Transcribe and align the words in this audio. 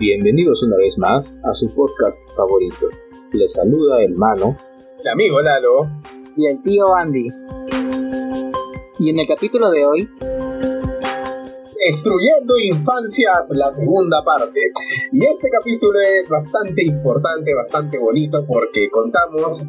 Bienvenidos 0.00 0.62
una 0.62 0.76
vez 0.76 0.96
más 0.96 1.26
a 1.42 1.54
su 1.54 1.74
podcast 1.74 2.22
favorito. 2.36 2.86
Les 3.32 3.52
saluda 3.52 4.00
el 4.00 4.14
mano, 4.14 4.56
el 5.00 5.08
amigo 5.08 5.40
Lalo 5.40 5.90
y 6.36 6.46
el 6.46 6.62
tío 6.62 6.94
Andy. 6.94 7.26
Y 9.00 9.10
en 9.10 9.18
el 9.18 9.26
capítulo 9.26 9.72
de 9.72 9.84
hoy 9.84 10.08
Destruyendo 11.84 12.54
Infancias, 12.62 13.50
la 13.56 13.72
segunda 13.72 14.22
parte. 14.22 14.60
Y 15.10 15.26
este 15.26 15.50
capítulo 15.50 15.98
es 15.98 16.28
bastante 16.28 16.84
importante, 16.84 17.52
bastante 17.54 17.98
bonito, 17.98 18.46
porque 18.46 18.88
contamos 18.90 19.64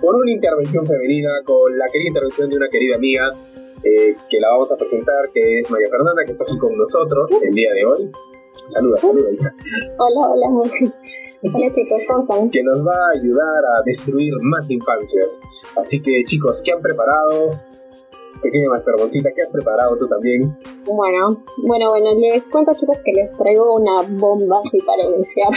con 0.00 0.14
una 0.14 0.30
intervención 0.30 0.86
femenina, 0.86 1.30
con 1.44 1.76
la 1.76 1.86
querida 1.92 2.10
intervención 2.10 2.48
de 2.48 2.56
una 2.58 2.68
querida 2.68 2.94
amiga, 2.94 3.34
eh, 3.82 4.14
que 4.30 4.38
la 4.38 4.50
vamos 4.50 4.70
a 4.70 4.76
presentar, 4.76 5.30
que 5.34 5.58
es 5.58 5.68
María 5.68 5.88
Fernanda, 5.90 6.22
que 6.24 6.30
está 6.30 6.44
aquí 6.44 6.56
con 6.58 6.78
nosotros 6.78 7.32
el 7.42 7.52
día 7.52 7.72
de 7.74 7.84
hoy. 7.84 8.10
Saluda, 8.68 8.98
saluda, 8.98 9.32
hija. 9.32 9.54
Hola, 9.96 10.28
hola, 10.28 10.46
Hola 10.50 11.72
chicos, 11.72 12.02
¿cómo 12.06 12.20
están? 12.20 12.50
Que 12.50 12.62
nos 12.62 12.86
va 12.86 12.92
a 12.92 13.18
ayudar 13.18 13.64
a 13.64 13.82
destruir 13.86 14.34
más 14.42 14.68
infancias. 14.68 15.40
Así 15.74 16.02
que 16.02 16.22
chicos, 16.24 16.60
¿qué 16.62 16.72
han 16.72 16.82
preparado? 16.82 17.58
Pequeña 18.42 18.68
más 18.68 18.84
fervosita, 18.84 19.30
¿qué 19.34 19.42
has 19.42 19.50
preparado 19.50 19.96
tú 19.96 20.06
también? 20.06 20.54
Bueno, 20.84 21.42
bueno, 21.66 21.88
bueno, 21.88 22.10
les 22.20 22.46
cuento 22.48 22.74
chicos 22.74 22.98
que 23.06 23.12
les 23.12 23.34
traigo 23.38 23.74
una 23.74 24.02
bomba 24.02 24.60
así 24.62 24.78
para 24.82 25.02
iniciar 25.02 25.48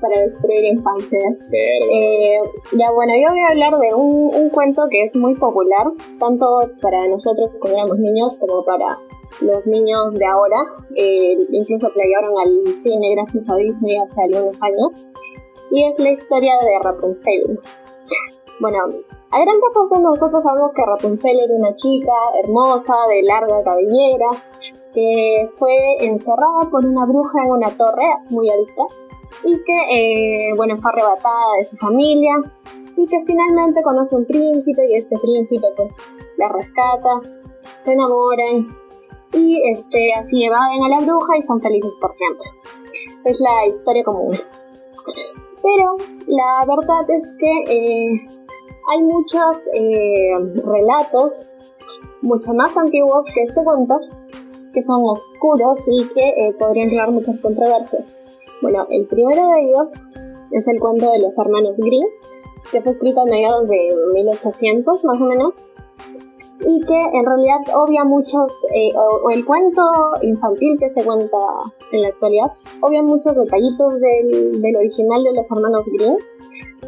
para 0.00 0.20
destruir 0.20 0.64
infancia. 0.64 1.20
Eh, 1.52 2.40
ya 2.72 2.90
bueno, 2.92 3.12
yo 3.14 3.30
voy 3.30 3.40
a 3.40 3.52
hablar 3.52 3.78
de 3.78 3.94
un, 3.94 4.34
un, 4.34 4.50
cuento 4.50 4.86
que 4.90 5.04
es 5.04 5.16
muy 5.16 5.34
popular, 5.34 5.86
tanto 6.18 6.60
para 6.80 7.06
nosotros 7.08 7.50
cuando 7.60 7.78
éramos 7.78 7.98
niños 7.98 8.36
como 8.38 8.64
para 8.64 8.98
los 9.40 9.66
niños 9.66 10.14
de 10.14 10.26
ahora. 10.26 10.64
Eh, 10.94 11.36
incluso 11.50 11.90
que 11.92 12.00
llevaron 12.02 12.38
al 12.38 12.78
cine 12.78 13.14
gracias 13.14 13.48
a 13.48 13.56
Disney 13.56 13.96
hace 13.98 14.22
algunos 14.22 14.62
años. 14.62 15.06
Y 15.70 15.84
es 15.84 15.98
la 15.98 16.10
historia 16.10 16.54
de 16.62 16.78
Rapunzel. 16.82 17.60
Bueno, 18.60 18.78
a 19.30 19.40
gran 19.40 19.56
rasgos 19.60 20.00
nosotros 20.00 20.42
sabemos 20.42 20.72
que 20.72 20.86
Rapunzel 20.86 21.38
era 21.40 21.54
una 21.54 21.74
chica 21.74 22.12
hermosa, 22.42 22.94
de 23.08 23.22
larga 23.22 23.62
cabellera, 23.62 24.30
que 24.94 25.48
fue 25.58 25.76
encerrada 26.00 26.70
por 26.70 26.86
una 26.86 27.04
bruja 27.04 27.44
en 27.44 27.50
una 27.50 27.70
torre 27.76 28.06
muy 28.30 28.48
alta 28.48 28.82
y 29.44 29.52
que, 29.62 30.50
eh, 30.50 30.54
bueno, 30.56 30.76
fue 30.78 30.90
arrebatada 30.90 31.56
de 31.58 31.64
su 31.66 31.76
familia 31.76 32.34
y 32.96 33.06
que 33.06 33.22
finalmente 33.24 33.82
conoce 33.82 34.16
un 34.16 34.24
príncipe 34.24 34.86
y 34.86 34.96
este 34.96 35.18
príncipe 35.18 35.66
pues 35.76 35.96
la 36.36 36.48
rescata, 36.48 37.20
se 37.84 37.92
enamoran 37.92 38.68
y 39.32 39.60
este, 39.70 40.12
así 40.14 40.44
evaden 40.44 40.82
a 40.84 40.88
la 40.88 41.04
bruja 41.04 41.36
y 41.38 41.42
son 41.42 41.60
felices 41.60 41.92
por 42.00 42.12
siempre. 42.12 42.48
Es 43.24 43.40
la 43.40 43.66
historia 43.66 44.04
común. 44.04 44.36
Pero 45.62 45.96
la 46.26 46.64
verdad 46.66 47.10
es 47.10 47.36
que 47.38 47.62
eh, 47.68 48.28
hay 48.88 49.02
muchos 49.02 49.68
eh, 49.74 50.30
relatos, 50.64 51.48
mucho 52.22 52.54
más 52.54 52.76
antiguos 52.76 53.26
que 53.34 53.42
este 53.42 53.62
cuento, 53.64 53.98
que 54.72 54.82
son 54.82 55.02
oscuros 55.04 55.80
y 55.90 56.06
que 56.08 56.54
podrían 56.58 56.88
crear 56.88 57.10
muchas 57.10 57.40
controversias. 57.40 58.04
Bueno, 58.62 58.86
el 58.90 59.06
primero 59.06 59.48
de 59.50 59.62
ellos 59.62 59.92
es 60.52 60.68
el 60.68 60.80
cuento 60.80 61.10
de 61.10 61.20
los 61.20 61.38
hermanos 61.38 61.78
Grimm, 61.78 62.06
que 62.70 62.80
fue 62.80 62.92
escrito 62.92 63.20
a 63.20 63.24
mediados 63.26 63.68
de 63.68 63.90
1800 64.14 65.04
más 65.04 65.20
o 65.20 65.24
menos, 65.24 65.54
y 66.60 66.80
que 66.86 67.00
en 67.12 67.24
realidad 67.24 67.58
obvia 67.74 68.04
muchos, 68.04 68.66
eh, 68.74 68.90
o, 68.96 69.30
el 69.30 69.44
cuento 69.44 69.82
infantil 70.22 70.78
que 70.78 70.90
se 70.90 71.04
cuenta 71.04 71.36
en 71.92 72.02
la 72.02 72.08
actualidad, 72.08 72.52
obvia 72.80 73.02
muchos 73.02 73.36
detallitos 73.36 74.00
del, 74.00 74.62
del 74.62 74.76
original 74.76 75.22
de 75.22 75.32
los 75.34 75.50
hermanos 75.50 75.86
Grimm. 75.92 76.16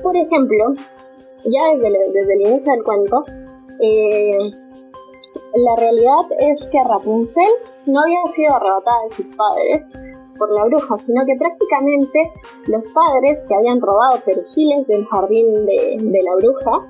Por 0.03 0.17
ejemplo, 0.17 0.75
ya 1.45 1.75
desde, 1.75 1.91
desde 2.13 2.35
el 2.35 2.41
inicio 2.41 2.73
del 2.73 2.83
cuento, 2.83 3.25
eh, 3.81 4.51
la 5.55 5.77
realidad 5.77 6.27
es 6.39 6.67
que 6.69 6.83
Rapunzel 6.83 7.51
no 7.87 8.01
había 8.01 8.27
sido 8.35 8.55
arrebatada 8.55 9.05
de 9.09 9.15
sus 9.15 9.27
padres, 9.37 9.83
por 10.39 10.51
la 10.53 10.65
bruja, 10.65 10.99
sino 10.99 11.25
que 11.27 11.35
prácticamente 11.37 12.33
los 12.67 12.85
padres 12.93 13.45
que 13.47 13.55
habían 13.55 13.81
robado 13.81 14.21
perejiles 14.25 14.87
del 14.87 15.05
jardín 15.07 15.67
de, 15.67 16.23
la 16.23 16.35
bruja 16.37 16.89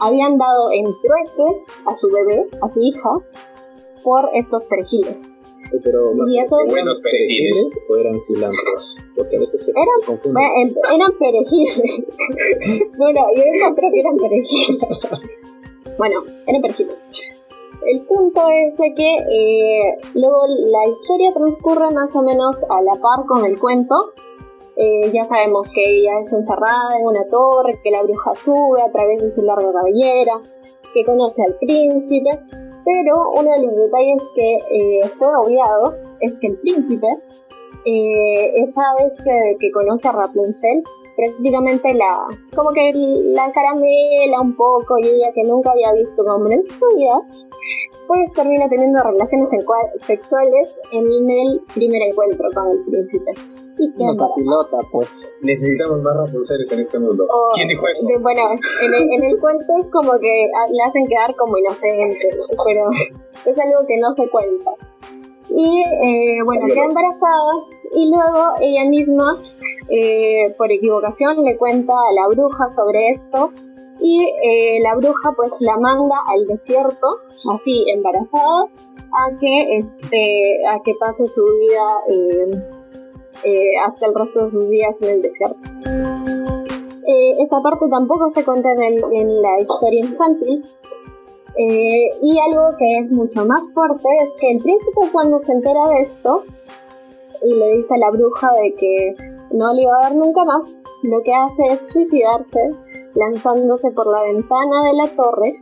habían 0.00 0.38
dado 0.38 0.70
en 0.72 0.84
trueque 0.84 1.62
a 1.86 1.94
su 1.94 2.08
bebé, 2.08 2.46
a 2.62 2.68
su 2.68 2.80
hija, 2.80 3.10
por 4.02 4.28
estos 4.34 4.64
perejiles. 4.66 5.32
pero 5.82 6.12
y 6.26 6.38
esos 6.38 6.60
buenos 6.66 7.00
perejiles 7.00 7.80
o 7.88 7.96
eran 7.96 8.20
cilantros, 8.20 8.96
porque 9.16 9.36
a 9.36 9.40
veces 9.40 9.64
se, 9.64 9.70
eran, 9.70 10.00
confunden. 10.06 10.74
Eran 10.92 11.12
perejiles. 11.18 11.80
bueno, 12.98 13.20
yo 13.34 13.42
encontré 13.42 13.90
que 13.92 14.00
eran 14.00 14.16
perejiles. 14.16 14.78
bueno, 15.98 16.22
eran 16.46 16.62
perejiles. 16.62 16.96
El 17.84 18.00
punto 18.02 18.40
es 18.48 18.76
de 18.78 18.94
que 18.94 19.16
eh, 19.16 19.98
luego 20.14 20.40
la 20.46 20.90
historia 20.90 21.32
transcurre 21.32 21.90
más 21.90 22.16
o 22.16 22.22
menos 22.22 22.64
a 22.68 22.82
la 22.82 22.94
par 22.94 23.26
con 23.26 23.44
el 23.44 23.58
cuento. 23.58 23.94
Eh, 24.76 25.10
ya 25.12 25.24
sabemos 25.24 25.70
que 25.72 25.82
ella 25.82 26.20
es 26.20 26.32
encerrada 26.32 26.98
en 26.98 27.06
una 27.06 27.24
torre, 27.28 27.78
que 27.82 27.90
la 27.90 28.02
bruja 28.02 28.34
sube 28.34 28.82
a 28.82 28.90
través 28.92 29.22
de 29.22 29.30
su 29.30 29.42
larga 29.42 29.72
cabellera, 29.72 30.40
que 30.92 31.04
conoce 31.04 31.44
al 31.44 31.54
príncipe, 31.54 32.30
pero 32.84 33.30
uno 33.30 33.50
de 33.52 33.66
los 33.66 33.76
detalles 33.76 34.22
que 34.34 34.54
eh, 34.56 35.08
fue 35.08 35.34
obviado 35.34 35.94
es 36.20 36.38
que 36.38 36.48
el 36.48 36.58
príncipe, 36.58 37.06
esa 37.84 38.82
vez 38.98 39.16
que 39.60 39.70
conoce 39.70 40.08
a 40.08 40.12
Rapunzel, 40.12 40.82
prácticamente 41.16 41.94
la, 41.94 42.28
como 42.54 42.70
que 42.72 42.92
la 42.94 43.50
caramela 43.52 44.40
un 44.40 44.54
poco 44.54 44.98
y 44.98 45.06
ella 45.06 45.32
que 45.34 45.42
nunca 45.44 45.70
había 45.70 45.92
visto 45.92 46.22
un 46.22 46.30
hombre 46.30 46.54
en 46.56 46.64
su 46.64 46.78
vida, 46.94 47.20
pues 48.06 48.32
termina 48.34 48.68
teniendo 48.68 49.02
relaciones 49.02 49.50
sexuales 50.00 50.68
en 50.92 51.30
el 51.30 51.60
primer 51.74 52.02
encuentro 52.02 52.48
con 52.54 52.70
el 52.70 52.80
príncipe. 52.84 53.32
Y 53.78 53.92
Una 54.02 54.14
pilota, 54.34 54.78
pues. 54.90 55.30
Necesitamos 55.42 56.00
más 56.00 56.16
Rapunceles 56.16 56.72
en 56.72 56.80
este 56.80 56.98
mundo. 56.98 57.26
¿Quién 57.54 57.68
dijo 57.68 57.86
eso? 57.86 58.06
bueno, 58.20 58.52
en 58.82 58.94
el, 58.94 59.12
en 59.12 59.24
el, 59.24 59.38
cuento 59.38 59.64
es 59.80 59.86
como 59.92 60.18
que 60.18 60.48
le 60.70 60.82
hacen 60.82 61.06
quedar 61.06 61.34
como 61.36 61.58
inocente, 61.58 62.30
pero 62.64 62.88
es 63.44 63.58
algo 63.58 63.86
que 63.86 63.98
no 63.98 64.12
se 64.14 64.30
cuenta. 64.30 64.70
Y 65.48 65.80
eh, 65.80 66.42
bueno, 66.44 66.66
queda 66.66 66.84
embarazada 66.84 67.52
y 67.94 68.10
luego 68.10 68.54
ella 68.60 68.84
misma 68.88 69.40
eh, 69.88 70.52
por 70.58 70.72
equivocación 70.72 71.44
le 71.44 71.56
cuenta 71.56 71.92
a 71.92 72.12
la 72.12 72.26
bruja 72.28 72.68
sobre 72.70 73.10
esto 73.10 73.52
y 74.00 74.20
eh, 74.20 74.80
la 74.82 74.96
bruja 74.96 75.32
pues 75.36 75.52
la 75.60 75.76
manda 75.76 76.16
al 76.28 76.44
desierto, 76.46 77.20
así 77.52 77.84
embarazada, 77.94 78.64
a 78.64 79.38
que, 79.38 79.78
este, 79.78 80.66
a 80.66 80.82
que 80.82 80.92
pase 80.98 81.28
su 81.28 81.44
vida 81.44 82.58
eh, 83.44 83.76
hasta 83.86 84.06
el 84.06 84.14
resto 84.14 84.46
de 84.46 84.50
sus 84.50 84.68
días 84.70 85.00
en 85.02 85.10
el 85.10 85.22
desierto. 85.22 85.56
esa 87.38 87.60
parte 87.62 87.88
tampoco 87.88 88.28
se 88.28 88.44
cuenta 88.44 88.72
en, 88.72 88.82
en 88.82 89.42
la 89.42 89.60
historia 89.60 90.00
infantil, 90.00 90.64
y 91.58 92.38
algo 92.38 92.76
que 92.76 92.98
es 92.98 93.10
mucho 93.10 93.46
más 93.46 93.62
fuerte 93.72 94.08
es 94.22 94.32
que 94.40 94.50
el 94.52 94.58
príncipe 94.58 95.00
cuando 95.10 95.38
se 95.38 95.52
entera 95.52 95.88
de 95.90 96.02
esto 96.02 96.44
y 97.42 97.54
le 97.54 97.76
dice 97.76 97.94
a 97.94 97.98
la 97.98 98.10
bruja 98.10 98.52
de 98.60 98.74
que 98.74 99.14
no 99.52 99.72
le 99.72 99.82
iba 99.82 99.96
a 99.96 100.08
ver 100.08 100.18
nunca 100.18 100.44
más, 100.44 100.78
lo 101.02 101.22
que 101.22 101.32
hace 101.32 101.66
es 101.66 101.90
suicidarse 101.90 102.60
lanzándose 103.14 103.90
por 103.92 104.06
la 104.06 104.22
ventana 104.24 104.84
de 104.84 104.92
la 104.92 105.08
torre, 105.16 105.54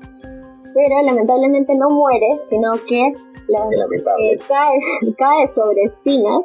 pero 0.74 1.02
lamentablemente 1.04 1.74
no 1.76 1.88
muere, 1.88 2.38
sino 2.40 2.72
que 2.88 3.06
eh, 3.06 4.38
cae, 4.48 4.78
cae, 5.18 5.48
sobre 5.48 5.82
espinas 5.82 6.42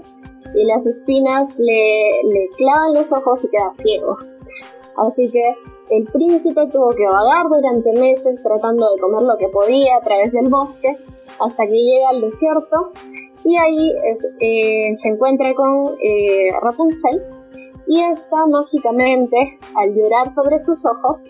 y 0.54 0.66
las 0.66 0.86
espinas 0.86 1.58
le, 1.58 2.10
le 2.24 2.50
clavan 2.58 2.94
los 2.94 3.12
ojos 3.12 3.44
y 3.44 3.50
queda 3.50 3.72
ciego. 3.74 4.18
Así 4.98 5.30
que 5.32 5.44
el 5.90 6.06
príncipe 6.06 6.68
tuvo 6.68 6.92
que 6.92 7.06
vagar 7.06 7.48
durante 7.50 7.94
meses 7.94 8.42
tratando 8.44 8.92
de 8.92 9.02
comer 9.02 9.24
lo 9.24 9.38
que 9.38 9.48
podía 9.48 9.98
a 9.98 10.02
través 10.02 10.32
del 10.34 10.48
bosque 10.50 10.98
hasta 11.40 11.66
que 11.66 11.74
llega 11.74 12.10
al 12.10 12.22
desierto. 12.22 12.92
Y 13.44 13.58
ahí 13.58 13.92
eh, 14.40 14.96
se 14.96 15.10
encuentra 15.10 15.54
con 15.56 15.96
eh, 16.02 16.50
Rapunzel. 16.62 17.24
Y 17.88 18.02
esta 18.02 18.46
mágicamente 18.46 19.58
al 19.76 19.96
llorar 19.96 20.30
sobre 20.30 20.60
sus 20.60 20.86
ojos 20.86 21.24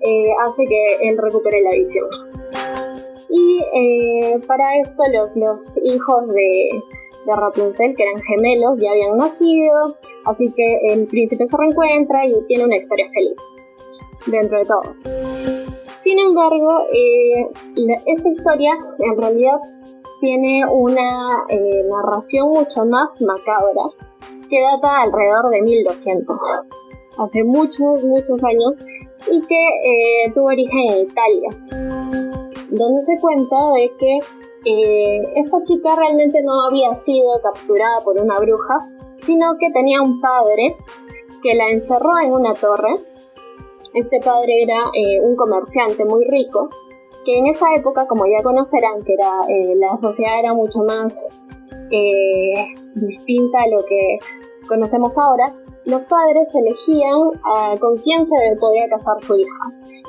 eh, 0.00 0.26
hace 0.46 0.64
que 0.66 1.08
él 1.08 1.18
recupere 1.18 1.60
la 1.62 1.70
visión. 1.70 2.08
Y 3.28 3.64
para 4.46 4.78
esto 4.80 5.02
los, 5.10 5.34
los 5.36 5.78
hijos 5.82 6.28
de 6.34 6.70
Rapunzel, 7.26 7.94
que 7.96 8.02
eran 8.02 8.20
gemelos, 8.20 8.78
ya 8.78 8.90
habían 8.90 9.16
nacido, 9.16 9.96
así 10.26 10.52
que 10.52 10.92
el 10.92 11.06
príncipe 11.06 11.48
se 11.48 11.56
reencuentra 11.56 12.26
y 12.26 12.34
tiene 12.46 12.64
una 12.64 12.76
historia 12.76 13.08
feliz 13.14 13.38
dentro 14.26 14.58
de 14.58 14.64
todo. 14.64 14.82
Sin 15.96 16.18
embargo, 16.18 16.84
esta 18.06 18.28
historia 18.28 18.76
en 18.98 19.20
realidad 19.20 19.58
tiene 20.22 20.64
una 20.70 21.44
eh, 21.48 21.84
narración 21.90 22.50
mucho 22.50 22.84
más 22.84 23.20
macabra 23.20 23.90
que 24.48 24.60
data 24.60 25.02
alrededor 25.02 25.50
de 25.50 25.62
1200, 25.62 26.36
hace 27.18 27.42
muchos, 27.42 28.04
muchos 28.04 28.42
años, 28.44 28.78
y 29.30 29.40
que 29.42 29.64
eh, 29.64 30.32
tuvo 30.32 30.46
origen 30.46 30.78
en 30.90 31.08
Italia, 31.08 31.50
donde 32.70 33.02
se 33.02 33.18
cuenta 33.20 33.56
de 33.74 33.92
que 33.98 34.18
eh, 34.64 35.32
esta 35.36 35.60
chica 35.64 35.96
realmente 35.96 36.40
no 36.42 36.66
había 36.66 36.94
sido 36.94 37.40
capturada 37.42 38.04
por 38.04 38.20
una 38.20 38.38
bruja, 38.38 38.76
sino 39.22 39.56
que 39.58 39.70
tenía 39.70 40.00
un 40.02 40.20
padre 40.20 40.76
que 41.42 41.54
la 41.54 41.68
encerró 41.70 42.12
en 42.24 42.32
una 42.32 42.54
torre. 42.54 42.94
Este 43.94 44.20
padre 44.20 44.62
era 44.62 44.90
eh, 44.94 45.20
un 45.20 45.36
comerciante 45.36 46.04
muy 46.04 46.24
rico, 46.24 46.68
que 47.24 47.38
en 47.38 47.46
esa 47.46 47.74
época, 47.74 48.06
como 48.06 48.26
ya 48.26 48.42
conocerán, 48.42 49.02
que 49.04 49.14
era, 49.14 49.30
la 49.76 49.96
sociedad 49.98 50.38
era 50.40 50.54
mucho 50.54 50.80
más 50.80 51.28
distinta 52.94 53.62
a 53.62 53.68
lo 53.68 53.84
que 53.84 54.18
conocemos 54.66 55.16
ahora, 55.18 55.54
los 55.84 56.04
padres 56.04 56.54
elegían 56.54 57.18
ah, 57.44 57.74
con 57.80 57.98
quién 57.98 58.24
se 58.24 58.36
podía 58.58 58.88
casar 58.88 59.20
su 59.20 59.36
hija. 59.36 59.64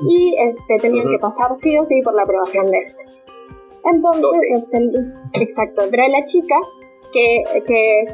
Y 0.08 0.36
este, 0.38 0.78
tenían 0.88 1.08
que 1.08 1.20
pasar 1.20 1.56
sí 1.56 1.78
o 1.78 1.86
sí 1.86 2.02
por 2.02 2.16
la 2.16 2.24
aprobación 2.24 2.66
de 2.68 2.78
este. 2.80 3.04
Entonces, 3.86 4.40
este, 4.58 5.44
exacto, 5.44 5.84
pero 5.92 6.08
la 6.08 6.26
chica, 6.26 6.56
que, 7.12 7.44
que 7.66 8.06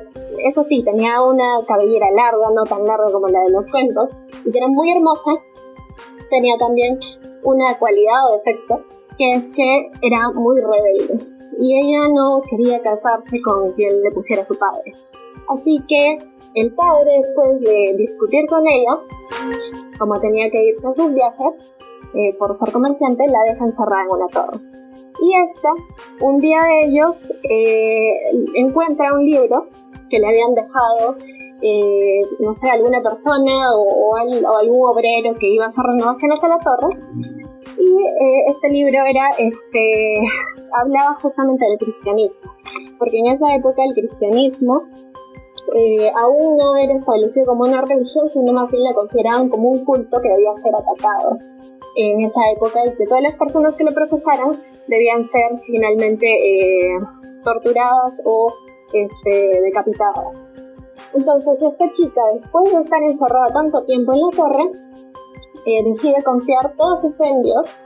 eso 0.45 0.63
sí, 0.63 0.83
tenía 0.83 1.21
una 1.21 1.63
cabellera 1.67 2.09
larga, 2.11 2.49
no 2.53 2.63
tan 2.63 2.85
larga 2.85 3.11
como 3.11 3.27
la 3.27 3.41
de 3.43 3.51
los 3.51 3.65
cuentos, 3.67 4.17
y 4.45 4.51
que 4.51 4.57
era 4.57 4.67
muy 4.67 4.91
hermosa, 4.91 5.31
tenía 6.29 6.57
también 6.57 6.99
una 7.43 7.77
cualidad 7.77 8.27
o 8.29 8.37
defecto, 8.37 8.81
que 9.17 9.31
es 9.31 9.49
que 9.49 9.91
era 10.01 10.29
muy 10.31 10.59
rebelde, 10.59 11.25
y 11.59 11.77
ella 11.77 12.07
no 12.09 12.41
quería 12.49 12.81
casarse 12.81 13.41
con 13.41 13.71
quien 13.73 14.01
le 14.03 14.11
pusiera 14.11 14.45
su 14.45 14.57
padre. 14.57 14.93
Así 15.49 15.79
que 15.87 16.17
el 16.55 16.73
padre, 16.73 17.11
después 17.17 17.59
de 17.61 17.95
discutir 17.97 18.45
con 18.47 18.67
ella, 18.67 18.99
como 19.97 20.19
tenía 20.19 20.49
que 20.49 20.63
irse 20.63 20.87
a 20.87 20.93
sus 20.93 21.13
viajes, 21.13 21.61
eh, 22.15 22.33
por 22.39 22.55
ser 22.55 22.71
comerciante, 22.71 23.27
la 23.27 23.43
deja 23.43 23.65
encerrada 23.65 24.03
en 24.03 24.09
una 24.09 24.27
torre. 24.27 24.59
Y 25.21 25.33
esta, 25.45 25.69
un 26.21 26.37
día 26.37 26.59
de 26.59 26.87
ellos, 26.87 27.31
eh, 27.43 28.13
encuentra 28.55 29.13
un 29.13 29.25
libro 29.25 29.67
que 30.09 30.19
le 30.19 30.27
habían 30.27 30.55
dejado, 30.55 31.17
eh, 31.61 32.21
no 32.39 32.53
sé, 32.53 32.69
alguna 32.69 33.01
persona 33.01 33.75
o, 33.75 34.15
algún 34.15 34.89
obrero 34.89 35.33
que 35.39 35.47
iba 35.47 35.65
a 35.65 35.67
hacer 35.67 35.83
renovaciones 35.85 36.43
a 36.43 36.47
la 36.47 36.59
torre. 36.59 36.99
Y 37.77 37.97
este 38.47 38.69
libro 38.69 38.99
era, 39.05 39.29
este, 39.37 40.21
hablaba 40.73 41.15
justamente 41.21 41.65
del 41.65 41.77
cristianismo, 41.77 42.51
porque 42.97 43.19
en 43.19 43.27
esa 43.27 43.55
época 43.55 43.83
el 43.83 43.93
cristianismo 43.93 44.83
eh, 45.75 46.11
aún 46.15 46.57
no 46.57 46.77
era 46.77 46.93
establecido 46.93 47.45
como 47.47 47.63
una 47.63 47.81
religión, 47.81 48.27
sino 48.29 48.53
más 48.53 48.71
bien 48.71 48.83
la 48.83 48.93
consideraban 48.93 49.49
como 49.49 49.69
un 49.69 49.85
culto 49.85 50.19
que 50.21 50.29
debía 50.29 50.55
ser 50.55 50.73
atacado 50.75 51.37
en 51.95 52.21
esa 52.21 52.41
época 52.55 52.79
y 52.85 52.95
que 52.95 53.05
todas 53.05 53.23
las 53.23 53.35
personas 53.35 53.75
que 53.75 53.83
lo 53.83 53.91
profesaran 53.91 54.61
debían 54.87 55.27
ser 55.27 55.59
finalmente 55.65 56.27
eh, 56.27 56.99
torturadas 57.43 58.21
o 58.25 58.51
este, 58.93 59.61
decapitadas. 59.61 60.48
Entonces 61.13 61.61
esta 61.61 61.91
chica, 61.91 62.21
después 62.33 62.71
de 62.71 62.81
estar 62.81 63.01
encerrada 63.03 63.47
tanto 63.53 63.83
tiempo 63.83 64.13
en 64.13 64.19
la 64.19 64.29
torre, 64.35 64.71
eh, 65.65 65.83
decide 65.83 66.23
confiar 66.23 66.73
toda 66.77 66.97
su 66.97 67.11
fe 67.13 67.27
en 67.27 67.41
Dios 67.41 67.79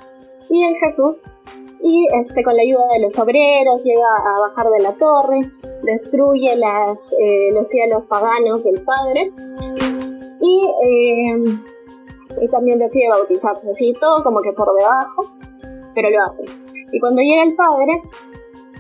y 0.50 0.64
en 0.64 0.76
Jesús 0.76 1.18
y 1.84 2.08
este, 2.22 2.44
con 2.44 2.56
la 2.56 2.64
ayuda 2.64 2.88
de 2.94 3.02
los 3.02 3.20
obreros 3.20 3.84
llega 3.84 4.08
a 4.08 4.40
bajar 4.48 4.70
de 4.70 4.84
la 4.84 4.94
torre, 4.94 5.42
destruye 5.84 6.54
eh, 6.54 7.52
los 7.52 7.68
cielos 7.68 8.06
paganos 8.08 8.64
del 8.64 8.82
padre 8.82 9.32
y, 10.40 10.62
eh, 10.86 11.60
y 12.42 12.48
también 12.48 12.80
decide 12.80 13.10
bautizarse, 13.10 13.70
así 13.70 13.94
todo 14.00 14.24
como 14.24 14.42
que 14.42 14.54
por 14.54 14.74
debajo, 14.78 15.26
pero 15.94 16.10
lo 16.10 16.24
hace. 16.24 16.46
Y 16.94 17.00
cuando 17.02 17.22
llega 17.22 17.44
el 17.44 17.56
padre, 17.56 18.02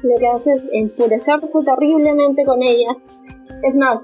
lo 0.04 0.18
que 0.18 0.28
hace 0.28 0.54
es 0.54 0.64
enfurecerse 0.72 1.50
terriblemente 1.66 2.46
con 2.46 2.64
ella. 2.64 2.96
Es 3.64 3.76
más, 3.78 4.00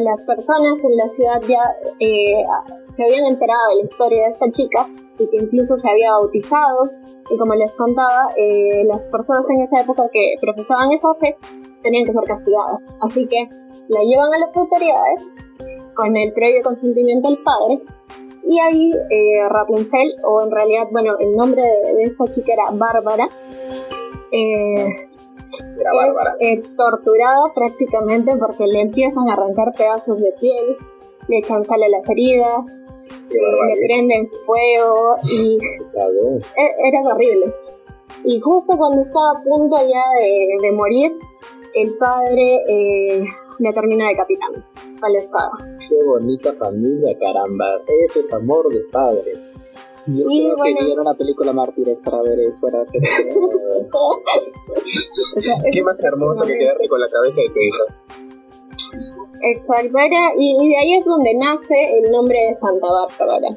las 0.00 0.22
personas 0.24 0.84
en 0.84 0.96
la 0.96 1.08
ciudad 1.08 1.40
ya 1.48 1.62
eh, 2.00 2.44
se 2.92 3.04
habían 3.04 3.26
enterado 3.26 3.68
de 3.70 3.76
la 3.76 3.84
historia 3.84 4.24
de 4.24 4.32
esta 4.32 4.50
chica 4.50 4.88
y 5.18 5.28
que 5.28 5.36
incluso 5.36 5.78
se 5.78 5.88
había 5.88 6.10
bautizado 6.12 6.90
y 7.30 7.36
como 7.36 7.54
les 7.54 7.72
contaba, 7.74 8.28
eh, 8.36 8.84
las 8.84 9.02
personas 9.04 9.48
en 9.50 9.62
esa 9.62 9.80
época 9.80 10.08
que 10.12 10.34
profesaban 10.40 10.92
esa 10.92 11.14
fe 11.14 11.36
tenían 11.82 12.04
que 12.04 12.12
ser 12.12 12.24
castigadas. 12.24 12.96
Así 13.00 13.26
que 13.26 13.48
la 13.88 14.00
llevan 14.02 14.34
a 14.34 14.38
las 14.38 14.56
autoridades 14.56 15.34
con 15.94 16.16
el 16.16 16.32
previo 16.32 16.62
consentimiento 16.62 17.28
del 17.28 17.38
padre. 17.38 17.82
Y 18.48 18.60
ahí 18.60 18.92
eh, 19.10 19.48
Rapunzel, 19.48 20.14
o 20.24 20.42
en 20.42 20.52
realidad, 20.52 20.86
bueno, 20.92 21.16
el 21.18 21.32
nombre 21.32 21.62
de, 21.62 22.02
esta 22.04 22.26
chica 22.26 22.52
era 22.52 22.70
Bárbara, 22.72 23.28
eh, 24.30 25.08
es 26.40 26.76
torturada 26.76 27.52
prácticamente 27.54 28.36
porque 28.36 28.66
le 28.66 28.80
empiezan 28.80 29.28
a 29.28 29.34
arrancar 29.34 29.72
pedazos 29.76 30.20
de 30.20 30.32
piel, 30.40 30.76
le 31.28 31.38
echan 31.38 31.64
sal 31.64 31.82
a 31.82 31.88
las 31.88 32.08
heridas, 32.08 32.64
le 33.30 33.86
prenden 33.86 34.28
fuego 34.44 35.16
y 35.24 35.58
e, 35.58 36.88
era 36.88 37.00
horrible. 37.02 37.52
Y 38.24 38.40
justo 38.40 38.76
cuando 38.76 39.02
estaba 39.02 39.30
a 39.30 39.42
punto 39.42 39.76
ya 39.76 40.04
de, 40.60 40.72
morir, 40.72 41.12
el 41.74 41.94
padre 41.94 42.62
eh, 42.68 43.24
me 43.58 43.72
termina 43.72 44.08
decapitando 44.08 44.60
a 45.02 45.08
la 45.08 45.18
espada. 45.18 45.52
Qué 45.88 46.04
bonita 46.04 46.52
familia, 46.54 47.16
caramba. 47.18 47.66
Eso 48.08 48.20
es 48.20 48.32
amor 48.32 48.68
de 48.72 48.80
padre. 48.90 49.32
Yo 50.06 50.30
y 50.30 50.44
creo 50.44 50.56
bueno, 50.56 50.78
que 50.78 50.84
vieron 50.84 51.06
una 51.06 51.14
película 51.14 51.52
Mártires 51.52 51.98
para 52.04 52.22
ver 52.22 52.38
fuera 52.60 52.84
de 52.84 53.00
Qué 55.72 55.82
más 55.82 55.98
hermoso 56.02 56.42
que 56.42 56.58
quedarte 56.58 56.88
con 56.88 57.00
la 57.00 57.08
cabeza 57.10 57.40
de 57.40 57.48
tu 57.48 57.58
hija. 57.58 57.82
Exacto, 59.42 59.98
y, 60.38 60.68
de 60.68 60.76
ahí 60.76 60.94
es 60.96 61.04
donde 61.04 61.34
nace 61.34 61.74
el 61.98 62.10
nombre 62.10 62.38
de 62.48 62.54
Santa 62.54 62.86
Bárbara. 62.86 63.48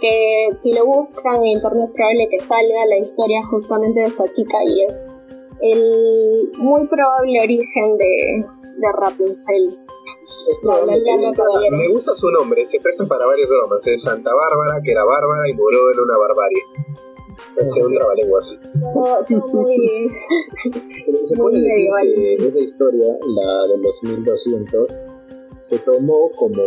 Que 0.00 0.48
si 0.58 0.72
lo 0.72 0.86
buscan 0.86 1.36
en 1.36 1.46
internet 1.46 1.88
es 1.88 1.94
probable 1.94 2.28
que 2.28 2.40
salga 2.40 2.86
la 2.88 2.98
historia 2.98 3.40
justamente 3.48 4.00
de 4.00 4.06
esta 4.06 4.24
chica 4.32 4.58
y 4.66 4.82
es 4.82 5.06
el 5.60 6.50
muy 6.58 6.88
probable 6.88 7.40
origen 7.40 7.96
de, 7.96 8.44
de 8.78 8.92
Rapunzel. 9.00 9.78
Me, 11.70 11.88
gusta, 11.88 12.14
su 12.14 12.30
nombre, 12.30 12.66
se 12.66 12.78
presta 12.80 13.06
para 13.06 13.26
varias 13.26 13.48
bromas. 13.48 13.86
Es 13.86 14.02
Santa 14.02 14.30
Bárbara, 14.34 14.80
que 14.82 14.92
era 14.92 15.04
bárbara 15.04 15.48
y 15.48 15.54
murió 15.54 15.80
en 15.92 16.00
una 16.00 16.18
barbarie. 16.18 16.62
Es 17.56 17.76
un 17.76 17.94
trabalenguas. 17.94 18.58
muy, 19.52 20.08
se 21.24 21.36
puede 21.36 21.60
decir 21.60 21.90
que 22.38 22.48
esa 22.48 22.58
historia, 22.58 23.16
la 23.26 23.68
de 23.68 23.78
los 23.78 24.02
1200, 24.02 24.96
se 25.60 25.78
tomó 25.78 26.30
como, 26.36 26.62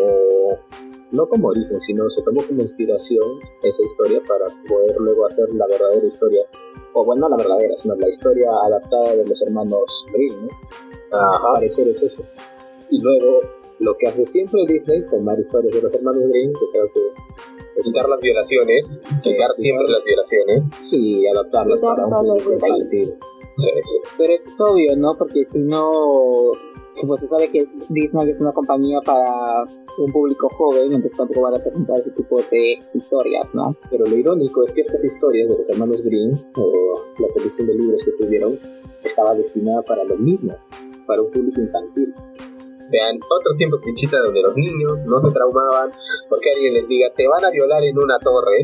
no 1.12 1.27
como 1.27 1.50
origen, 1.50 1.82
sino 1.82 2.10
se 2.10 2.22
tomó 2.24 2.41
como 2.46 2.62
inspiración 2.62 3.39
esa 3.63 3.84
historia 3.84 4.22
para 4.27 4.46
poder 4.67 4.96
luego 5.00 5.27
hacer 5.27 5.53
la 5.53 5.67
verdadera 5.67 6.05
historia, 6.05 6.46
o 6.94 7.03
bueno, 7.03 7.27
no 7.27 7.29
la 7.29 7.44
verdadera, 7.44 7.75
sino 7.77 7.96
la 7.96 8.10
historia 8.10 8.50
adaptada 8.63 9.15
de 9.15 9.25
los 9.25 9.41
hermanos 9.41 10.05
Grimm, 10.13 10.48
¿no? 11.12 11.17
A 11.17 11.53
parecer 11.53 11.88
es 11.89 12.01
eso. 12.01 12.24
Y 12.89 13.01
luego, 13.01 13.39
lo 13.79 13.96
que 13.98 14.08
hace 14.08 14.25
siempre 14.25 14.65
Disney, 14.67 15.05
tomar 15.10 15.39
historias 15.39 15.74
de 15.74 15.82
los 15.82 15.94
hermanos 15.94 16.24
Grimm, 16.27 16.53
que 16.53 16.65
creo 16.72 16.91
que 16.94 17.82
quitar 17.82 18.08
las 18.08 18.20
violaciones, 18.22 19.00
quitar 19.24 19.51
siempre 19.55 19.88
las 19.89 20.03
violaciones. 20.03 20.70
y 20.91 21.27
adaptarlas 21.27 21.79
para 21.79 22.05
un 22.08 22.27
público 22.27 22.53
infantil. 22.53 23.10
Sí, 23.58 23.70
Pero 24.17 24.34
es 24.34 24.62
obvio, 24.62 24.96
¿no? 24.98 25.17
Porque 25.17 25.46
si 25.46 25.60
no, 25.60 26.51
pues 27.08 27.22
se 27.22 27.27
sabe 27.27 27.50
que 27.50 27.67
Disney 27.89 28.29
es 28.29 28.41
una 28.41 28.51
compañía 28.51 29.00
para 29.01 29.63
un 29.98 30.12
público 30.12 30.50
joven, 30.50 30.94
entonces 30.94 31.17
tampoco 31.17 31.41
van 31.41 31.55
a 31.55 31.63
presentar 31.63 32.00
ese 32.00 32.12
tipo 32.12 32.38
de 32.51 32.79
historias, 32.94 33.48
¿no? 33.53 33.75
Pero 33.89 34.05
lo 34.05 34.17
irónico 34.17 34.63
es 34.63 34.74
que 34.74 34.82
estas 34.82 35.03
historias 35.03 35.50
de 35.50 35.58
los 35.58 35.70
hermanos 35.70 36.01
Green, 36.01 36.34
o 36.58 37.01
la 37.20 37.29
selección 37.29 37.67
de 37.67 37.75
libros 37.75 38.03
que 38.03 38.10
estuvieron, 38.10 38.60
estaba 39.03 39.36
destinada 39.36 39.82
para 39.84 40.03
lo 40.03 40.17
mismo, 40.17 40.53
para 41.08 41.22
un 41.22 41.32
público 41.32 41.62
infantil. 41.62 42.13
Vean, 42.89 43.18
otros 43.30 43.58
tiempos 43.58 43.82
pinchita 43.84 44.18
donde 44.20 44.42
los 44.42 44.56
niños 44.58 45.04
no 45.06 45.20
se 45.20 45.32
traumaban 45.32 45.92
porque 46.30 46.51
alguien 46.54 46.75
les 46.75 46.88
diga 46.88 47.10
te 47.15 47.27
van 47.27 47.44
a 47.44 47.50
violar 47.50 47.84
en 47.84 47.98
una 47.98 48.20
torre, 48.20 48.62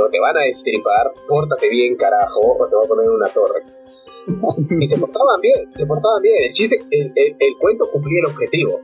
o 0.00 0.08
te 0.08 0.20
van 0.20 0.36
a 0.36 0.42
destripar, 0.42 1.12
pórtate 1.26 1.68
bien 1.68 1.96
carajo, 1.96 2.40
o 2.58 2.68
te 2.68 2.76
van 2.76 2.84
a 2.84 2.88
poner 2.88 3.06
en 3.06 3.12
una 3.12 3.28
torre 3.28 3.62
y 4.80 4.88
se 4.88 4.98
portaban 4.98 5.40
bien, 5.40 5.72
se 5.74 5.86
portaban 5.86 6.22
bien. 6.22 6.44
El 6.44 6.52
chiste, 6.52 6.78
el, 6.90 7.12
el, 7.16 7.58
cuento 7.58 7.90
cumplía 7.90 8.20
el 8.24 8.32
objetivo. 8.32 8.80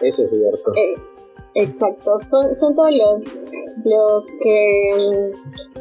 Eso 0.00 0.24
es 0.24 0.30
cierto. 0.30 0.72
Eh, 0.74 0.94
exacto, 1.54 2.18
son, 2.30 2.54
son, 2.54 2.74
todos 2.74 2.90
los, 2.92 3.42
los 3.84 4.26
que 4.42 5.30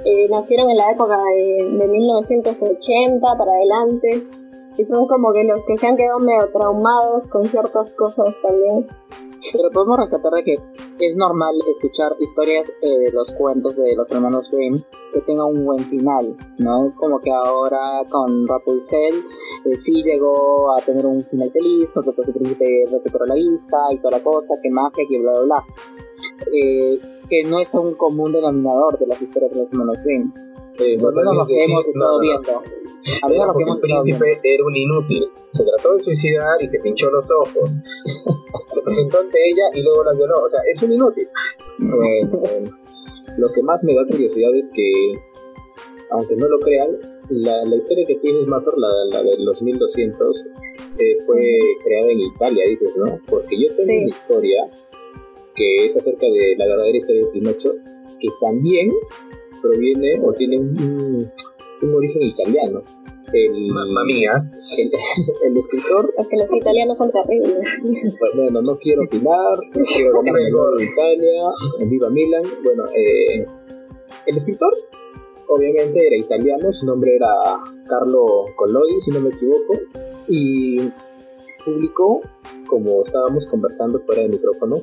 eh, 0.05 0.27
nacieron 0.29 0.69
en 0.69 0.77
la 0.77 0.91
época 0.91 1.17
de, 1.35 1.69
de 1.69 1.87
1980 1.87 3.27
para 3.37 3.51
adelante. 3.51 4.40
Y 4.77 4.85
son 4.85 5.07
como 5.07 5.33
que 5.33 5.43
los 5.43 5.63
que 5.65 5.77
se 5.77 5.87
han 5.87 5.97
quedado 5.97 6.19
medio 6.19 6.49
traumados 6.51 7.27
con 7.27 7.45
ciertas 7.47 7.91
cosas 7.93 8.35
también. 8.41 8.87
Pero 9.51 9.69
podemos 9.71 9.97
rescatar 9.99 10.31
de 10.33 10.43
que 10.43 10.53
es 10.99 11.15
normal 11.15 11.55
escuchar 11.75 12.15
historias 12.19 12.69
eh, 12.81 12.99
de 13.05 13.11
los 13.11 13.31
cuentos 13.31 13.75
de 13.75 13.95
los 13.95 14.09
hermanos 14.11 14.49
Grimm 14.51 14.81
que 15.13 15.21
tengan 15.21 15.47
un 15.47 15.65
buen 15.65 15.79
final, 15.85 16.35
¿no? 16.57 16.91
Como 16.95 17.19
que 17.19 17.31
ahora 17.31 18.03
con 18.09 18.47
Rapunzel 18.47 19.15
eh, 19.65 19.77
sí 19.77 20.03
llegó 20.03 20.73
a 20.73 20.81
tener 20.81 21.05
un 21.05 21.21
final 21.23 21.51
feliz 21.51 21.89
porque 21.93 22.11
pues 22.11 22.27
su 22.27 22.33
príncipe 22.33 22.85
recuperó 22.91 23.25
la 23.25 23.35
vista 23.35 23.77
y 23.91 23.97
toda 23.97 24.17
la 24.17 24.23
cosa, 24.23 24.55
que 24.61 24.69
magia, 24.69 25.05
que 25.09 25.19
bla 25.19 25.31
bla 25.33 25.41
bla. 25.41 25.65
Eh, 26.53 26.99
que 27.29 27.43
no 27.43 27.59
es 27.59 27.73
un 27.73 27.93
común 27.95 28.31
denominador 28.31 28.97
de 28.99 29.07
las 29.07 29.21
historias 29.21 29.51
de 29.51 29.59
los 29.59 29.71
hermanos 29.71 29.97
Grimm. 30.03 30.50
Eh, 30.79 30.97
no, 30.97 31.11
lo 31.11 31.45
que 31.45 31.63
hemos 31.63 31.85
estado 31.85 32.19
viendo. 32.19 32.61
A 33.23 33.27
que 33.27 33.63
el 33.63 33.79
príncipe 33.79 34.39
era 34.43 34.63
un 34.63 34.75
inútil. 34.75 35.27
Se 35.53 35.63
trató 35.63 35.95
de 35.95 36.03
suicidar 36.03 36.61
y 36.61 36.67
se 36.67 36.79
pinchó 36.79 37.09
los 37.09 37.25
ojos. 37.31 37.69
se 38.69 38.81
presentó 38.81 39.19
ante 39.19 39.37
ella 39.49 39.63
y 39.73 39.81
luego 39.81 40.03
la 40.03 40.13
violó. 40.13 40.43
O 40.43 40.49
sea, 40.49 40.59
es 40.71 40.81
un 40.83 40.93
inútil. 40.93 41.27
lo 43.37 43.51
que 43.53 43.63
más 43.63 43.83
me 43.83 43.95
da 43.95 44.05
curiosidad 44.05 44.53
es 44.55 44.69
que, 44.73 44.91
aunque 46.11 46.35
no 46.35 46.47
lo 46.47 46.59
crean, 46.59 46.89
la, 47.29 47.63
la 47.65 47.75
historia 47.75 48.05
que 48.05 48.15
tienes, 48.15 48.45
Mazor, 48.45 48.77
la, 48.77 48.89
la 49.09 49.23
de 49.23 49.37
los 49.39 49.61
1200, 49.61 50.45
eh, 50.97 51.15
fue 51.25 51.57
creada 51.83 52.11
en 52.11 52.19
Italia, 52.19 52.65
dices, 52.67 52.91
¿no? 52.97 53.19
Porque 53.27 53.59
yo 53.59 53.67
tengo 53.75 53.93
una 53.93 54.09
historia 54.09 54.69
que 55.55 55.85
es 55.85 55.95
acerca 55.95 56.25
de 56.25 56.55
la 56.57 56.67
verdadera 56.67 56.97
historia 56.97 57.25
de 57.25 57.31
Pinocho, 57.31 57.73
que 58.19 58.27
también 58.39 58.91
proviene 59.61 60.19
o 60.23 60.33
tiene 60.33 60.57
un, 60.57 61.31
un 61.81 61.93
origen 61.93 62.23
italiano. 62.23 62.81
El, 63.33 63.71
Mamma 63.71 64.03
mía. 64.03 64.31
El, 65.45 65.57
escritor. 65.57 66.13
Es 66.17 66.27
que 66.27 66.37
los 66.37 66.53
italianos 66.53 66.97
son 66.97 67.11
terribles. 67.11 67.65
Pues 68.19 68.31
bueno, 68.35 68.61
no 68.61 68.77
quiero 68.77 69.03
opinar, 69.03 69.57
no 69.73 69.83
quiero 69.95 70.13
ganar 70.23 70.41
en 70.79 70.87
Italia, 70.87 71.43
en 71.79 71.89
Viva 71.89 72.09
Milan. 72.09 72.43
Bueno, 72.63 72.83
eh, 72.95 73.45
el 74.25 74.37
escritor 74.37 74.73
obviamente 75.51 76.07
era 76.07 76.17
italiano, 76.17 76.71
su 76.71 76.85
nombre 76.85 77.15
era 77.15 77.27
Carlo 77.87 78.45
Collodi, 78.55 79.01
si 79.01 79.11
no 79.11 79.19
me 79.19 79.29
equivoco, 79.29 79.73
y 80.27 80.77
publicó, 81.65 82.21
como 82.67 83.03
estábamos 83.03 83.45
conversando 83.47 83.99
fuera 83.99 84.21
del 84.21 84.31
micrófono, 84.31 84.81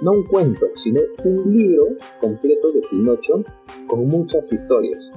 no 0.00 0.12
un 0.12 0.24
cuento, 0.24 0.66
sino 0.76 1.00
un 1.24 1.52
libro 1.52 1.86
completo 2.20 2.72
de 2.72 2.80
Pinocho 2.82 3.44
con 3.86 4.06
muchas 4.06 4.52
historias 4.52 5.12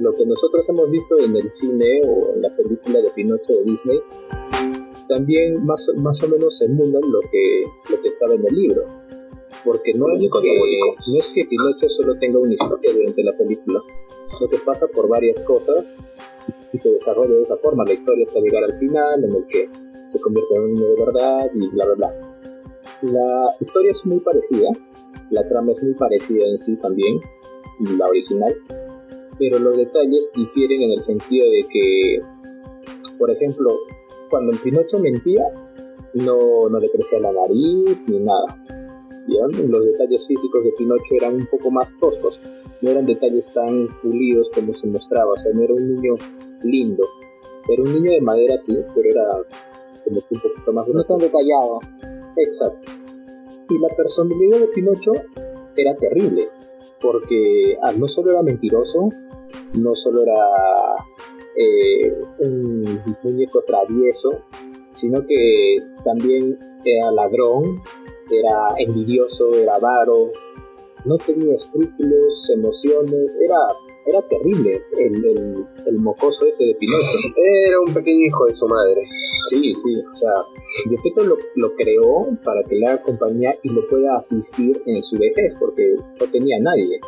lo 0.00 0.14
que 0.14 0.26
nosotros 0.26 0.68
hemos 0.68 0.90
visto 0.90 1.18
en 1.18 1.36
el 1.36 1.52
cine 1.52 2.02
o 2.06 2.34
en 2.34 2.42
la 2.42 2.54
película 2.54 3.00
de 3.00 3.10
Pinocho 3.10 3.52
de 3.54 3.64
Disney, 3.64 4.00
también 5.08 5.64
más, 5.64 5.86
más 5.96 6.22
o 6.22 6.28
menos 6.28 6.60
emulan 6.62 7.02
lo 7.10 7.20
que, 7.20 7.64
lo 7.90 8.02
que 8.02 8.08
estaba 8.08 8.34
en 8.34 8.46
el 8.46 8.54
libro. 8.54 8.84
Porque 9.64 9.94
no 9.94 10.06
es, 10.12 10.20
que, 10.20 10.60
no 11.08 11.18
es 11.18 11.28
que 11.34 11.44
Pinocho 11.44 11.88
solo 11.88 12.16
tenga 12.18 12.38
una 12.38 12.54
historia 12.54 12.92
durante 12.92 13.22
la 13.24 13.32
película, 13.36 13.82
lo 14.40 14.48
que 14.48 14.58
pasa 14.58 14.86
por 14.86 15.08
varias 15.08 15.40
cosas 15.42 15.96
y 16.72 16.78
se 16.78 16.90
desarrolla 16.90 17.34
de 17.34 17.42
esa 17.42 17.56
forma. 17.56 17.84
La 17.84 17.94
historia 17.94 18.26
hasta 18.26 18.40
llegar 18.40 18.62
al 18.64 18.78
final, 18.78 19.24
en 19.24 19.34
el 19.34 19.46
que 19.46 19.68
se 20.08 20.20
convierte 20.20 20.54
en 20.54 20.62
un 20.62 20.74
niño 20.74 20.88
de 20.88 21.04
verdad 21.04 21.50
y 21.54 21.68
bla, 21.68 21.86
bla, 21.86 21.94
bla. 21.94 22.35
La 23.02 23.54
historia 23.60 23.92
es 23.92 24.04
muy 24.04 24.20
parecida, 24.20 24.68
la 25.30 25.46
trama 25.48 25.72
es 25.72 25.82
muy 25.82 25.94
parecida 25.94 26.46
en 26.46 26.58
sí 26.58 26.76
también, 26.76 27.20
la 27.98 28.06
original, 28.06 28.54
pero 29.38 29.58
los 29.58 29.76
detalles 29.76 30.30
difieren 30.34 30.82
en 30.82 30.92
el 30.92 31.02
sentido 31.02 31.50
de 31.50 31.66
que, 31.70 32.20
por 33.18 33.30
ejemplo, 33.30 33.70
cuando 34.30 34.52
el 34.52 34.58
Pinocho 34.58 34.98
mentía, 34.98 35.44
no, 36.14 36.68
no 36.70 36.78
le 36.78 36.90
crecía 36.90 37.20
la 37.20 37.32
nariz 37.32 38.04
ni 38.08 38.18
nada. 38.20 38.62
Los 39.28 39.84
detalles 39.84 40.26
físicos 40.26 40.64
de 40.64 40.72
Pinocho 40.78 41.14
eran 41.20 41.34
un 41.34 41.46
poco 41.46 41.70
más 41.70 41.92
toscos, 42.00 42.40
no 42.80 42.90
eran 42.90 43.04
detalles 43.04 43.52
tan 43.52 43.88
pulidos 44.02 44.50
como 44.54 44.72
se 44.72 44.86
mostraba, 44.86 45.32
o 45.32 45.36
sea, 45.36 45.52
no 45.52 45.62
era 45.62 45.74
un 45.74 45.88
niño 45.88 46.14
lindo. 46.62 47.04
Era 47.68 47.82
un 47.82 47.92
niño 47.92 48.12
de 48.12 48.20
madera, 48.20 48.56
sí, 48.58 48.78
pero 48.94 49.10
era 49.10 49.24
como 50.04 50.20
que 50.20 50.34
un 50.34 50.40
poquito 50.40 50.72
más... 50.72 50.88
No 50.88 51.04
tan 51.04 51.18
detallado. 51.18 51.80
Exacto. 52.36 52.92
Y 53.68 53.78
la 53.78 53.88
personalidad 53.96 54.60
de 54.60 54.68
Pinocho 54.68 55.12
era 55.76 55.94
terrible, 55.96 56.48
porque 57.00 57.76
ah, 57.82 57.92
no 57.92 58.06
solo 58.08 58.30
era 58.30 58.42
mentiroso, 58.42 59.08
no 59.74 59.94
solo 59.94 60.22
era 60.22 60.34
eh, 61.56 62.14
un 62.38 63.02
muñeco 63.22 63.62
travieso, 63.66 64.42
sino 64.94 65.26
que 65.26 65.76
también 66.04 66.58
era 66.84 67.10
ladrón, 67.10 67.82
era 68.30 68.68
envidioso, 68.78 69.52
era 69.54 69.74
avaro, 69.74 70.32
no 71.06 71.16
tenía 71.18 71.54
escrúpulos, 71.54 72.50
emociones, 72.52 73.36
era, 73.40 73.58
era 74.06 74.22
terrible 74.28 74.82
el, 74.98 75.64
el, 75.86 75.98
mocoso 75.98 76.46
ese 76.46 76.64
de 76.64 76.74
Pinocho. 76.74 77.18
Era 77.36 77.80
un 77.80 77.94
pequeño 77.94 78.26
hijo 78.26 78.46
de 78.46 78.54
su 78.54 78.66
madre. 78.66 79.02
Sí, 79.48 79.72
sí, 79.74 80.02
o 80.12 80.16
sea, 80.16 80.32
Gepetto 80.90 81.24
lo, 81.24 81.36
lo 81.54 81.74
creó 81.76 82.26
para 82.44 82.62
que 82.64 82.74
le 82.74 82.86
haga 82.86 83.02
compañía 83.02 83.54
y 83.62 83.68
lo 83.68 83.86
pueda 83.86 84.16
asistir 84.16 84.82
en 84.86 85.04
su 85.04 85.16
vejez, 85.16 85.54
porque 85.58 85.94
no 86.20 86.26
tenía 86.30 86.58
nadie. 86.60 86.98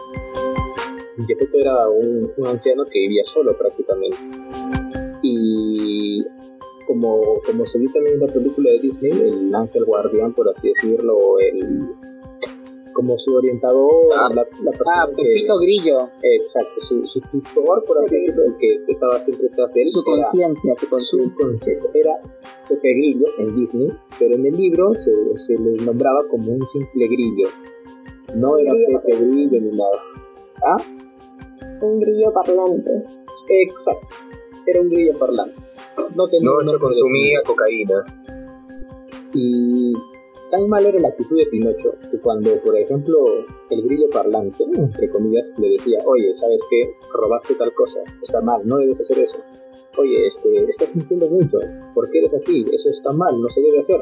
Gepetto 1.27 1.59
era 1.59 1.89
un, 1.89 2.31
anciano 2.47 2.85
que 2.85 3.01
vivía 3.01 3.25
solo 3.25 3.57
prácticamente. 3.59 4.17
Y 5.23 6.25
como, 6.87 7.41
como 7.45 7.67
se 7.67 7.79
vio 7.79 7.91
también 7.93 8.15
en 8.15 8.21
la 8.21 8.33
película 8.33 8.71
de 8.71 8.79
Disney, 8.79 9.11
el 9.11 9.53
ángel 9.53 9.85
guardián, 9.85 10.33
por 10.33 10.49
así 10.49 10.69
decirlo, 10.69 11.39
el 11.41 11.89
como 12.99 13.17
su 13.17 13.33
orientador, 13.33 13.89
ah, 14.17 14.29
la, 14.35 14.43
la 14.43 14.73
persona 14.73 15.05
ah, 15.05 15.59
Grillo. 15.61 16.11
Exacto, 16.21 16.81
su, 16.81 17.05
su, 17.05 17.21
tutor, 17.21 17.85
por 17.85 18.03
así 18.03 18.17
decirlo, 18.17 18.43
el 18.43 18.57
que 18.57 18.83
estaba 18.89 19.23
siempre 19.23 19.49
tras 19.51 19.73
de 19.73 19.83
él. 19.83 19.91
Su 19.91 20.03
conciencia, 20.03 20.75
su 20.81 20.89
conciencia. 20.89 21.91
Era 21.95 22.21
Pepe 22.69 22.95
Grillo 22.95 23.27
en 23.39 23.55
Disney, 23.55 23.89
pero 24.19 24.35
en 24.35 24.47
el 24.47 24.57
libro 24.57 24.95
se, 24.95 25.13
se 25.37 25.57
le 25.57 25.77
nombraba 25.85 26.27
como 26.29 26.51
un 26.51 26.63
simple 26.63 27.07
grillo. 27.07 27.47
No 28.35 28.59
era 28.59 28.73
Pepe 28.73 29.17
Grillo 29.17 29.61
ni 29.61 29.71
nada. 29.77 30.03
¿Ah? 30.67 30.77
un 31.81 32.01
grillo 32.01 32.33
parlante. 32.33 32.91
Exacto, 33.49 34.09
era 34.67 34.81
un 34.81 34.89
grillo 34.89 35.17
parlante. 35.21 35.55
No, 36.17 36.29
tenía, 36.29 36.51
no, 36.65 36.79
consumía 36.81 37.43
cocaína. 37.47 38.05
Y 39.35 39.93
tan 40.51 40.69
mal 40.69 40.85
era 40.85 40.99
la 40.99 41.09
actitud 41.09 41.37
de 41.37 41.47
Pinocho 41.47 41.91
que 42.11 42.19
cuando, 42.19 42.61
por 42.63 42.77
ejemplo, 42.77 43.19
el 43.71 43.83
grillo 43.83 44.09
parlante, 44.11 44.65
entre 44.65 45.09
comillas, 45.11 45.45
le 45.59 45.71
decía, 45.71 45.99
oye, 46.07 46.35
¿sabes 46.37 46.61
qué? 46.71 46.91
Robaste 47.13 47.55
tal 47.55 47.73
cosa, 47.75 48.01
está 48.23 48.41
mal, 48.41 48.67
no 48.67 48.79
debes 48.79 49.01
hacer 49.01 49.19
eso. 49.21 49.39
Oye, 49.99 50.29
este, 50.29 50.71
estás 50.71 50.95
mintiendo 50.95 51.29
mucho, 51.29 51.59
¿por 51.95 52.11
qué 52.11 52.19
eres 52.19 52.35
así? 52.35 52.65
Eso 52.73 52.91
está 52.91 53.13
mal, 53.13 53.41
no 53.41 53.49
se 53.51 53.61
debe 53.61 53.81
hacer. 53.81 54.01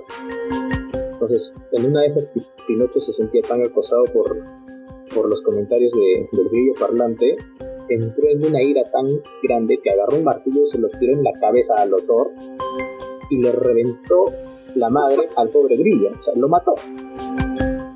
Entonces, 1.12 1.54
en 1.72 1.86
una 1.86 2.02
de 2.02 2.08
esas, 2.08 2.30
Pinocho 2.66 3.00
se 3.00 3.12
sentía 3.12 3.42
tan 3.42 3.64
acosado 3.64 4.04
por, 4.12 4.36
por 5.14 5.30
los 5.30 5.40
comentarios 5.42 5.92
de, 5.92 6.28
del 6.32 6.48
grillo 6.50 6.74
parlante, 6.78 7.36
entró 7.88 8.28
en 8.28 8.44
una 8.44 8.62
ira 8.62 8.82
tan 8.84 9.06
grande 9.42 9.78
que 9.82 9.90
agarró 9.90 10.18
un 10.18 10.24
martillo 10.24 10.64
y 10.64 10.66
se 10.66 10.78
lo 10.78 10.88
tiró 10.88 11.12
en 11.12 11.22
la 11.22 11.32
cabeza 11.32 11.74
al 11.78 11.94
autor 11.94 12.32
y 13.30 13.38
le 13.38 13.52
reventó 13.52 14.26
la 14.76 14.90
madre 14.90 15.28
al 15.36 15.48
pobre 15.50 15.76
grillo, 15.76 16.10
o 16.18 16.22
sea, 16.22 16.34
lo 16.36 16.48
mató. 16.48 16.74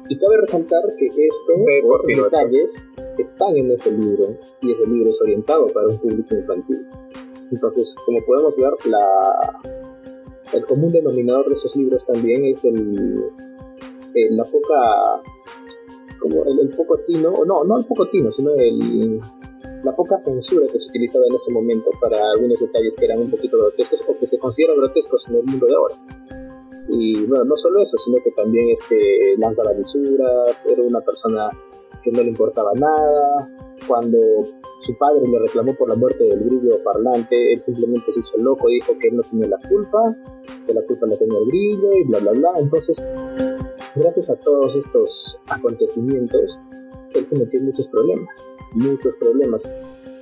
Y 0.09 0.19
cabe 0.19 0.39
resaltar 0.41 0.83
que 0.99 1.07
esto, 1.07 1.53
estos 1.69 2.25
detalles 2.25 2.89
están 3.19 3.57
en 3.57 3.71
ese 3.71 3.93
libro 3.93 4.37
y 4.61 4.73
ese 4.73 4.87
libro 4.87 5.11
es 5.11 5.21
orientado 5.21 5.69
para 5.69 5.87
un 5.87 5.99
público 5.99 6.35
infantil. 6.35 6.85
Entonces, 7.53 7.95
como 8.05 8.19
podemos 8.27 8.57
ver, 8.57 8.73
la, 8.87 9.61
el 10.53 10.65
común 10.65 10.93
denominador 10.93 11.49
de 11.49 11.55
esos 11.55 11.75
libros 11.77 12.05
también 12.07 12.45
es 12.45 12.65
el, 12.65 13.21
la 14.31 14.45
poca 14.45 15.23
como 16.21 16.45
el, 16.45 16.69
poco 16.71 16.99
tino, 17.07 17.33
no, 17.47 17.65
no 17.65 17.79
el 17.79 17.87
poco 17.87 18.09
tino, 18.09 18.31
sino 18.33 18.51
el, 18.51 19.21
la 19.85 19.95
poca 19.95 20.19
censura 20.21 20.67
que 20.67 20.79
se 20.79 20.89
utilizaba 20.89 21.25
en 21.29 21.37
ese 21.37 21.51
momento 21.51 21.91
para 22.01 22.19
algunos 22.37 22.61
detalles 22.61 22.95
que 22.97 23.07
eran 23.07 23.21
un 23.21 23.31
poquito 23.31 23.57
grotescos 23.59 24.03
o 24.07 24.19
que 24.19 24.27
se 24.27 24.39
consideran 24.39 24.77
grotescos 24.77 25.27
en 25.29 25.37
el 25.37 25.45
mundo 25.45 25.67
de 25.67 25.75
ahora. 25.75 25.95
Y 26.93 27.25
bueno, 27.27 27.45
no 27.45 27.57
solo 27.57 27.81
eso, 27.81 27.97
sino 28.05 28.19
que 28.23 28.31
también 28.33 28.69
este, 28.71 29.37
lanzaba 29.39 29.73
lisuras, 29.73 30.57
era 30.69 30.83
una 30.83 31.01
persona 31.01 31.49
que 32.03 32.11
no 32.11 32.23
le 32.23 32.29
importaba 32.29 32.73
nada. 32.75 33.49
Cuando 33.87 34.19
su 34.81 34.97
padre 34.99 35.27
le 35.27 35.39
reclamó 35.39 35.75
por 35.75 35.89
la 35.89 35.95
muerte 35.95 36.25
del 36.25 36.45
grillo 36.45 36.83
parlante, 36.83 37.53
él 37.53 37.61
simplemente 37.61 38.13
se 38.13 38.21
hizo 38.21 38.39
loco, 38.39 38.69
dijo 38.69 38.97
que 38.99 39.09
él 39.09 39.17
no 39.17 39.23
tenía 39.23 39.49
la 39.49 39.59
culpa, 39.69 40.03
que 40.67 40.75
la 40.75 40.83
culpa 40.83 41.07
la 41.07 41.17
tenía 41.17 41.39
el 41.39 41.47
grillo 41.47 41.93
y 41.93 42.05
bla, 42.05 42.19
bla, 42.19 42.33
bla. 42.33 42.51
Entonces, 42.59 42.97
gracias 43.95 44.31
a 44.31 44.37
todos 44.37 44.75
estos 44.77 45.41
acontecimientos, 45.49 46.59
él 47.15 47.27
se 47.27 47.39
metió 47.39 47.61
en 47.61 47.67
muchos 47.67 47.87
problemas, 47.89 48.47
muchos 48.75 49.15
problemas. 49.19 49.63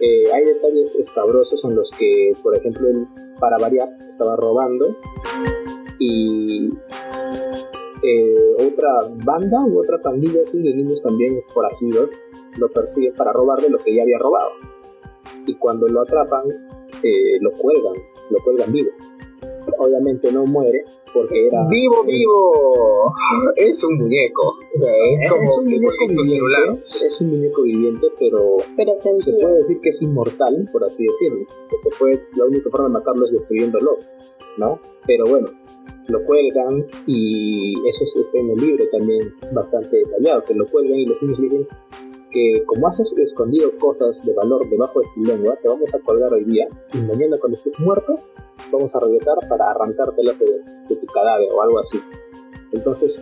Eh, 0.01 0.33
hay 0.33 0.45
detalles 0.45 0.95
escabrosos 0.97 1.65
en 1.65 1.75
los 1.75 1.91
que, 1.93 2.33
por 2.43 2.57
ejemplo, 2.57 2.89
él 2.89 3.07
para 3.41 3.59
variar, 3.59 3.89
estaba 4.09 4.37
robando 4.37 4.97
y 5.99 6.71
eh, 8.03 8.55
otra 8.59 9.11
banda 9.25 9.65
u 9.67 9.81
otra 9.81 10.01
pandilla 10.01 10.41
así 10.47 10.63
de 10.63 10.75
niños 10.75 11.03
también 11.03 11.41
forajidos 11.53 12.11
lo 12.59 12.69
persigue 12.69 13.13
para 13.13 13.33
robarle 13.33 13.69
lo 13.69 13.79
que 13.79 13.95
ya 13.95 14.03
había 14.03 14.19
robado. 14.19 14.51
Y 15.47 15.55
cuando 15.55 15.87
lo 15.89 16.03
atrapan, 16.03 16.45
eh, 17.03 17.39
lo 17.41 17.53
cuelgan, 17.53 17.95
lo 18.31 18.39
cuelgan 18.45 18.73
vivo. 18.73 18.91
Obviamente 19.79 20.33
no 20.33 20.45
muere 20.45 20.85
porque 21.13 21.47
era... 21.47 21.67
¡Vivo, 21.69 22.05
vivo! 22.05 23.13
Es 23.57 23.83
un 23.85 23.97
muñeco. 23.97 24.57
es, 24.75 25.31
como 25.31 25.55
un 25.57 25.65
muñeco 25.65 25.93
viviente, 26.09 27.07
es 27.07 27.21
un 27.21 27.31
muñeco 27.31 27.63
viviente, 27.63 28.07
pero, 28.19 28.57
se 29.19 29.33
puede 29.33 29.55
decir 29.59 29.81
que 29.81 29.91
es 29.91 30.03
inmortal, 30.03 30.69
por 30.73 30.85
así 30.85 31.05
decirlo. 31.07 31.47
Que 31.71 31.79
se 31.79 31.91
puede, 31.99 32.23
la 32.37 32.45
única 32.47 32.71
forma 32.71 32.89
de 32.89 32.93
matarlo 32.93 33.27
es 33.27 33.33
destruyéndolo, 33.33 33.99
¿no? 34.57 34.81
Pero 35.07 35.25
bueno, 35.27 35.49
lo 36.09 36.25
cuelgan 36.25 36.87
y 37.07 37.75
eso 37.89 38.05
está 38.21 38.39
en 38.39 38.51
el 38.51 38.57
libro 38.57 38.85
también 38.91 39.35
bastante 39.53 39.97
detallado, 39.97 40.43
que 40.45 40.55
lo 40.55 40.67
cuelgan 40.67 40.99
y 40.99 41.07
los 41.07 41.23
niños 41.23 41.41
dicen 41.41 41.69
que 42.31 42.63
como 42.67 42.89
has 42.89 43.01
escondido 43.01 43.71
cosas 43.79 44.25
de 44.25 44.33
valor 44.35 44.69
debajo 44.69 45.01
de 45.01 45.07
tu 45.15 45.25
lengua, 45.25 45.57
te 45.63 45.69
vamos 45.69 45.95
a 45.95 45.99
colgar 46.01 46.33
hoy 46.33 46.45
día 46.45 46.67
y 46.95 46.99
mañana 46.99 47.37
cuando 47.39 47.57
estés 47.57 47.79
muerto 47.81 48.15
vamos 48.71 48.95
a 48.95 49.01
regresar 49.01 49.37
para 49.49 49.71
arrancártelas 49.71 50.39
de, 50.39 50.47
de 50.89 50.97
tu 50.97 51.07
cadáver 51.07 51.49
o 51.53 51.63
algo 51.63 51.79
así. 51.79 52.01
Entonces, 52.73 53.19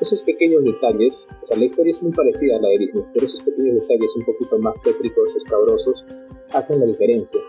esos 0.00 0.22
pequeños 0.22 0.64
detalles, 0.64 1.26
o 1.42 1.46
sea, 1.46 1.56
la 1.56 1.64
historia 1.64 1.92
es 1.92 2.02
muy 2.02 2.12
parecida 2.12 2.56
a 2.56 2.60
la 2.60 2.68
de 2.68 2.78
Disney, 2.78 3.04
pero 3.12 3.26
esos 3.26 3.40
pequeños 3.42 3.76
detalles 3.80 4.16
un 4.16 4.24
poquito 4.24 4.58
más 4.58 4.80
tétricos, 4.82 5.34
escabrosos, 5.36 6.04
hacen 6.52 6.80
la 6.80 6.86
diferencia. 6.86 7.40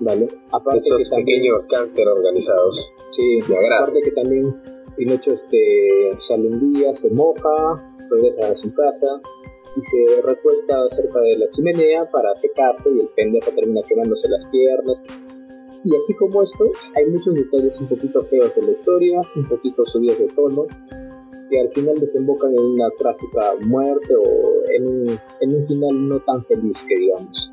¿Vale? 0.00 0.28
Aparte 0.50 0.78
esos 0.78 1.08
pequeños 1.08 1.66
cáncer 1.66 2.08
organizados. 2.08 2.92
Sí, 3.12 3.38
aparte 3.40 4.02
que 4.02 4.10
también 4.10 4.54
Pinocho 4.96 5.32
este, 5.32 6.10
sale 6.18 6.48
un 6.48 6.72
día, 6.72 6.94
se 6.94 7.10
moja, 7.10 7.82
regresa 8.10 8.52
a 8.52 8.56
su 8.56 8.72
casa, 8.74 9.20
y 9.76 9.82
se 9.82 10.22
recuesta 10.22 10.76
cerca 10.90 11.20
de 11.20 11.38
la 11.38 11.50
chimenea 11.50 12.08
para 12.10 12.34
secarse 12.36 12.90
y 12.90 13.00
el 13.00 13.08
pendejo 13.08 13.50
termina 13.50 13.82
quemándose 13.82 14.28
las 14.28 14.44
piernas. 14.50 14.98
Y 15.84 15.94
así 15.96 16.14
como 16.14 16.42
esto, 16.42 16.64
hay 16.94 17.06
muchos 17.06 17.34
detalles 17.34 17.78
un 17.78 17.88
poquito 17.88 18.22
feos 18.24 18.56
en 18.56 18.66
la 18.66 18.72
historia, 18.72 19.20
un 19.36 19.48
poquito 19.48 19.84
subidos 19.84 20.18
de 20.18 20.28
tono, 20.28 20.66
que 21.50 21.60
al 21.60 21.70
final 21.70 22.00
desembocan 22.00 22.52
en 22.52 22.64
una 22.64 22.88
trágica 22.98 23.54
muerte 23.66 24.14
o 24.14 24.62
en 24.70 24.86
un, 24.86 25.18
en 25.40 25.54
un 25.54 25.66
final 25.66 26.08
no 26.08 26.20
tan 26.20 26.44
feliz 26.46 26.78
que 26.88 26.96
digamos. 26.96 27.52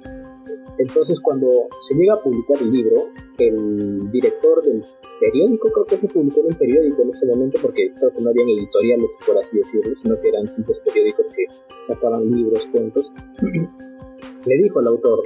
Entonces 0.82 1.20
cuando 1.22 1.68
se 1.82 1.94
llega 1.94 2.16
a 2.16 2.24
publicar 2.24 2.60
el 2.60 2.72
libro, 2.72 3.10
el 3.38 4.10
director 4.12 4.64
del 4.64 4.84
periódico, 5.20 5.70
creo 5.70 5.86
que 5.86 5.98
se 5.98 6.08
publicó 6.08 6.40
en 6.40 6.48
un 6.48 6.56
periódico 6.56 7.04
en 7.04 7.10
ese 7.12 7.26
momento 7.28 7.60
porque 7.62 7.94
creo 7.94 8.12
que 8.12 8.22
no 8.22 8.32
habían 8.32 8.50
editoriales, 8.50 9.12
por 9.26 9.38
así 9.38 9.58
decirlo, 9.58 9.96
sino 9.96 10.20
que 10.20 10.30
eran 10.30 10.52
simples 10.52 10.80
periódicos 10.80 11.28
que 11.36 11.46
sacaban 11.82 12.32
libros, 12.32 12.68
cuentos. 12.72 13.12
le 14.46 14.58
dijo 14.58 14.80
al 14.80 14.88
autor, 14.88 15.24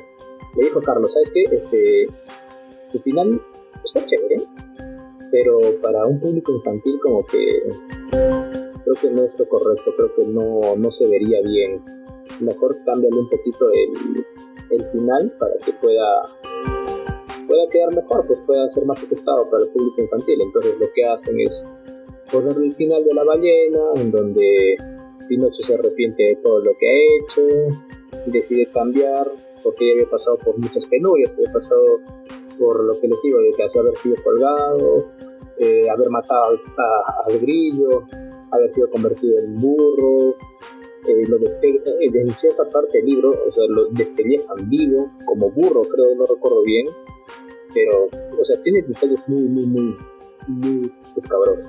le 0.57 0.65
dijo 0.65 0.81
Carlos, 0.81 1.13
¿sabes 1.13 1.31
qué? 1.33 1.43
Este, 1.55 2.07
su 2.91 2.99
final 2.99 3.41
está 3.85 4.05
chévere, 4.05 4.43
pero 5.31 5.59
para 5.81 6.05
un 6.05 6.19
público 6.19 6.53
infantil 6.53 6.99
como 7.01 7.25
que 7.27 7.61
creo 8.11 8.95
que 9.01 9.09
no 9.09 9.23
es 9.23 9.39
lo 9.39 9.47
correcto, 9.47 9.93
creo 9.95 10.15
que 10.15 10.25
no, 10.25 10.75
no 10.75 10.91
se 10.91 11.07
vería 11.07 11.39
bien. 11.43 11.81
Mejor 12.41 12.75
cámbiale 12.83 13.17
un 13.17 13.29
poquito 13.29 13.69
el, 13.71 14.25
el 14.71 14.83
final 14.91 15.31
para 15.39 15.55
que 15.63 15.71
pueda 15.73 16.07
pueda 17.47 17.69
quedar 17.69 17.95
mejor, 17.95 18.25
pues 18.27 18.39
pueda 18.45 18.69
ser 18.71 18.85
más 18.85 19.01
aceptado 19.01 19.49
para 19.49 19.63
el 19.63 19.69
público 19.69 20.01
infantil. 20.01 20.41
Entonces 20.41 20.73
lo 20.79 20.87
que 20.93 21.05
hacen 21.05 21.39
es 21.39 21.63
ponerle 22.31 22.67
el 22.67 22.73
final 22.73 23.03
de 23.03 23.13
la 23.13 23.23
ballena, 23.23 23.81
en 23.95 24.11
donde 24.11 24.77
Pinocho 25.27 25.63
se 25.63 25.73
arrepiente 25.73 26.23
de 26.23 26.35
todo 26.37 26.59
lo 26.59 26.71
que 26.77 26.87
ha 26.87 26.91
hecho, 26.91 27.41
decide 28.27 28.67
cambiar, 28.67 29.31
porque 29.63 29.87
ya 29.87 29.93
había 29.93 30.09
pasado 30.09 30.37
por 30.37 30.57
muchas 30.57 30.85
penurias, 30.87 31.31
había 31.33 31.51
pasado 31.51 31.99
por 32.59 32.83
lo 32.83 32.99
que 32.99 33.07
les 33.07 33.21
digo, 33.23 33.39
de 33.39 33.51
que 33.51 33.79
haber 33.79 33.97
sido 33.97 34.15
colgado, 34.23 35.07
eh, 35.57 35.89
haber 35.89 36.09
matado 36.09 36.59
al 37.27 37.39
grillo, 37.39 38.03
haber 38.51 38.71
sido 38.71 38.89
convertido 38.89 39.39
en 39.39 39.59
burro, 39.59 40.35
eh, 41.07 41.23
lo 41.27 41.37
eh, 41.37 42.11
en 42.13 42.31
cierta 42.31 42.63
parte 42.69 42.97
del 42.97 43.05
libro, 43.07 43.31
o 43.31 43.51
sea, 43.51 43.65
lo 43.67 43.85
despellejan 43.91 44.69
vivo, 44.69 45.09
como 45.25 45.51
burro, 45.51 45.81
creo, 45.83 46.15
no 46.15 46.25
recuerdo 46.25 46.63
bien, 46.63 46.87
pero, 47.73 48.05
o 48.05 48.45
sea, 48.45 48.61
tiene 48.63 48.81
detalles 48.81 49.27
muy, 49.27 49.43
muy, 49.43 49.65
muy, 49.65 49.95
muy 50.47 50.91
escabrosos. 51.15 51.65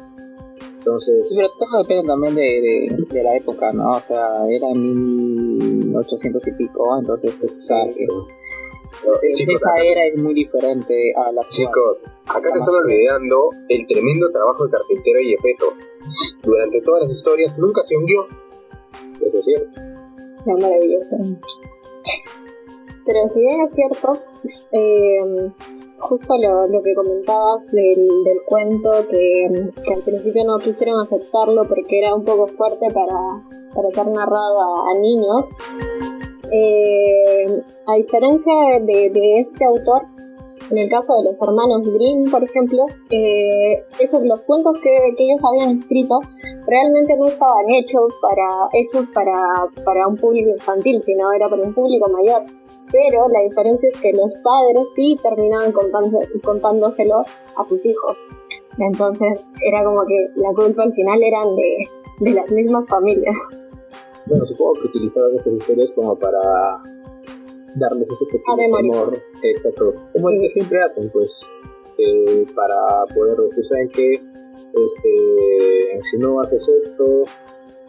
Entonces... 0.79 1.27
pero 1.35 1.49
todo 1.59 1.83
depende 1.83 2.07
también 2.07 2.35
de, 2.37 3.07
de, 3.11 3.23
la 3.25 3.37
época, 3.37 3.73
¿no? 3.73 3.93
O 3.93 4.01
sea, 4.07 4.47
era 4.49 4.69
1800 4.73 6.47
y 6.47 6.53
pico, 6.53 6.99
entonces... 6.99 7.35
Exacto. 7.43 8.29
esa 9.23 9.77
era 9.83 10.07
es 10.07 10.23
muy 10.23 10.33
diferente 10.33 11.13
a 11.17 11.33
la 11.33 11.43
Chicos, 11.49 12.05
acá 12.27 12.53
te 12.53 12.59
están 12.59 12.75
olvidando 12.75 13.49
el 13.69 13.87
tremendo 13.89 14.31
trabajo 14.31 14.65
de 14.67 14.71
carpintero 14.71 15.21
y 15.21 15.35
efecto. 15.35 15.73
Durante 16.45 16.81
todas 16.83 17.03
las 17.03 17.19
historias 17.19 17.59
nunca 17.59 17.83
se 17.83 17.97
hundió. 17.97 18.27
Eso 19.21 19.39
es 19.39 19.45
cierto. 19.45 19.81
Maravilloso. 20.47 21.17
Pero 23.05 23.29
si 23.29 23.41
bien 23.41 23.61
es 23.61 23.75
cierto, 23.75 24.13
eh, 24.73 25.51
justo 25.99 26.35
lo, 26.39 26.83
que 26.83 26.95
comentabas 26.95 27.71
del, 27.73 28.09
cuento, 28.47 28.91
que, 29.09 29.47
al 29.95 30.03
principio 30.03 30.45
no 30.45 30.59
quisieron 30.59 31.01
aceptarlo 31.01 31.63
porque 31.65 31.99
era 31.99 32.15
un 32.15 32.25
poco 32.25 32.47
fuerte 32.49 32.87
para, 32.91 33.93
ser 33.93 34.07
narrado 34.09 34.61
a, 34.61 34.95
niños. 35.01 35.51
Eh, 36.51 37.63
a 37.87 37.95
diferencia 37.95 38.53
de, 38.81 39.39
este 39.39 39.65
autor, 39.65 40.03
en 40.71 40.79
el 40.79 40.91
caso 40.91 41.15
de 41.19 41.25
los 41.25 41.41
hermanos 41.41 41.89
Grimm, 41.89 42.31
por 42.31 42.43
ejemplo, 42.43 42.87
eh, 43.11 43.85
esos, 44.01 44.25
los 44.25 44.43
cuentos 44.43 44.79
que, 44.81 44.91
ellos 45.19 45.41
habían 45.45 45.71
escrito 45.77 46.21
realmente 46.67 47.17
no 47.17 47.27
estaban 47.27 47.69
hechos 47.71 48.13
para, 48.21 48.69
hechos 48.73 49.09
para, 49.15 49.33
para 49.85 50.07
un 50.07 50.17
público 50.17 50.51
infantil, 50.51 51.03
sino 51.05 51.33
era 51.33 51.49
para 51.49 51.63
un 51.63 51.75
público 51.75 52.09
mayor. 52.11 52.43
Pero 52.93 53.29
la 53.29 53.41
diferencia 53.43 53.89
es 53.89 54.01
que 54.01 54.13
los 54.13 54.33
padres 54.43 54.95
sí 54.95 55.17
terminaban 55.23 55.73
contándoselo 56.43 57.25
a 57.57 57.65
sus 57.65 57.85
hijos. 57.85 58.17
Entonces 58.79 59.45
era 59.67 59.85
como 59.85 60.05
que 60.07 60.29
la 60.37 60.53
culpa 60.53 60.85
al 60.85 60.93
final 60.93 61.23
eran 61.23 61.57
de, 61.57 61.89
de 62.21 62.31
las 62.35 62.51
mismas 62.51 62.87
familias. 62.89 63.35
Bueno, 64.27 64.45
supongo 64.47 64.75
que 64.75 64.89
utilizaban 64.89 65.35
esas 65.37 65.53
historias 65.55 65.91
como 65.93 66.17
para 66.17 66.83
darles 67.77 68.11
ese 68.11 68.25
pequeño 68.27 68.77
amor, 68.77 69.23
exacto, 69.43 69.95
como 70.13 70.31
el 70.31 70.41
que 70.41 70.51
siempre 70.51 70.83
hacen, 70.83 71.11
pues, 71.11 71.41
eh, 71.99 72.45
para 72.55 73.05
poder 73.15 73.37
decir, 73.37 73.67
¿saben 73.67 73.89
que 73.91 74.21
Este, 74.77 76.03
si 76.03 76.19
no 76.19 76.41
haces 76.41 76.69
esto, 76.69 77.25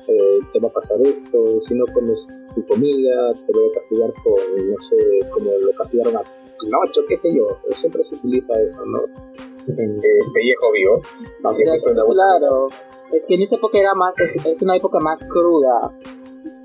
eh, 0.08 0.40
te 0.54 0.60
va 0.60 0.70
a 0.70 0.72
pasar 0.72 1.02
esto, 1.02 1.62
si 1.62 1.74
no 1.74 1.86
comes 1.94 2.26
tu 2.56 2.66
comida, 2.66 3.34
te 3.34 3.54
voy 3.54 3.70
a 3.70 3.74
castigar 3.74 4.14
con, 4.24 4.70
no 4.70 4.82
sé, 4.82 4.96
como 5.34 5.52
lo 5.52 5.74
castigaron 5.74 6.16
a 6.16 6.22
Pinocho, 6.60 7.02
qué 7.08 7.18
sé 7.18 7.36
yo, 7.36 7.48
siempre 7.76 8.04
se 8.06 8.16
utiliza 8.16 8.54
eso, 8.62 8.86
¿no? 8.86 9.00
En 9.68 10.00
pellejo 10.00 10.72
vivo. 10.72 11.02
claro, 12.14 12.70
es 13.12 13.26
que 13.26 13.36
en 13.36 13.42
esa 13.42 13.56
época 13.56 13.78
era 13.80 13.94
más, 13.94 14.14
es, 14.18 14.62
una 14.62 14.78
época 14.78 15.00
más 15.00 15.20
cruda. 15.28 15.94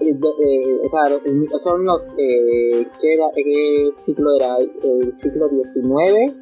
Eh, 0.01 0.81
o 0.83 0.89
sea, 0.89 1.61
son 1.63 1.85
los, 1.85 2.09
eh, 2.17 2.87
¿qué, 3.01 3.15
era, 3.15 3.27
¿qué 3.35 3.91
siglo 4.05 4.37
era? 4.37 4.57
El 4.59 5.13
siglo 5.13 5.49
XIX. 5.49 6.33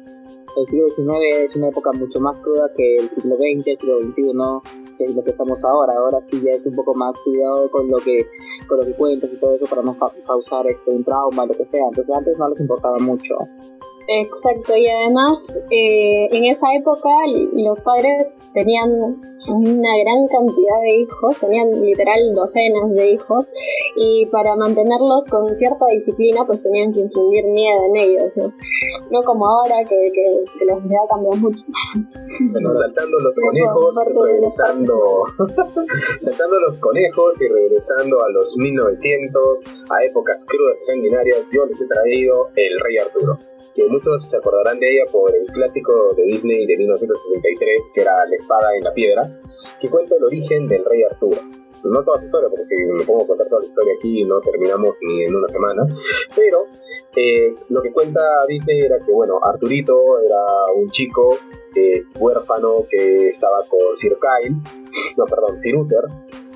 El 0.57 0.67
siglo 0.67 0.89
XIX 0.89 1.49
es 1.49 1.55
una 1.55 1.69
época 1.69 1.91
mucho 1.93 2.19
más 2.19 2.37
cruda 2.39 2.71
que 2.75 2.97
el 2.97 3.09
siglo 3.09 3.35
XX, 3.35 3.67
el 3.67 3.79
siglo 3.79 4.01
XXI 4.01 4.91
que 4.97 5.05
es 5.05 5.15
lo 5.15 5.23
que 5.23 5.31
estamos 5.31 5.63
ahora. 5.63 5.93
Ahora 5.97 6.21
sí 6.21 6.41
ya 6.41 6.51
es 6.51 6.65
un 6.65 6.75
poco 6.75 6.93
más 6.93 7.17
cuidado 7.21 7.69
con 7.71 7.89
lo 7.89 7.97
que 7.97 8.25
con 8.67 8.79
lo 8.79 8.85
que 8.85 8.93
cuentas 8.93 9.31
y 9.33 9.37
todo 9.37 9.55
eso 9.55 9.65
para 9.65 9.81
no 9.81 9.97
causar 10.25 10.67
este 10.67 10.91
un 10.91 11.03
trauma, 11.03 11.45
lo 11.45 11.53
que 11.53 11.65
sea. 11.65 11.85
Entonces 11.87 12.15
antes 12.15 12.37
no 12.37 12.49
les 12.49 12.59
importaba 12.59 12.97
mucho. 12.99 13.35
Exacto, 14.07 14.75
y 14.75 14.87
además 14.87 15.59
eh, 15.69 16.27
en 16.31 16.45
esa 16.45 16.73
época 16.73 17.09
los 17.53 17.79
padres 17.81 18.37
tenían 18.53 19.21
una 19.47 19.97
gran 20.03 20.27
cantidad 20.27 20.81
de 20.81 20.99
hijos, 21.01 21.39
tenían 21.39 21.81
literal 21.81 22.33
docenas 22.35 22.91
de 22.91 23.11
hijos, 23.11 23.51
y 23.95 24.25
para 24.27 24.55
mantenerlos 24.55 25.27
con 25.27 25.55
cierta 25.55 25.85
disciplina, 25.87 26.45
pues 26.45 26.63
tenían 26.63 26.93
que 26.93 26.99
infundir 27.01 27.45
miedo 27.45 27.85
en 27.89 27.97
ellos, 27.97 28.37
¿no? 28.37 28.53
No 29.09 29.23
como 29.23 29.47
ahora 29.47 29.83
que, 29.87 30.11
que, 30.13 30.65
la 30.65 30.79
sociedad 30.79 31.03
cambia 31.09 31.31
mucho. 31.39 31.65
Bueno, 32.51 32.71
saltando 32.71 33.19
los 33.19 33.35
conejos, 33.35 33.95
regresando, 34.25 35.23
saltando 36.19 36.59
los 36.59 36.77
conejos 36.79 37.41
y 37.41 37.47
regresando 37.47 38.23
a 38.23 38.29
los 38.29 38.55
1900, 38.57 39.59
a 39.89 40.05
épocas 40.05 40.45
crudas 40.45 40.81
y 40.81 40.85
sanguinarias, 40.85 41.39
yo 41.51 41.65
les 41.65 41.81
he 41.81 41.87
traído 41.87 42.49
El 42.55 42.79
Rey 42.79 42.97
Arturo 42.99 43.37
que 43.73 43.87
muchos 43.87 44.29
se 44.29 44.37
acordarán 44.37 44.79
de 44.79 44.87
ella 44.87 45.11
por 45.11 45.33
el 45.33 45.45
clásico 45.47 46.13
de 46.15 46.23
Disney 46.23 46.65
de 46.65 46.77
1963, 46.77 47.91
que 47.93 48.01
era 48.01 48.25
La 48.27 48.35
espada 48.35 48.75
en 48.75 48.83
la 48.83 48.93
piedra, 48.93 49.41
que 49.79 49.89
cuenta 49.89 50.15
el 50.15 50.23
origen 50.23 50.67
del 50.67 50.83
rey 50.85 51.03
Arturo. 51.03 51.41
No 51.83 52.03
toda 52.03 52.19
su 52.19 52.25
historia, 52.25 52.47
porque 52.47 52.63
si 52.63 52.75
me 52.75 53.03
pongo 53.03 53.23
a 53.23 53.27
contar 53.27 53.47
toda 53.47 53.61
la 53.61 53.67
historia 53.67 53.93
aquí 53.97 54.23
no 54.23 54.39
terminamos 54.41 54.97
ni 55.01 55.23
en 55.23 55.35
una 55.35 55.47
semana, 55.47 55.83
pero 56.35 56.65
eh, 57.15 57.55
lo 57.69 57.81
que 57.81 57.91
cuenta 57.91 58.21
Disney 58.47 58.81
era 58.81 58.99
que, 58.99 59.11
bueno, 59.11 59.39
Arturito 59.41 60.19
era 60.23 60.45
un 60.75 60.89
chico 60.91 61.37
eh, 61.75 62.03
huérfano 62.19 62.85
que 62.87 63.29
estaba 63.29 63.65
con 63.67 63.95
Sir 63.95 64.17
Kyle, 64.19 64.55
no, 65.17 65.25
perdón, 65.25 65.57
Sir 65.57 65.75
Uther, 65.75 66.03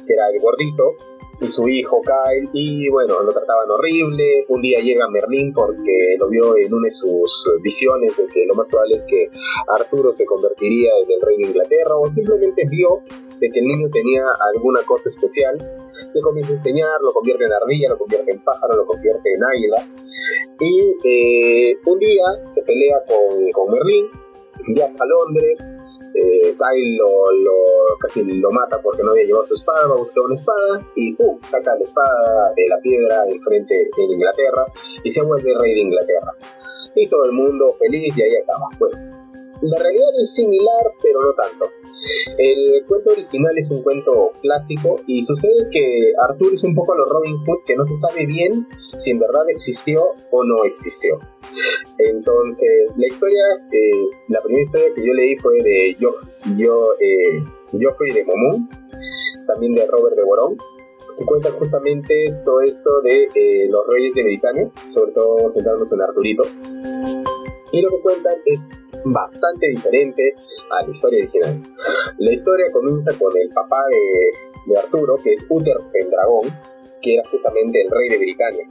que 0.06 0.14
era 0.14 0.30
el 0.30 0.40
gordito, 0.40 0.96
y 1.42 1.50
su 1.50 1.68
hijo 1.68 2.02
Kyle, 2.02 2.50
y 2.54 2.90
bueno, 2.90 3.22
lo 3.22 3.32
trataban 3.32 3.70
horrible. 3.70 4.46
Un 4.48 4.62
día 4.62 4.80
llega 4.80 5.10
Merlín 5.10 5.54
porque 5.54 6.16
lo 6.18 6.30
vio 6.30 6.56
en 6.58 6.74
una 6.74 6.88
de 6.88 6.94
sus 6.94 7.50
visiones 7.62 8.16
de 8.18 8.28
que 8.28 8.46
lo 8.46 8.56
más 8.56 8.68
probable 8.70 8.96
es 8.96 9.06
que 9.06 9.30
Arturo 9.68 10.14
se 10.14 10.26
convertiría 10.26 10.92
en 11.04 11.12
el 11.12 11.22
rey 11.22 11.38
de 11.38 11.44
Inglaterra, 11.48 11.98
o 11.98 12.12
simplemente 12.14 12.64
vio 12.70 13.02
de 13.40 13.50
que 13.50 13.60
el 13.60 13.66
niño 13.66 13.90
tenía 13.92 14.24
alguna 14.54 14.82
cosa 14.84 15.10
especial. 15.10 15.58
Le 16.14 16.22
comienza 16.22 16.54
a 16.54 16.56
enseñar, 16.56 17.02
lo 17.02 17.14
convierte 17.14 17.46
en 17.46 17.54
ardilla, 17.54 17.90
lo 17.90 17.98
convierte 17.98 18.32
en 18.32 18.44
pájaro, 18.44 18.76
lo 18.76 18.86
convierte 18.86 19.30
en 19.34 19.44
águila. 19.44 19.88
Y 20.60 20.96
eh, 21.04 21.78
un 21.86 22.00
día 22.00 22.24
se 22.48 22.62
pelea 22.62 23.04
con, 23.08 23.52
con 23.52 23.74
Merlín, 23.74 24.06
viaja 24.68 24.96
a 24.98 25.06
Londres, 25.06 25.68
eh, 26.16 26.56
Kyle 26.58 26.98
lo, 26.98 27.98
casi 28.00 28.24
lo 28.24 28.52
mata 28.52 28.82
porque 28.82 29.04
no 29.04 29.12
había 29.12 29.26
llevado 29.26 29.46
su 29.46 29.54
espada, 29.54 29.88
va 29.88 29.96
a 29.96 29.98
buscar 29.98 30.24
una 30.24 30.36
espada 30.36 30.82
y 30.96 31.14
¡pum! 31.14 31.38
saca 31.44 31.76
la 31.76 31.84
espada 31.84 32.54
de 32.56 32.68
la 32.68 32.78
piedra 32.80 33.26
enfrente 33.28 33.90
de 33.98 34.04
Inglaterra 34.04 34.66
y 35.04 35.12
se 35.12 35.22
vuelve 35.22 35.54
rey 35.60 35.74
de 35.76 35.82
Inglaterra. 35.82 36.34
Y 36.96 37.08
todo 37.08 37.26
el 37.26 37.34
mundo 37.34 37.76
feliz 37.78 38.16
y 38.18 38.22
ahí 38.22 38.36
acaba. 38.38 38.70
Bueno, 38.80 38.98
la 39.62 39.78
realidad 39.80 40.10
es 40.22 40.34
similar, 40.34 40.92
pero 41.02 41.22
no 41.22 41.34
tanto. 41.34 41.72
El 42.38 42.86
cuento 42.88 43.12
original 43.12 43.58
es 43.58 43.72
un 43.72 43.82
cuento 43.82 44.32
clásico 44.42 44.98
y 45.08 45.24
sucede 45.24 45.70
que 45.72 46.12
Arthur 46.28 46.54
es 46.54 46.64
un 46.64 46.76
poco 46.76 46.94
a 46.94 46.98
los 46.98 47.10
Robin 47.10 47.38
Hood 47.46 47.64
que 47.66 47.76
no 47.76 47.86
se 47.86 47.96
sabe 47.96 48.26
bien 48.26 48.68
si 48.98 49.12
en 49.12 49.20
verdad 49.20 49.50
existió 49.50 50.04
o 50.32 50.44
no 50.44 50.64
existió. 50.66 51.20
Entonces, 51.98 52.70
la 52.98 53.08
historia, 53.08 53.44
eh, 53.72 53.92
la 54.30 54.42
primera 54.42 54.64
historia 54.64 54.94
que 54.94 55.06
yo 55.06 55.14
leí 55.14 55.36
fue 55.38 55.56
de 55.64 55.96
yo, 56.00 56.16
yo, 56.58 56.94
eh, 57.00 57.44
Geoffrey 57.72 58.12
de 58.14 58.26
Momón, 58.26 58.70
también 59.48 59.76
de 59.76 59.86
Robert 59.88 60.16
de 60.16 60.24
Borón, 60.24 60.58
que 61.18 61.26
cuenta 61.26 61.52
justamente 61.52 62.14
todo 62.44 62.62
esto 62.62 63.02
de 63.02 63.30
eh, 63.36 63.68
los 63.70 63.88
reyes 63.88 64.14
de 64.14 64.24
Britania, 64.24 64.70
sobre 64.94 65.12
todo 65.14 65.52
centrándose 65.52 65.96
en 65.96 66.02
Arturito. 66.02 66.44
Y 67.76 67.82
lo 67.82 67.90
que 67.90 68.00
cuentan 68.00 68.36
es 68.46 68.70
bastante 69.04 69.68
diferente 69.68 70.34
a 70.72 70.86
la 70.86 70.90
historia 70.90 71.24
original. 71.24 71.62
La 72.20 72.32
historia 72.32 72.68
comienza 72.72 73.12
con 73.20 73.38
el 73.38 73.50
papá 73.50 73.84
de, 73.92 74.78
Arturo, 74.78 75.16
que 75.22 75.34
es 75.34 75.46
Uther 75.50 75.76
Pendragón, 75.92 76.48
que 77.02 77.16
era 77.16 77.24
justamente 77.30 77.82
el 77.82 77.92
rey 77.92 78.10
de 78.10 78.18
Britania. 78.18 78.68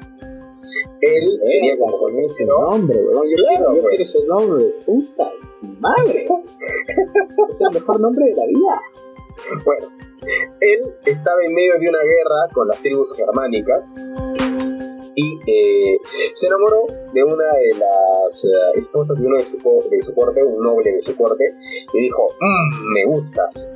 Él 1.02 1.38
tenía 1.46 1.78
como 1.78 1.98
con 1.98 2.12
ese 2.18 2.46
nombre, 2.46 2.98
weón. 2.98 3.28
Yo, 3.28 3.36
quiero, 3.46 3.76
yo 3.76 3.82
pues. 3.82 3.88
quiero 3.90 4.04
ese 4.04 4.24
nombre. 4.26 4.64
Puta 4.86 5.30
madre. 5.80 6.26
es 7.50 7.60
el 7.60 7.74
mejor 7.74 8.00
nombre 8.00 8.24
de 8.24 8.36
la 8.36 8.46
vida. 8.46 8.80
Bueno, 9.66 9.88
él 10.62 10.80
estaba 11.04 11.44
en 11.44 11.52
medio 11.52 11.78
de 11.78 11.90
una 11.90 12.02
guerra 12.02 12.48
con 12.54 12.68
las 12.68 12.80
tribus 12.80 13.14
germánicas 13.14 13.94
y 15.14 15.40
eh, 15.46 15.98
se 16.32 16.46
enamoró 16.46 16.86
de 17.12 17.24
una 17.24 17.44
de 17.44 17.78
las 17.78 18.44
eh, 18.44 18.78
esposas 18.78 19.18
de 19.18 19.26
uno 19.26 19.38
de 19.38 19.46
su, 19.46 19.56
de 19.90 20.02
su 20.02 20.14
corte, 20.14 20.42
un 20.42 20.60
noble 20.60 20.92
de 20.92 21.00
su 21.00 21.16
corte, 21.16 21.44
y 21.92 22.00
dijo, 22.00 22.28
mmm, 22.40 22.92
me 22.92 23.04
gustas. 23.06 23.70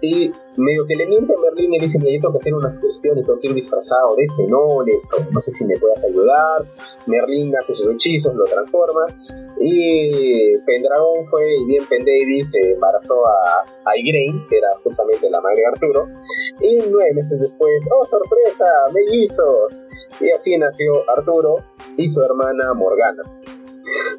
Y 0.00 0.32
medio 0.56 0.86
que 0.86 0.94
le 0.94 1.06
miente 1.06 1.32
a 1.34 1.40
Merlín 1.40 1.74
y 1.74 1.78
le 1.78 1.84
dice, 1.86 1.98
tengo 1.98 2.32
que 2.32 2.38
hacer 2.38 2.54
una 2.54 2.72
gestión 2.72 3.18
y 3.18 3.22
tengo 3.22 3.40
que 3.40 3.48
ir 3.48 3.54
disfrazado 3.54 4.14
de 4.16 4.24
este 4.24 4.46
noble, 4.46 4.92
esto, 4.92 5.16
no 5.30 5.40
sé 5.40 5.50
si 5.50 5.64
me 5.64 5.76
puedas 5.78 6.04
ayudar. 6.04 6.64
Merlín 7.06 7.56
hace 7.56 7.74
sus 7.74 7.88
hechizos, 7.88 8.34
lo 8.34 8.44
transforma. 8.44 9.06
Y 9.60 10.56
Pendragon 10.60 11.26
fue, 11.26 11.54
y 11.56 11.64
bien 11.66 11.84
Pen 11.88 12.04
Davis 12.04 12.50
se 12.50 12.72
embarazó 12.72 13.26
a, 13.26 13.62
a 13.62 13.92
que 13.94 14.56
era 14.56 14.68
justamente 14.84 15.28
la 15.30 15.40
madre 15.40 15.62
de 15.62 15.66
Arturo. 15.66 16.06
Y 16.60 16.78
nueve 16.88 17.14
meses 17.14 17.40
después, 17.40 17.72
¡oh 17.90 18.06
sorpresa! 18.06 18.66
¡Mellizos! 18.92 19.84
Y 20.20 20.30
así 20.30 20.56
nació 20.56 21.08
Arturo 21.10 21.56
y 21.96 22.08
su 22.08 22.22
hermana 22.22 22.72
Morgana. 22.74 23.22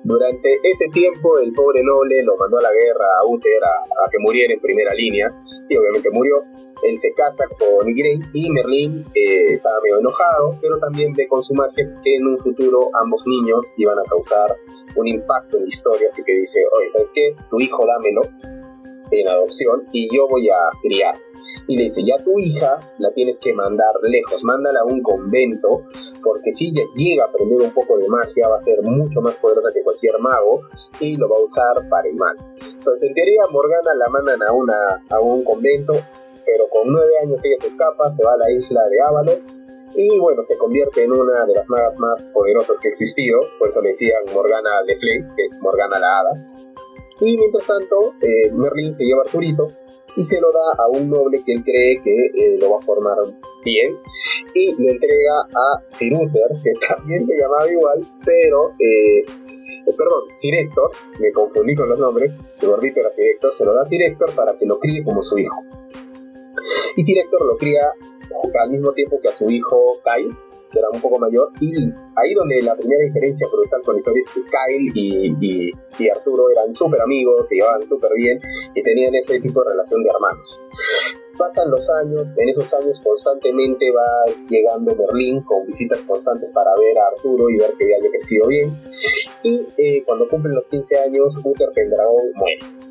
Durante 0.04 0.60
ese 0.64 0.88
tiempo, 0.94 1.38
el 1.40 1.54
pobre 1.54 1.84
noble 1.84 2.24
lo 2.24 2.36
mandó 2.38 2.58
a 2.58 2.62
la 2.62 2.72
guerra 2.72 3.06
a 3.22 3.28
Uther 3.28 3.64
a, 3.64 4.10
que 4.10 4.18
muriera 4.20 4.54
en 4.54 4.60
primera 4.60 4.94
línea, 4.94 5.34
y 5.70 5.78
obviamente 5.78 6.10
murió. 6.12 6.44
Él 6.84 6.98
se 6.98 7.12
casa 7.14 7.44
con 7.60 7.88
Igraine 7.88 8.26
y 8.34 8.50
Merlín 8.50 9.06
eh, 9.14 9.54
estaba 9.54 9.80
medio 9.82 10.00
enojado, 10.00 10.58
pero 10.62 10.80
también 10.80 11.14
ve 11.14 11.28
con 11.28 11.42
su 11.42 11.54
magia 11.54 11.86
que 12.04 12.16
en 12.16 12.28
un 12.28 12.38
futuro 12.38 12.90
ambos 13.02 13.26
niños 13.28 13.74
iban 13.78 14.00
a 14.00 14.04
causar 14.04 14.56
un 14.96 15.08
impacto 15.08 15.58
en 15.58 15.64
la 15.64 15.70
historia, 15.70 16.08
así 16.08 16.24
que 16.24 16.34
dice, 16.34 16.60
oye, 16.78 16.90
¿sabes 16.90 17.12
qué? 17.14 17.36
Tu 17.50 17.60
hijo 17.60 17.86
dámelo 17.86 18.22
en 19.12 19.28
adopción 19.28 19.88
y 19.92 20.14
yo 20.14 20.28
voy 20.28 20.50
a 20.50 20.58
criar 20.82 21.16
y 21.70 21.78
le 21.78 21.84
dice, 21.84 22.02
ya 22.04 22.18
tu 22.24 22.40
hija 22.40 22.80
la 22.98 23.12
tienes 23.12 23.40
que 23.40 23.54
mandar 23.54 23.94
lejos, 24.02 24.44
mándala 24.44 24.80
a 24.80 24.86
un 24.86 25.04
convento, 25.04 25.86
porque 26.24 26.52
si 26.52 26.70
ella 26.70 26.82
llega 26.96 27.26
a 27.26 27.28
aprender 27.28 27.62
un 27.62 27.72
poco 27.72 27.96
de 28.00 28.10
magia 28.10 28.50
va 28.50 28.56
a 28.56 28.60
ser 28.60 28.82
mucho 28.82 29.22
más 29.22 29.36
poderosa 29.36 29.70
que 29.72 29.84
cualquier 29.84 30.18
mago 30.20 30.62
y 31.00 31.16
lo 31.16 31.30
va 31.30 31.38
a 31.38 31.44
usar 31.44 31.88
para 31.88 32.10
el 32.10 32.16
mal. 32.16 32.36
Entonces 32.60 33.08
en 33.08 33.14
teoría 33.14 33.42
Morgana 33.52 33.94
la 33.94 34.10
mandan 34.10 34.42
a, 34.42 34.52
una, 34.52 34.76
a 35.12 35.20
un 35.20 35.44
convento, 35.44 35.94
pero 36.44 36.68
con 36.72 36.92
nueve 36.92 37.14
años 37.22 37.46
ella 37.46 37.58
se 37.60 37.68
escapa, 37.68 38.10
se 38.10 38.24
va 38.26 38.34
a 38.34 38.38
la 38.38 38.52
isla 38.52 38.82
de 38.90 39.02
Ávalo 39.08 39.34
y 39.94 40.18
bueno, 40.18 40.44
se 40.44 40.58
convierte 40.58 41.04
en 41.04 41.12
una 41.12 41.46
de 41.46 41.54
las 41.54 41.70
magas 41.70 42.00
más 42.00 42.24
poderosas 42.34 42.80
que 42.80 42.88
ha 42.88 42.90
existido, 42.90 43.42
por 43.60 43.70
eso 43.70 43.80
le 43.82 43.90
decían 43.90 44.24
Morgana 44.34 44.72
Flay, 44.88 45.20
que 45.36 45.44
es 45.44 45.54
Morgana 45.62 46.00
la 46.00 46.20
Hada. 46.20 46.32
Y 47.22 47.38
mientras 47.38 47.68
tanto, 47.68 48.16
eh, 48.22 48.50
Merlin 48.52 48.96
se 48.96 49.04
lleva 49.04 49.22
a 49.22 49.26
Arturito 49.26 49.68
y 50.16 50.24
se 50.24 50.40
lo 50.40 50.52
da 50.52 50.84
a 50.84 50.88
un 50.88 51.10
noble 51.10 51.42
que 51.44 51.54
él 51.54 51.64
cree 51.64 52.02
que 52.02 52.26
eh, 52.26 52.58
lo 52.60 52.72
va 52.72 52.78
a 52.80 52.82
formar 52.82 53.18
bien 53.64 53.98
y 54.54 54.72
lo 54.72 54.92
entrega 54.92 55.42
a 55.42 55.84
Sir 55.88 56.14
Uther, 56.14 56.50
que 56.64 56.74
también 56.88 57.26
se 57.26 57.38
llamaba 57.38 57.70
igual, 57.72 58.02
pero, 58.26 58.72
eh, 58.80 59.20
eh, 59.20 59.94
perdón, 59.98 60.24
Sir 60.32 60.56
Héctor, 60.56 60.92
me 61.20 61.32
confundí 61.32 61.76
con 61.76 61.90
los 61.90 62.00
nombres, 62.00 62.34
el 62.62 62.68
gordito 62.68 63.00
era 63.00 63.12
Sir 63.12 63.26
Héctor, 63.28 63.54
se 63.54 63.66
lo 63.66 63.74
da 63.74 63.84
a 63.84 63.86
Sir 63.86 64.02
Héctor 64.02 64.34
para 64.36 64.58
que 64.58 64.66
lo 64.66 64.80
críe 64.80 65.04
como 65.04 65.22
su 65.22 65.38
hijo. 65.38 65.64
Y 66.96 67.04
Sir 67.04 67.18
Héctor 67.20 67.46
lo 67.46 67.58
cría 67.58 67.94
al 68.62 68.70
mismo 68.72 68.92
tiempo 68.94 69.20
que 69.22 69.30
a 69.30 69.34
su 69.34 69.50
hijo 69.50 70.00
Kyle, 70.04 70.36
que 70.72 70.80
era 70.80 70.90
un 70.92 71.02
poco 71.02 71.20
mayor, 71.20 71.52
y 71.60 71.74
ahí 72.16 72.34
donde 72.36 72.62
la 72.62 72.76
primera 72.76 73.04
diferencia 73.06 73.48
brutal 73.48 73.82
con 73.84 73.96
la 73.96 74.00
historia 74.00 74.20
es 74.20 74.30
que 74.30 74.42
Kyle 74.42 74.92
y, 74.96 75.74
y, 76.00 76.10
Arturo 76.10 76.50
eran 76.50 76.72
súper 76.72 77.02
amigos, 77.02 77.48
se 77.48 77.56
llevaban 77.56 77.86
súper 77.86 78.12
bien 78.16 78.40
y 78.74 78.82
tenían 78.82 79.14
ese 79.16 79.40
tipo 79.40 79.64
de 79.64 79.72
relación 79.72 80.04
de 80.04 80.10
hermanos. 80.10 80.62
Pasan 81.38 81.70
los 81.72 81.90
años, 81.90 82.28
en 82.38 82.50
esos 82.50 82.74
años 82.74 83.00
constantemente 83.00 83.92
va 83.92 84.34
llegando 84.50 84.96
Berlín 84.96 85.42
con 85.44 85.66
visitas 85.66 86.04
constantes 86.04 86.52
para 86.52 86.72
ver 86.76 86.98
a 86.98 87.08
Arturo 87.16 87.50
y 87.50 87.58
ver 87.58 87.74
que 87.78 87.86
haya 87.86 88.10
crecido 88.10 88.48
bien. 88.48 88.74
Y 89.44 89.62
eh, 89.78 90.04
cuando 90.06 90.28
cumplen 90.28 90.56
los 90.56 90.68
15 90.68 91.00
años, 91.00 91.38
Uther 91.44 91.70
Pendragon 91.74 92.32
muere 92.36 92.89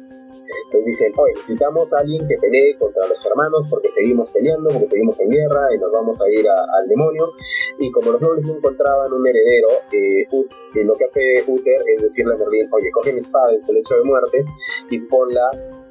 entonces 0.68 0.85
dicen, 0.85 1.12
oye, 1.16 1.33
necesitamos 1.35 1.94
a 1.94 2.00
alguien 2.00 2.28
que 2.28 2.37
pelee 2.37 2.76
contra 2.76 3.07
los 3.07 3.22
germanos 3.22 3.66
porque 3.70 3.90
seguimos 3.90 4.28
peleando, 4.28 4.68
porque 4.68 4.87
seguimos 4.87 5.18
en 5.20 5.31
guerra 5.31 5.74
y 5.74 5.78
nos 5.78 5.90
vamos 5.90 6.20
a 6.20 6.28
ir 6.28 6.46
al 6.46 6.87
demonio. 6.87 7.33
Y 7.78 7.90
como 7.90 8.12
los 8.12 8.20
nobles 8.20 8.44
no 8.44 8.57
encontraban 8.57 9.11
un 9.11 9.26
heredero, 9.26 9.68
eh, 9.92 10.28
eh, 10.31 10.85
lo 10.85 10.94
que 10.94 11.04
hace 11.04 11.42
Uther 11.46 11.81
es 11.96 12.02
decirle 12.02 12.35
a 12.35 12.37
Merlín, 12.37 12.68
oye, 12.70 12.90
coge 12.92 13.14
mi 13.14 13.20
espada 13.20 13.50
en 13.54 13.62
su 13.62 13.72
lecho 13.72 13.94
de 13.94 14.04
muerte 14.04 14.44
y 14.90 15.00
ponla 15.00 15.50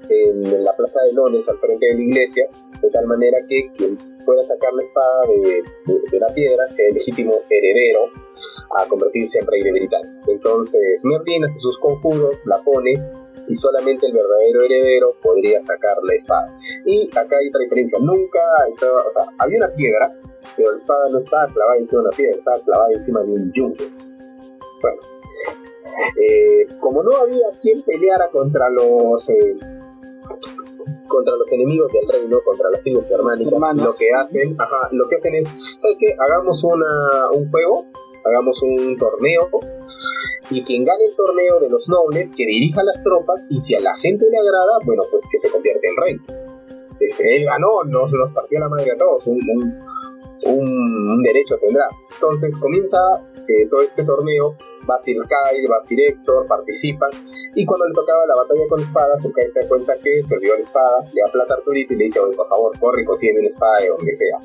en, 0.10 0.64
la 0.64 0.76
plaza 0.76 1.02
de 1.04 1.14
Lones 1.14 1.48
al 1.48 1.58
frente 1.60 1.86
de 1.86 1.96
la 1.96 2.02
iglesia, 2.02 2.48
de 2.82 2.90
tal 2.90 3.06
manera 3.06 3.38
que 3.48 3.72
quien 3.76 3.98
pueda 4.26 4.44
sacar 4.44 4.74
la 4.74 4.82
espada 4.82 5.22
de, 5.28 6.20
la 6.20 6.28
piedra 6.34 6.68
sea 6.70 6.88
el 6.88 6.96
legítimo 6.96 7.34
heredero 7.50 8.00
a 8.78 8.88
convertirse 8.88 9.40
en 9.40 9.48
rey 9.48 9.64
de 9.64 9.72
Britania. 9.72 10.22
Entonces 10.28 11.02
Merlin 11.06 11.46
hace 11.46 11.60
sus 11.60 11.78
conjuros, 11.80 12.36
la 12.46 12.62
pone 12.64 12.94
y 13.48 13.56
solamente 13.56 14.06
el 14.08 14.14
verdadero 14.14 14.62
heredero 14.64 15.16
podría 15.22 15.62
sacar 15.62 15.98
la 16.04 16.14
espada. 16.14 16.58
Y 16.86 17.08
acá 17.10 17.38
hay 17.38 17.48
otra 17.48 17.62
diferencia, 17.62 18.00
nunca 18.00 18.42
estaba, 18.70 19.04
había 19.40 19.58
una 19.58 19.74
piedra, 19.74 20.14
pero 20.56 20.72
la 20.72 20.78
espada 20.78 21.10
no 21.10 21.18
estaba 21.18 21.48
clavada 21.54 21.78
encima 21.78 22.02
de 22.02 22.08
una 22.08 22.18
piedra, 22.18 22.38
estaba 22.38 22.60
clavada 22.60 22.94
encima 22.94 23.22
de 23.22 23.32
un 23.32 23.52
yunque. 23.54 23.90
Bueno, 24.82 25.02
eh, 26.22 26.68
como 26.80 27.04
no 27.04 27.16
había 27.16 27.48
quien 27.62 27.82
peleara 27.84 28.30
contra 28.30 28.70
los 28.70 29.30
eh, 29.30 29.56
contra 31.08 31.36
los 31.36 31.52
enemigos 31.52 31.92
del 31.92 32.08
reino, 32.08 32.40
contra 32.44 32.70
las 32.70 32.84
tribus 32.84 33.06
germánicas, 33.08 33.54
lo 33.76 33.96
que 33.96 34.12
hacen, 34.12 34.56
ajá, 34.60 34.90
lo 34.92 35.08
que 35.08 35.16
hacen 35.16 35.36
es, 35.36 35.48
¿sabes 35.78 35.98
qué? 36.00 36.16
Hagamos 36.20 36.64
una, 36.64 37.32
un 37.32 37.50
juego, 37.50 37.86
hagamos 38.26 38.62
un 38.62 38.98
torneo 38.98 39.50
y 40.50 40.64
quien 40.64 40.86
gane 40.86 41.06
el 41.06 41.16
torneo 41.16 41.60
de 41.60 41.70
los 41.70 41.88
nobles 41.90 42.32
que 42.32 42.46
dirija 42.46 42.84
las 42.84 43.04
tropas 43.04 43.46
y 43.50 43.60
si 43.60 43.76
a 43.76 43.80
la 43.80 43.96
gente 43.98 44.26
le 44.30 44.38
agrada, 44.38 44.80
bueno, 44.86 45.04
pues 45.12 45.28
que 45.32 45.38
se 45.38 45.50
convierte 45.50 45.88
en 45.88 45.96
rey. 45.98 46.18
Él 47.00 47.46
ganó, 47.46 47.84
nos, 47.86 48.12
nos 48.12 48.32
partió 48.32 48.60
la 48.60 48.70
madre 48.70 48.92
a 48.92 48.98
todos, 48.98 49.28
un, 49.28 49.38
un, 49.50 49.80
derecho 50.44 51.58
tendrá. 51.60 51.88
Entonces 52.14 52.56
comienza 52.58 52.98
eh, 53.48 53.68
todo 53.70 53.82
este 53.82 54.04
torneo, 54.04 54.56
va 54.90 55.00
Sir 55.00 55.18
Kyle, 55.24 55.68
va 55.70 55.84
Sir 55.86 56.00
Héctor, 56.00 56.48
participan, 56.48 57.10
y 57.56 57.66
cuando 57.66 57.88
le 57.88 57.94
tocaba 57.94 58.26
la 58.26 58.36
batalla 58.36 58.68
con 58.70 58.80
espadas, 58.82 59.22
Sir 59.22 59.34
Kyle 59.34 59.52
se 59.52 59.62
da 59.62 59.68
cuenta 59.68 59.94
que 60.04 60.24
se 60.24 60.36
olvidó 60.36 60.56
la 60.56 60.62
espada, 60.62 61.04
le 61.14 61.22
da 61.22 61.32
plata 61.32 61.54
a 61.54 61.58
Arturito 61.58 61.94
y 61.94 61.98
le 61.98 62.04
dice, 62.06 62.20
por 62.36 62.48
favor, 62.48 62.78
corre 62.80 63.02
y 63.02 63.06
consigue 63.06 63.40
una 63.40 63.48
espada 63.48 63.78
de 63.80 63.90
donde 63.90 64.14
sea. 64.14 64.38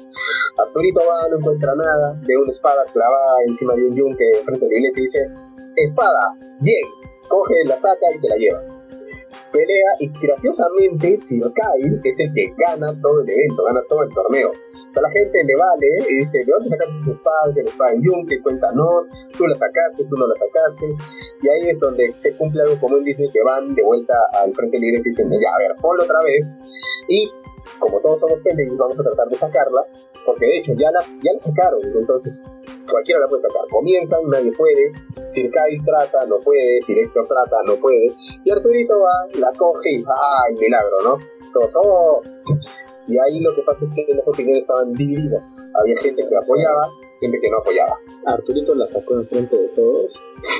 Arturito 0.58 1.00
va, 1.08 1.28
no 1.28 1.38
encuentra 1.38 1.74
nada, 1.74 2.20
ve 2.26 2.36
una 2.36 2.50
espada 2.50 2.84
clavada 2.92 3.42
encima 3.46 3.74
de 3.74 3.86
un 3.86 3.96
yunque 3.96 4.24
frente 4.44 4.66
a 4.66 4.68
la 4.68 4.74
iglesia 4.74 5.00
y 5.00 5.02
dice, 5.02 5.28
espada, 5.76 6.34
bien, 6.60 6.86
coge, 7.28 7.54
la 7.66 7.76
saca 7.76 8.06
y 8.14 8.18
se 8.18 8.28
la 8.28 8.36
lleva 8.36 8.81
pelea 9.52 9.90
y 10.00 10.08
graciosamente 10.08 11.16
Sir 11.18 11.52
Kyle 11.52 12.00
es 12.04 12.18
el 12.18 12.32
que 12.34 12.52
gana 12.56 12.92
todo 13.00 13.20
el 13.20 13.28
evento, 13.28 13.64
gana 13.64 13.80
todo 13.88 14.02
el 14.02 14.08
torneo. 14.14 14.50
A 14.94 15.00
la 15.00 15.10
gente 15.10 15.38
le 15.44 15.56
vale 15.56 15.86
y 16.08 16.16
dice, 16.16 16.38
¿de 16.38 16.52
dónde 16.52 16.68
sacaste 16.68 16.94
esa 17.00 17.10
espada? 17.12 17.52
De 17.54 17.62
la 17.62 17.70
espada 17.70 17.92
en 17.92 18.02
Yunque, 18.02 18.42
cuéntanos, 18.42 19.06
tú 19.36 19.46
la 19.46 19.54
sacaste, 19.54 20.04
tú 20.04 20.16
no 20.16 20.26
la 20.26 20.36
sacaste. 20.36 20.86
Y 21.42 21.48
ahí 21.48 21.68
es 21.68 21.80
donde 21.80 22.12
se 22.16 22.36
cumple 22.36 22.62
algo 22.62 22.78
como 22.80 22.98
en 22.98 23.04
Disney 23.04 23.30
que 23.30 23.42
van 23.42 23.74
de 23.74 23.82
vuelta 23.82 24.14
al 24.42 24.52
frente 24.52 24.76
de 24.76 24.80
la 24.80 24.86
iglesia 24.88 25.08
y 25.08 25.12
dicen, 25.12 25.30
ya, 25.30 25.54
a 25.54 25.58
ver, 25.58 25.76
ponlo 25.80 26.04
otra 26.04 26.22
vez. 26.24 26.52
Y 27.08 27.30
como 27.78 28.00
todos 28.00 28.20
somos 28.20 28.40
pendejos, 28.40 28.76
vamos 28.76 28.98
a 28.98 29.02
tratar 29.02 29.28
de 29.28 29.36
sacarla, 29.36 29.84
porque 30.24 30.46
de 30.46 30.58
hecho 30.58 30.72
ya 30.74 30.90
la, 30.90 31.00
ya 31.22 31.32
la 31.32 31.38
sacaron, 31.38 31.80
entonces 31.84 32.44
cualquiera 32.90 33.20
la 33.20 33.28
puede 33.28 33.42
sacar. 33.42 33.62
Comienzan, 33.70 34.28
nadie 34.28 34.52
puede, 34.52 34.92
Sir 35.26 35.50
Kyle 35.50 35.84
trata, 35.84 36.26
no 36.26 36.38
puede, 36.40 36.80
Sir 36.82 36.98
Héctor 36.98 37.26
trata, 37.26 37.62
no 37.66 37.76
puede, 37.76 38.12
y 38.44 38.50
Arturito 38.50 39.00
va, 39.00 39.26
la 39.38 39.52
coge 39.52 39.90
y 39.92 40.04
¡ay, 40.06 40.54
milagro, 40.54 40.96
¿no? 41.04 41.18
Todos, 41.52 41.74
¡oh! 41.76 42.22
Y 43.08 43.18
ahí 43.18 43.40
lo 43.40 43.54
que 43.54 43.62
pasa 43.62 43.84
es 43.84 43.90
que 43.92 44.06
las 44.14 44.26
opiniones 44.28 44.62
estaban 44.62 44.92
divididas. 44.92 45.56
Había 45.74 45.96
gente 46.00 46.22
que 46.26 46.36
apoyaba, 46.36 46.88
gente 47.20 47.38
que 47.40 47.50
no 47.50 47.58
apoyaba. 47.58 47.98
Arturito 48.26 48.74
la 48.74 48.86
sacó 48.88 49.14
enfrente 49.14 49.58
de 49.58 49.68
todos. 49.68 50.14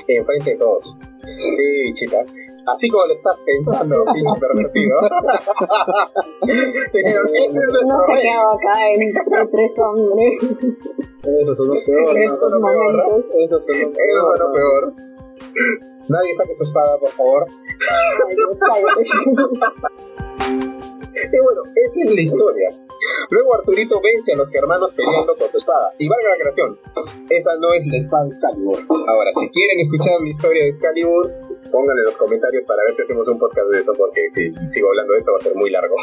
Enfrente 0.09 0.51
de 0.51 0.57
todos. 0.57 0.93
Sí, 1.23 1.93
chica. 1.95 2.25
Así 2.66 2.88
como 2.88 3.07
lo 3.07 3.14
estás 3.14 3.37
pensando, 3.44 4.05
pinche 4.12 4.40
pervertido. 4.40 4.96
no 7.87 8.03
se 8.03 8.14
quedó 8.22 8.53
acá 8.53 8.75
entre 8.94 9.46
tres 9.51 9.72
hombres. 9.79 10.33
Eso 11.22 11.55
son 11.55 11.68
los 11.68 11.79
peores. 11.85 12.25
Eso 12.25 12.37
son 12.37 12.51
Eso 13.40 13.61
son 13.61 13.79
lo 14.38 14.53
peor. 14.53 14.92
Nadie 16.09 16.35
saque 16.35 16.55
su 16.55 16.64
espada, 16.64 16.98
por 16.98 17.11
favor. 17.11 17.46
Y 21.14 21.38
bueno, 21.40 21.62
esa 21.75 22.01
es 22.05 22.14
la 22.14 22.20
historia. 22.20 22.70
Luego 23.31 23.55
Arturito 23.55 24.01
vence 24.01 24.33
a 24.33 24.37
los 24.37 24.51
germanos 24.51 24.92
peleando 24.94 25.37
con 25.37 25.51
su 25.51 25.59
espada. 25.59 25.92
Y 25.98 26.09
valga 26.09 26.31
la 26.31 26.37
creación, 26.37 26.79
esa 27.31 27.57
no 27.57 27.75
es 27.75 27.87
la 27.87 27.98
espada 27.98 28.25
de 28.25 28.31
Excalibur. 28.31 28.79
Ahora, 29.09 29.31
si 29.38 29.48
quieren 29.51 29.81
escuchar 29.81 30.20
la 30.20 30.29
historia 30.29 30.62
de 30.62 30.68
Excalibur, 30.68 31.33
pónganle 31.70 32.01
en 32.01 32.07
los 32.07 32.16
comentarios 32.16 32.64
para 32.64 32.83
ver 32.85 32.94
si 32.94 33.03
hacemos 33.03 33.29
un 33.29 33.38
podcast 33.38 33.68
de 33.70 33.79
eso, 33.79 33.92
porque 33.96 34.29
si 34.29 34.53
sigo 34.66 34.88
hablando 34.88 35.12
de 35.12 35.18
eso 35.18 35.33
va 35.33 35.38
a 35.38 35.42
ser 35.42 35.55
muy 35.55 35.70
largo. 35.70 35.96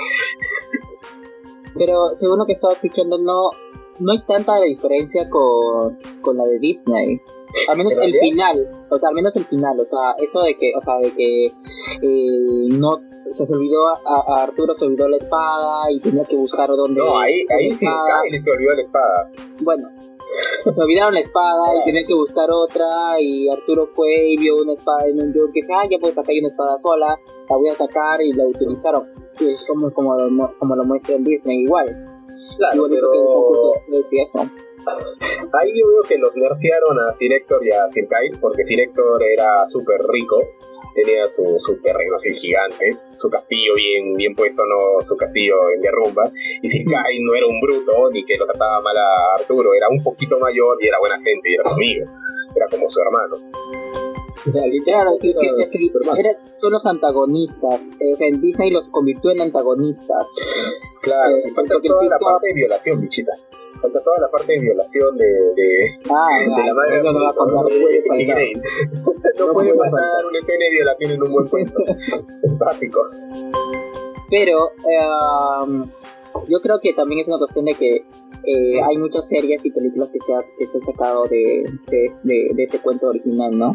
Pero 1.77 2.15
según 2.15 2.39
lo 2.39 2.45
que 2.45 2.53
estaba 2.53 2.73
escuchando, 2.73 3.17
no, 3.17 3.51
no 3.99 4.11
hay 4.11 4.23
tanta 4.25 4.59
diferencia 4.61 5.29
con, 5.29 5.97
con 6.21 6.37
la 6.37 6.43
de 6.45 6.59
Disney. 6.59 7.21
Al 7.67 7.77
menos 7.77 7.93
el 7.99 8.13
final, 8.13 8.67
o 8.89 8.97
sea, 8.97 9.09
al 9.09 9.15
menos 9.15 9.35
el 9.35 9.45
final, 9.45 9.79
o 9.79 9.85
sea, 9.85 10.13
eso 10.19 10.41
de 10.41 10.55
que, 10.55 10.71
o 10.75 10.81
sea, 10.81 10.97
de 10.97 11.11
que 11.11 11.45
eh, 11.45 12.67
no, 12.77 12.89
o 12.89 13.33
sea, 13.33 13.45
se 13.45 13.53
olvidó 13.55 13.87
a, 13.87 14.43
Arturo 14.43 14.75
se 14.75 14.85
olvidó 14.85 15.07
la 15.09 15.17
espada 15.17 15.91
y 15.91 15.99
tenía 15.99 16.25
que 16.25 16.35
buscar 16.35 16.69
dónde. 16.69 16.99
No, 16.99 17.19
ahí, 17.19 17.45
ahí 17.49 17.71
sí, 17.71 17.85
Kyle 17.85 18.41
se 18.41 18.51
olvidó 18.51 18.73
la 18.75 18.81
espada. 18.81 19.31
Bueno, 19.61 19.89
se 20.63 20.81
olvidaron 20.81 21.13
la 21.13 21.21
espada 21.21 21.75
y 21.75 21.85
tenía 21.85 22.05
que 22.05 22.13
buscar 22.13 22.49
otra 22.51 23.19
y 23.19 23.49
Arturo 23.49 23.89
fue 23.93 24.29
y 24.29 24.37
vio 24.37 24.57
una 24.57 24.73
espada 24.73 25.07
en 25.07 25.21
un 25.21 25.33
yo 25.33 25.47
que 25.51 25.61
ah, 25.73 25.87
ya 25.89 25.97
pues 25.99 26.17
acá 26.17 26.31
hay 26.31 26.39
una 26.39 26.49
espada 26.49 26.79
sola, 26.79 27.19
la 27.49 27.55
voy 27.55 27.69
a 27.69 27.73
sacar 27.73 28.21
y 28.21 28.33
la 28.33 28.45
utilizaron. 28.47 29.07
Y 29.39 29.51
es 29.51 29.63
como, 29.67 29.91
como, 29.91 30.17
como 30.59 30.75
lo 30.75 30.83
muestra 30.83 31.15
en 31.15 31.23
Disney 31.23 31.63
igual. 31.63 31.87
Claro, 32.57 32.87
pero... 32.89 33.09
Que. 34.09 34.25
Ahí 34.85 35.71
yo 35.79 35.87
veo 35.87 36.01
que 36.07 36.17
los 36.17 36.35
nerfearon 36.35 36.99
a 36.99 37.13
Sir 37.13 37.33
Héctor 37.33 37.65
y 37.65 37.71
a 37.71 37.87
Sir 37.89 38.07
Kyle, 38.07 38.37
porque 38.39 38.63
Sir 38.63 38.79
Héctor 38.79 39.21
era 39.23 39.65
súper 39.65 40.01
rico, 40.07 40.39
tenía 40.93 41.27
su, 41.27 41.43
su 41.57 41.81
terreno 41.81 42.15
así 42.15 42.33
gigante, 42.33 42.97
su 43.17 43.29
castillo 43.29 43.75
bien, 43.75 44.15
bien 44.15 44.35
puesto, 44.35 44.63
no 44.65 45.01
su 45.01 45.15
castillo 45.17 45.55
en 45.75 45.81
derrumba, 45.81 46.31
y 46.61 46.67
Sir 46.67 46.85
Kyle 46.85 47.23
no 47.23 47.35
era 47.35 47.47
un 47.47 47.59
bruto 47.59 48.09
ni 48.11 48.23
que 48.25 48.37
lo 48.37 48.45
trataba 48.45 48.81
mal 48.81 48.97
a 48.97 49.35
Arturo, 49.39 49.73
era 49.73 49.87
un 49.89 50.03
poquito 50.03 50.39
mayor 50.39 50.77
y 50.81 50.87
era 50.87 50.99
buena 50.99 51.15
gente 51.15 51.49
y 51.49 51.53
era 51.55 51.63
su 51.63 51.73
amigo, 51.73 52.05
era 52.55 52.67
como 52.69 52.89
su 52.89 52.99
hermano. 53.01 53.37
Claro, 54.85 55.17
que, 55.19 55.33
son 56.55 56.71
los 56.71 56.85
antagonistas. 56.85 57.81
en 57.99 58.41
Disney 58.41 58.71
los 58.71 58.87
convirtió 58.87 59.31
en 59.31 59.41
antagonistas. 59.41 60.25
Claro, 61.01 61.37
y 61.45 61.49
falta 61.51 61.75
toda 61.83 62.05
la 62.05 62.17
parte 62.17 62.47
de 62.47 62.53
violación, 62.53 63.01
bichita 63.01 63.33
falta 63.81 64.01
toda 64.01 64.19
la 64.19 64.29
parte 64.29 64.53
de 64.53 64.59
violación 64.59 65.17
de, 65.17 65.25
de, 65.25 65.99
ah, 66.09 66.39
de 66.39 66.65
la 66.65 66.73
madre 66.73 67.03
no, 67.03 67.13
va 67.13 67.29
a 67.29 67.33
contar, 67.33 67.63
no, 67.63 67.69
puede 67.69 68.53
no, 69.39 69.53
puede 69.53 69.73
pasar 69.73 70.25
una 70.27 70.39
escena 70.39 70.65
de 70.65 70.71
violación 70.71 71.11
en 71.11 71.23
un 71.23 71.31
buen 71.31 71.47
cuento. 71.47 71.83
Básico. 72.59 73.01
Pero 74.29 74.71
eh, 74.89 75.89
yo 76.47 76.59
creo 76.61 76.79
que 76.81 76.93
también 76.93 77.21
es 77.21 77.27
una 77.27 77.37
cuestión 77.37 77.65
de 77.65 77.73
que 77.73 78.05
eh, 78.43 78.81
hay 78.81 78.97
muchas 78.97 79.27
series 79.27 79.65
y 79.65 79.71
películas 79.71 80.09
que 80.11 80.19
se, 80.19 80.33
ha, 80.33 80.39
que 80.57 80.65
se 80.65 80.77
han 80.77 80.83
sacado 80.83 81.25
de, 81.25 81.63
de, 81.87 82.11
de, 82.23 82.49
de 82.53 82.63
ese 82.63 82.79
cuento 82.79 83.07
original, 83.07 83.57
¿no? 83.57 83.73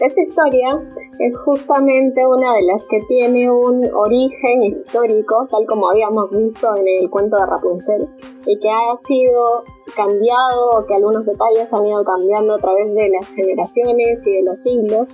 Esta 0.00 0.22
historia 0.22 0.82
es 1.18 1.38
justamente 1.40 2.26
una 2.26 2.54
de 2.54 2.62
las 2.62 2.86
que 2.86 3.00
tiene 3.06 3.50
un 3.50 3.86
origen 3.94 4.62
histórico, 4.62 5.46
tal 5.50 5.66
como 5.66 5.90
habíamos 5.90 6.30
visto 6.30 6.74
en 6.74 6.88
el 6.88 7.10
cuento 7.10 7.36
de 7.36 7.44
Rapunzel, 7.44 8.08
y 8.46 8.58
que 8.60 8.70
ha 8.70 8.96
sido 8.96 9.64
cambiado, 9.94 10.70
o 10.70 10.86
que 10.86 10.94
algunos 10.94 11.26
detalles 11.26 11.70
han 11.74 11.84
ido 11.84 12.02
cambiando 12.02 12.54
a 12.54 12.58
través 12.58 12.94
de 12.94 13.10
las 13.10 13.34
generaciones 13.34 14.26
y 14.26 14.36
de 14.36 14.42
los 14.42 14.62
siglos, 14.62 15.06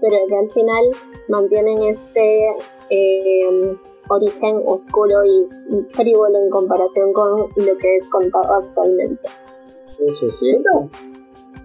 pero 0.00 0.16
que 0.28 0.36
al 0.36 0.50
final 0.52 0.84
mantienen 1.28 1.82
este 1.82 2.46
eh, 2.90 3.76
origen 4.08 4.62
oscuro 4.66 5.24
y 5.24 5.48
frívolo 5.94 6.38
en 6.38 6.48
comparación 6.50 7.12
con 7.12 7.40
lo 7.56 7.78
que 7.78 7.96
es 7.96 8.08
contado 8.08 8.54
actualmente. 8.54 9.28
Eso 9.98 10.30
sí. 10.30 10.62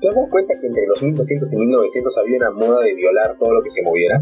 ¿Te 0.03 0.09
das 0.09 0.29
cuenta 0.29 0.53
que 0.59 0.67
entre 0.67 0.85
los 0.85 1.01
1200 1.01 1.53
y 1.53 1.55
1900 1.55 2.17
había 2.17 2.35
una 2.35 2.51
moda 2.51 2.81
de 2.81 2.93
violar 2.93 3.37
todo 3.39 3.53
lo 3.53 3.63
que 3.63 3.69
se 3.69 3.81
moviera? 3.83 4.21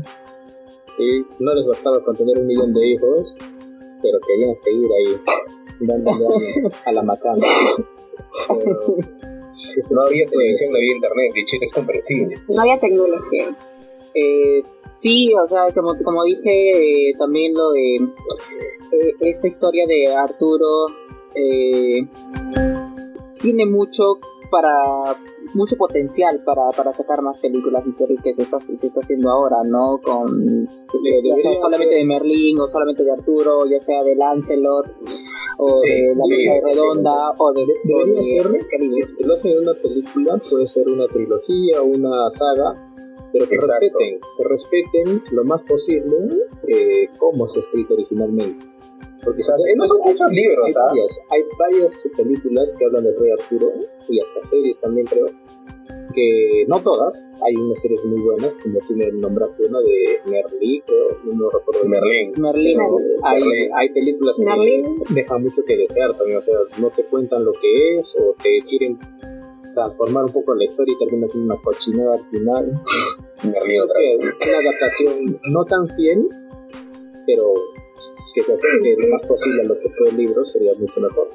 Sí, 0.95 1.25
no 1.39 1.55
les 1.55 1.65
bastaba 1.65 2.03
con 2.03 2.15
tener 2.15 2.37
un 2.37 2.45
millón 2.45 2.71
de 2.71 2.85
hijos, 2.85 3.35
pero 4.03 4.19
querían 4.19 4.55
seguir 4.63 4.87
ahí, 4.93 5.17
dándole 5.79 6.69
a 6.85 6.91
la 6.91 7.01
macana. 7.01 7.47
no 9.89 10.01
había 10.03 10.27
televisión, 10.27 10.71
no 10.71 10.77
había 10.77 10.93
internet, 10.93 11.31
y 11.33 11.63
es 11.63 11.73
comprensible. 11.73 12.35
No 12.47 12.61
había 12.61 12.79
tecnología. 12.79 13.57
Eh, 14.13 14.61
sí, 14.97 15.33
o 15.33 15.47
sea, 15.47 15.73
como, 15.73 15.97
como 16.03 16.23
dije, 16.25 17.09
eh, 17.09 17.13
también 17.17 17.55
lo 17.55 17.71
de 17.71 17.95
eh, 17.95 19.15
esta 19.21 19.47
historia 19.47 19.87
de 19.87 20.13
Arturo 20.13 20.85
eh, 21.33 22.05
tiene 23.41 23.65
mucho 23.65 24.19
para 24.51 24.75
mucho 25.55 25.75
potencial 25.77 26.43
para, 26.43 26.69
para 26.71 26.93
sacar 26.93 27.21
más 27.21 27.37
películas 27.39 27.83
y 27.87 27.91
series 27.93 28.21
que 28.21 28.35
se 28.35 28.43
está, 28.43 28.59
se 28.59 28.73
está 28.73 28.99
haciendo 28.99 29.31
ahora, 29.31 29.57
¿no? 29.63 29.99
Con 30.03 30.69
solamente 31.61 31.95
de 31.95 32.05
Merlín 32.05 32.59
o 32.59 32.67
solamente 32.67 33.03
de 33.03 33.11
Arturo, 33.11 33.65
ya 33.65 33.81
sea 33.81 34.03
de 34.03 34.15
Lancelot 34.15 34.85
o 35.57 35.67
de 35.67 36.15
La 36.15 36.25
Mesa 36.27 36.67
Redonda, 36.67 37.31
o 37.37 37.53
de, 37.53 37.65
debería 37.83 38.41
ser, 38.41 39.07
si 39.17 39.23
lo 39.23 39.33
hacen 39.33 39.51
en 39.51 39.59
una 39.59 39.73
película, 39.73 40.41
puede 40.49 40.67
ser 40.67 40.87
una 40.87 41.07
trilogía, 41.07 41.81
una 41.81 42.29
saga, 42.31 42.75
pero 43.31 43.47
que 43.47 43.55
respeten, 43.55 44.19
que 44.37 44.43
respeten 44.43 45.23
lo 45.31 45.43
más 45.45 45.61
posible 45.63 46.17
eh, 46.67 47.07
cómo 47.17 47.47
se 47.47 47.59
ha 47.59 47.61
escrito 47.63 47.93
originalmente. 47.93 48.70
Porque 49.23 49.43
¿sabes? 49.43 49.65
no 49.75 49.85
son 49.85 49.99
muchos 49.99 50.31
libros, 50.31 50.65
hay, 50.67 50.73
varias, 50.73 51.19
hay 51.29 51.41
varias 51.57 52.07
películas 52.17 52.73
que 52.77 52.85
hablan 52.85 53.03
del 53.03 53.17
Rey 53.17 53.31
Arturo 53.31 53.71
y 54.09 54.19
hasta 54.19 54.43
series 54.49 54.79
también 54.79 55.05
creo 55.05 55.27
que 56.13 56.65
no 56.67 56.79
todas, 56.81 57.23
hay 57.45 57.55
unas 57.55 57.79
series 57.79 58.03
muy 58.05 58.21
buenas, 58.21 58.53
como 58.61 58.79
tú 58.79 58.95
me 58.95 59.11
nombraste 59.11 59.63
una 59.67 59.79
de 59.79 60.19
Merlí, 60.25 60.81
creo, 60.85 61.07
no 61.33 61.49
recuerdo. 61.49 61.87
Merlín. 61.87 62.33
Merlín. 62.37 62.79
Hay, 63.23 63.41
hay 63.73 63.89
películas 63.89 64.35
que 64.37 65.13
dejan 65.13 65.43
mucho 65.43 65.63
que 65.65 65.77
desear 65.77 66.13
también, 66.17 66.39
o 66.39 66.41
sea, 66.41 66.55
no 66.79 66.89
te 66.89 67.03
cuentan 67.05 67.45
lo 67.45 67.53
que 67.53 67.95
es 67.95 68.15
o 68.19 68.35
te 68.41 68.59
quieren 68.67 68.99
transformar 69.73 70.25
un 70.25 70.33
poco 70.33 70.53
la 70.55 70.65
historia 70.65 70.95
y 70.95 71.05
termina 71.05 71.27
siendo 71.29 71.53
una 71.53 71.63
cochinada 71.63 72.15
al 72.15 72.25
final. 72.29 72.81
Merlín 73.43 73.81
otra 73.81 73.99
vez. 73.99 74.15
Una 74.17 74.57
adaptación 74.69 75.39
no 75.51 75.65
tan 75.65 75.87
fiel, 75.95 76.27
pero 77.25 77.53
que 78.33 78.41
se 78.41 78.53
acerque 78.53 78.95
lo 78.97 79.07
más 79.09 79.27
posible 79.27 79.61
a 79.61 79.65
lo 79.65 79.73
que 79.75 79.89
fue 79.89 80.09
el 80.09 80.17
libro 80.17 80.45
sería 80.45 80.73
mucho 80.77 80.99
mejor. 80.99 81.29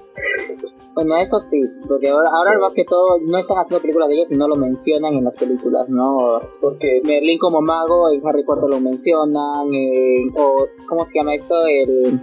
Bueno, 0.95 1.17
eso 1.19 1.41
sí, 1.43 1.61
porque 1.87 2.09
ahora, 2.09 2.31
ahora 2.31 2.59
más 2.59 2.73
que 2.75 2.85
todo 2.85 3.19
no 3.21 3.39
están 3.39 3.59
haciendo 3.59 3.83
películas 3.83 4.09
de 4.09 4.15
ellos 4.15 4.29
y 4.31 4.37
no 4.37 4.49
lo 4.49 4.57
mencionan 4.57 5.15
en 5.15 5.25
las 5.25 5.37
películas, 5.37 5.89
¿no? 5.89 6.41
Porque 6.61 7.01
Merlín 7.05 7.39
como 7.39 7.61
mago, 7.61 8.11
en 8.11 8.27
Harry 8.27 8.45
Potter 8.45 8.69
lo 8.69 8.81
mencionan, 8.81 9.69
o 10.37 10.69
¿cómo 10.89 11.05
se 11.07 11.19
llama 11.19 11.35
esto? 11.35 11.67
El, 11.67 12.21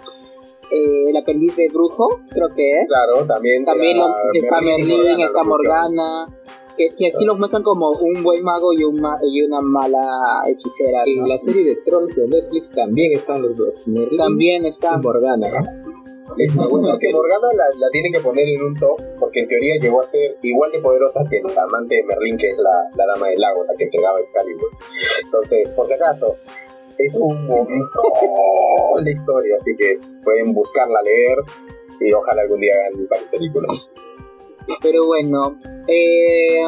eh, 0.72 1.10
el 1.10 1.18
aprendiz 1.18 1.56
de 1.56 1.68
brujo, 1.70 2.22
creo 2.30 2.50
que 2.56 2.72
es. 2.72 2.88
Claro, 2.88 3.28
también. 3.28 3.64
También 3.64 3.98
está 4.34 4.62
Merlín, 4.62 5.22
está 5.22 5.44
Morgana 5.44 6.28
que, 6.78 6.90
que 6.90 7.12
sí 7.18 7.26
los 7.26 7.38
muestran 7.38 7.64
como 7.64 7.92
un 7.92 8.24
buen 8.24 8.44
mago 8.44 8.74
y, 8.74 8.84
un 8.84 9.00
y 9.24 9.44
una 9.44 9.62
mala 9.62 10.44
hechicera. 10.48 11.04
En 11.06 11.28
la 11.28 11.38
serie 11.40 11.64
de 11.64 11.76
Trolls 11.86 12.16
de 12.16 12.28
Netflix 12.28 12.72
también 12.72 13.14
están 13.14 13.42
los 13.42 13.56
dos. 13.56 13.88
Merlin 13.88 14.18
también 14.18 14.66
está 14.66 14.98
Morgana. 14.98 15.48
Está 16.38 16.66
bueno 16.68 16.98
que 16.98 17.14
Morgana 17.14 17.48
la, 17.56 17.66
la 17.78 17.90
tienen 17.92 18.12
que 18.12 18.20
poner 18.20 18.48
en 18.48 18.64
un 18.64 18.76
top, 18.76 19.00
porque 19.20 19.42
en 19.42 19.48
teoría 19.48 19.76
llegó 19.80 20.02
a 20.02 20.06
ser 20.06 20.38
igual 20.42 20.72
de 20.72 20.80
poderosa 20.80 21.24
que 21.30 21.38
el 21.38 21.58
amante 21.58 21.96
de 21.96 22.04
Merlin, 22.04 22.38
que 22.38 22.50
es 22.50 22.58
la, 22.58 22.90
la 22.96 23.06
dama 23.14 23.28
del 23.28 23.40
lago, 23.40 23.64
la 23.66 23.76
que 23.78 23.84
entregaba 23.84 24.20
Excalibur. 24.20 24.70
Entonces, 25.24 25.70
por 25.72 25.88
si 25.88 25.94
acaso, 25.94 26.38
es 26.98 27.16
un 27.18 27.46
momento 27.46 28.02
la 28.98 29.12
historia, 29.12 29.56
así 29.58 29.76
que 29.78 30.00
pueden 30.24 30.54
buscarla, 30.54 31.02
leer 31.04 31.38
y 32.00 32.14
ojalá 32.14 32.42
algún 32.42 32.60
día 32.60 32.74
hagan 32.74 33.08
varias 33.08 33.30
películas. 33.30 33.90
Pero 34.82 35.06
bueno, 35.06 35.58
eh, 35.88 36.62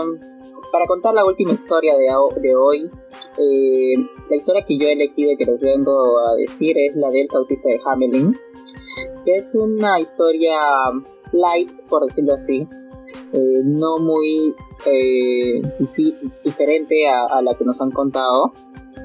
para 0.71 0.87
contar 0.87 1.13
la 1.13 1.25
última 1.25 1.53
historia 1.53 1.93
de, 1.95 2.55
hoy, 2.55 2.89
eh, 3.37 3.93
la 4.29 4.35
historia 4.35 4.65
que 4.65 4.77
yo 4.77 4.87
he 4.87 4.93
elegido 4.93 5.31
y 5.31 5.37
que 5.37 5.45
les 5.45 5.59
vengo 5.59 6.19
a 6.19 6.35
decir 6.35 6.77
es 6.77 6.95
la 6.95 7.09
del 7.09 7.27
autista 7.33 7.69
de 7.69 7.79
Hamelin, 7.85 8.37
es 9.25 9.55
una 9.55 9.99
historia 9.99 10.59
light, 11.31 11.71
por 11.89 12.05
decirlo 12.07 12.35
así, 12.35 12.67
eh, 13.33 13.61
no 13.63 13.97
muy 13.97 14.53
diferente 16.43 17.07
a, 17.07 17.25
a, 17.25 17.41
la 17.41 17.55
que 17.55 17.63
nos 17.63 17.79
han 17.81 17.91
contado. 17.91 18.53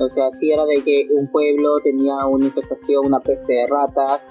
O 0.01 0.09
sea, 0.09 0.31
sí 0.33 0.51
era 0.53 0.64
de 0.64 0.83
que 0.83 1.09
un 1.14 1.31
pueblo 1.31 1.79
tenía 1.83 2.25
una 2.27 2.46
infestación, 2.46 3.07
una 3.07 3.20
peste 3.20 3.53
de 3.53 3.66
ratas, 3.66 4.29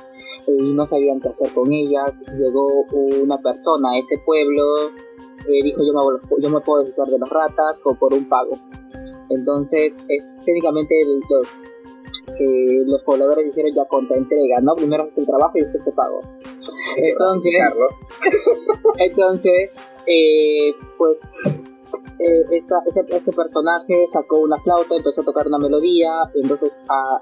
y 0.48 0.74
no 0.74 0.88
sabían 0.88 1.20
qué 1.20 1.30
hacer 1.30 1.52
con 1.54 1.72
ellas. 1.72 2.24
Llegó 2.38 2.86
una 3.22 3.38
persona 3.38 3.92
a 3.92 4.00
ese 4.00 4.18
pueblo, 4.26 4.92
eh, 5.50 5.64
dijo 5.64 5.82
yo 5.84 5.94
me, 5.94 6.42
yo 6.44 6.50
me 6.50 6.60
puedo 6.62 6.84
deshacer 6.84 7.08
de 7.12 7.20
las 7.20 7.30
ratas 7.30 7.78
o 7.84 7.96
por 7.96 8.14
un 8.14 8.30
pago. 8.30 8.58
Entonces, 9.30 9.98
es 10.08 10.40
técnicamente 10.46 10.96
los, 11.30 11.48
eh, 12.40 12.84
los 12.86 13.02
pobladores 13.04 13.46
dijeron 13.46 13.74
ya 13.76 13.86
contra 13.86 14.18
entrega, 14.18 14.60
¿no? 14.62 14.76
Primero 14.76 15.04
haces 15.04 15.20
el 15.20 15.26
trabajo 15.26 15.54
y 15.56 15.62
después 15.62 15.86
te 15.86 15.92
pago. 15.92 16.22
Entonces, 16.98 17.54
entonces 18.98 19.72
eh, 20.06 20.74
pues 20.98 21.20
eh, 22.20 22.44
este, 22.52 23.32
personaje 23.32 24.06
sacó 24.10 24.40
una 24.40 24.58
flauta, 24.58 24.96
empezó 24.96 25.22
a 25.22 25.24
tocar 25.24 25.48
una 25.48 25.58
melodía, 25.58 26.12
y 26.34 26.42
entonces 26.42 26.72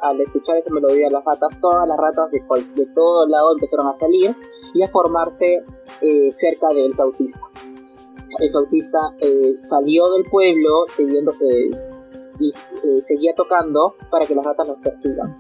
al 0.02 0.22
escuchar 0.22 0.58
esa 0.58 0.74
melodía 0.74 1.10
las 1.10 1.24
ratas, 1.24 1.50
todas 1.62 1.88
las 1.88 1.98
ratas 1.98 2.32
de, 2.32 2.42
de 2.76 2.86
todo 2.96 3.28
lado 3.28 3.54
empezaron 3.54 3.88
a 3.88 3.96
salir 3.96 4.36
y 4.74 4.84
a 4.84 4.90
formarse 4.90 5.63
eh, 6.02 6.32
cerca 6.32 6.70
del 6.70 6.96
tautista. 6.96 7.42
El 8.40 8.52
tautista 8.52 9.00
eh, 9.20 9.56
salió 9.60 10.10
del 10.12 10.26
pueblo 10.26 10.86
siguiendo, 10.96 11.34
y 12.40 12.52
seguía 13.02 13.34
tocando 13.36 13.96
para 14.12 14.26
que 14.26 14.36
las 14.36 14.46
ratas 14.46 14.68
los 14.68 14.78
persigan. 14.78 15.36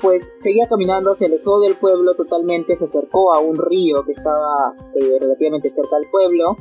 pues 0.00 0.24
seguía 0.38 0.66
caminando, 0.68 1.14
se 1.14 1.26
alejó 1.26 1.60
del 1.60 1.74
pueblo 1.76 2.14
totalmente, 2.14 2.76
se 2.76 2.84
acercó 2.84 3.34
a 3.34 3.40
un 3.40 3.56
río 3.56 4.04
que 4.04 4.12
estaba 4.12 4.74
relativamente 5.20 5.70
cerca 5.70 5.96
del 5.96 6.10
pueblo 6.10 6.56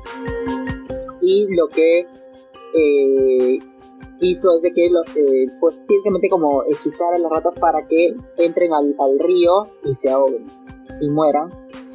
y 1.21 1.55
lo 1.55 1.67
que 1.67 2.05
eh, 2.73 3.59
hizo 4.19 4.55
es 4.55 4.61
de 4.61 4.73
que 4.73 4.85
eh, 4.85 5.45
pues 5.59 5.75
simplemente 5.87 6.29
como 6.29 6.63
hechizar 6.63 7.17
las 7.19 7.31
ratas 7.31 7.55
para 7.59 7.85
que 7.85 8.15
entren 8.37 8.71
al, 8.73 9.19
río 9.19 9.63
y 9.83 9.95
se 9.95 10.09
ahoguen 10.09 10.45
y 10.99 11.09
mueran. 11.09 11.49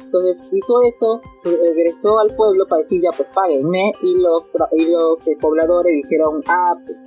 Entonces 0.07 0.41
hizo 0.53 0.81
eso, 0.83 1.21
regresó 1.43 2.17
al 2.19 2.33
pueblo 2.33 2.65
para 2.65 2.79
decir 2.79 3.01
ya 3.01 3.09
pues 3.11 3.29
páguenme 3.31 3.91
y 4.01 4.15
los, 4.15 4.49
y 4.71 4.89
los 4.89 5.27
eh, 5.27 5.37
pobladores 5.39 6.01
dijeron 6.01 6.41
ah 6.47 6.75
pues, 6.85 6.97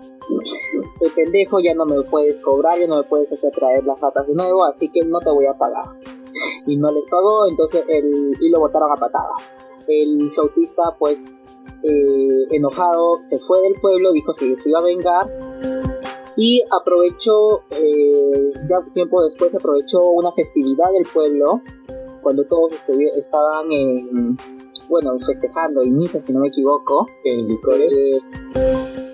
soy 0.99 1.09
pendejo, 1.09 1.61
ya 1.61 1.73
no 1.75 1.87
me 1.87 2.03
puedes 2.03 2.37
cobrar, 2.43 2.79
ya 2.79 2.87
no 2.87 2.99
me 2.99 3.05
puedes 3.05 3.33
hacer 3.33 3.53
traer 3.53 3.85
las 3.85 3.99
ratas 4.01 4.27
de 4.27 4.35
nuevo, 4.35 4.67
así 4.67 4.91
que 4.91 5.01
no 5.01 5.19
te 5.19 5.31
voy 5.31 5.47
a 5.47 5.55
pagar. 5.55 5.87
Y 6.67 6.77
no 6.77 6.93
les 6.93 7.05
pagó, 7.11 7.49
entonces 7.49 7.85
el, 7.89 8.37
y 8.39 8.51
lo 8.51 8.61
botaron 8.61 8.93
a 8.93 8.97
patadas. 8.97 9.57
El 9.89 10.31
flautista 10.33 10.95
pues 10.99 11.19
eh, 11.83 12.47
enojado, 12.51 13.21
se 13.25 13.39
fue 13.39 13.63
del 13.63 13.75
pueblo, 13.81 14.13
dijo 14.13 14.35
que 14.35 14.59
se 14.59 14.69
iba 14.69 14.79
a 14.79 14.85
vengar 14.85 15.27
y 16.37 16.63
aprovechó, 16.71 17.63
eh, 17.71 18.53
ya 18.69 18.81
tiempo 18.95 19.23
después 19.23 19.55
aprovechó 19.55 20.01
una 20.07 20.33
festividad 20.33 20.91
del 20.93 21.07
pueblo, 21.13 21.61
cuando 22.23 22.45
todos 22.45 22.73
estaban 23.17 23.73
en, 23.73 24.37
bueno, 24.89 25.19
festejando 25.27 25.83
en 25.83 25.97
misa, 25.97 26.21
si 26.21 26.33
no 26.33 26.41
me 26.41 26.49
equivoco, 26.49 27.07
en 27.25 27.49
licores. 27.49 27.93
Eh, 27.93 28.23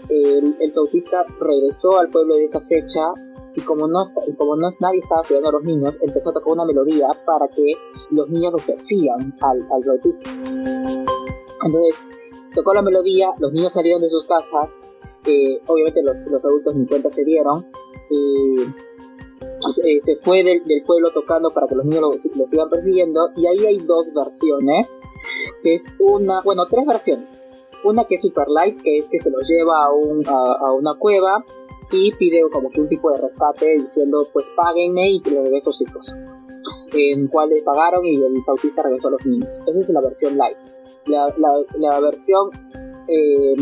el, 0.08 0.56
el 0.60 0.72
tautista 0.72 1.24
regresó 1.40 1.98
al 1.98 2.08
pueblo 2.08 2.36
de 2.36 2.44
esa 2.44 2.60
fecha 2.60 3.12
y 3.56 3.60
como 3.62 3.88
no, 3.88 4.04
como 4.36 4.56
no 4.56 4.70
nadie 4.80 5.00
estaba 5.00 5.22
cuidando 5.22 5.48
a 5.48 5.52
los 5.52 5.64
niños, 5.64 5.96
empezó 6.02 6.30
a 6.30 6.34
tocar 6.34 6.52
una 6.52 6.64
melodía 6.66 7.08
para 7.24 7.48
que 7.48 7.72
los 8.10 8.28
niños 8.28 8.52
lo 8.52 8.58
persigan 8.58 9.34
al, 9.40 9.66
al 9.72 9.82
tautista. 9.82 10.30
Entonces, 11.64 11.96
tocó 12.54 12.74
la 12.74 12.82
melodía, 12.82 13.32
los 13.38 13.52
niños 13.52 13.72
salieron 13.72 14.02
de 14.02 14.10
sus 14.10 14.24
casas, 14.26 14.78
eh, 15.26 15.58
obviamente 15.66 16.02
los, 16.02 16.20
los, 16.26 16.44
adultos 16.44 16.74
ni 16.76 16.86
cuenta 16.86 17.10
se 17.10 17.24
dieron, 17.24 17.66
se, 19.70 20.00
se, 20.02 20.16
fue 20.16 20.42
del, 20.42 20.64
del, 20.64 20.82
pueblo 20.82 21.10
tocando 21.12 21.50
para 21.50 21.66
que 21.66 21.74
los 21.74 21.84
niños 21.84 22.00
lo, 22.00 22.46
sigan 22.46 22.68
persiguiendo, 22.70 23.30
y 23.36 23.46
ahí 23.46 23.66
hay 23.66 23.78
dos 23.78 24.12
versiones, 24.14 24.98
que 25.62 25.74
es 25.74 25.84
una, 25.98 26.42
bueno, 26.42 26.66
tres 26.66 26.86
versiones. 26.86 27.44
Una 27.84 28.04
que 28.06 28.16
es 28.16 28.22
super 28.22 28.48
light, 28.48 28.80
que 28.80 28.98
es 28.98 29.04
que 29.06 29.20
se 29.20 29.30
los 29.30 29.46
lleva 29.48 29.84
a, 29.84 29.92
un, 29.92 30.26
a, 30.26 30.72
una 30.72 30.94
cueva 30.94 31.44
y 31.92 32.12
pide 32.12 32.40
como 32.50 32.70
que 32.70 32.80
un 32.80 32.88
tipo 32.88 33.10
de 33.12 33.18
rescate 33.18 33.78
diciendo 33.78 34.26
pues 34.32 34.50
páguenme 34.56 35.08
y 35.10 35.20
que 35.20 35.30
le 35.30 35.42
regreso 35.42 35.70
a 35.70 35.88
hijos. 35.88 36.16
En 36.92 37.28
cual 37.28 37.50
le 37.50 37.62
pagaron 37.62 38.04
y 38.04 38.16
el 38.16 38.44
tautista 38.44 38.82
regresó 38.82 39.08
a 39.08 39.12
los 39.12 39.26
niños. 39.26 39.62
Esa 39.66 39.80
es 39.80 39.88
la 39.90 40.00
versión 40.00 40.36
light 40.36 40.56
la, 41.06 41.34
la, 41.78 42.00
versión 42.00 42.50
eh, 43.08 43.54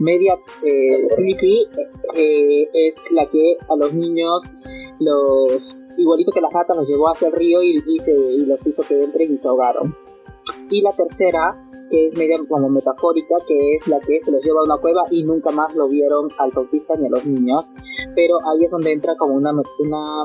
media 0.00 0.34
eh, 0.64 1.08
creepy 1.14 1.68
eh, 2.14 2.68
es 2.72 2.96
la 3.12 3.26
que 3.26 3.56
a 3.68 3.76
los 3.76 3.92
niños 3.92 4.42
los 4.98 5.78
igualito 5.96 6.32
que 6.32 6.40
las 6.40 6.52
ratas 6.52 6.76
los 6.76 6.88
llevó 6.88 7.10
hacia 7.10 7.28
el 7.28 7.34
río 7.34 7.62
y, 7.62 7.82
y, 7.96 8.46
los 8.46 8.66
hizo 8.66 8.82
que 8.82 9.02
entren 9.02 9.34
y 9.34 9.38
se 9.38 9.48
ahogaron 9.48 9.94
y 10.70 10.82
la 10.82 10.92
tercera 10.92 11.56
que 11.90 12.06
es 12.06 12.16
media 12.16 12.38
como 12.48 12.68
metafórica, 12.68 13.34
que 13.46 13.74
es 13.74 13.88
la 13.88 13.98
que 13.98 14.22
se 14.22 14.30
los 14.30 14.42
lleva 14.44 14.60
a 14.60 14.64
una 14.64 14.76
cueva 14.78 15.02
y 15.10 15.24
nunca 15.24 15.50
más 15.50 15.74
lo 15.74 15.88
vieron 15.88 16.28
al 16.38 16.52
tautista 16.52 16.94
ni 16.96 17.08
a 17.08 17.10
los 17.10 17.26
niños. 17.26 17.72
Pero 18.14 18.38
ahí 18.48 18.64
es 18.64 18.70
donde 18.70 18.92
entra 18.92 19.16
como 19.16 19.34
una, 19.34 19.50
una 19.50 20.24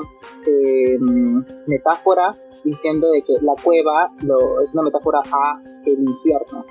metáfora 1.66 2.36
diciendo 2.64 3.10
de 3.12 3.22
que 3.24 3.34
la 3.42 3.54
cueva 3.64 4.12
lo, 4.24 4.62
es 4.62 4.74
una 4.74 4.84
metáfora 4.84 5.22
a 5.32 5.62
el 5.86 6.00
infierno. 6.00 6.66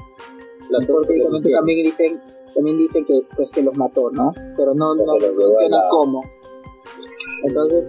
Entonces, 0.70 1.52
también 1.52 1.84
dicen, 1.84 2.20
también 2.54 2.78
dicen 2.78 3.04
que 3.04 3.22
pues 3.36 3.50
que 3.50 3.62
los 3.62 3.76
mató, 3.76 4.10
¿no? 4.10 4.32
Pero 4.56 4.74
no, 4.74 4.94
no 4.94 5.14
menciona 5.14 5.78
cómo. 5.90 6.22
Entonces, 7.44 7.88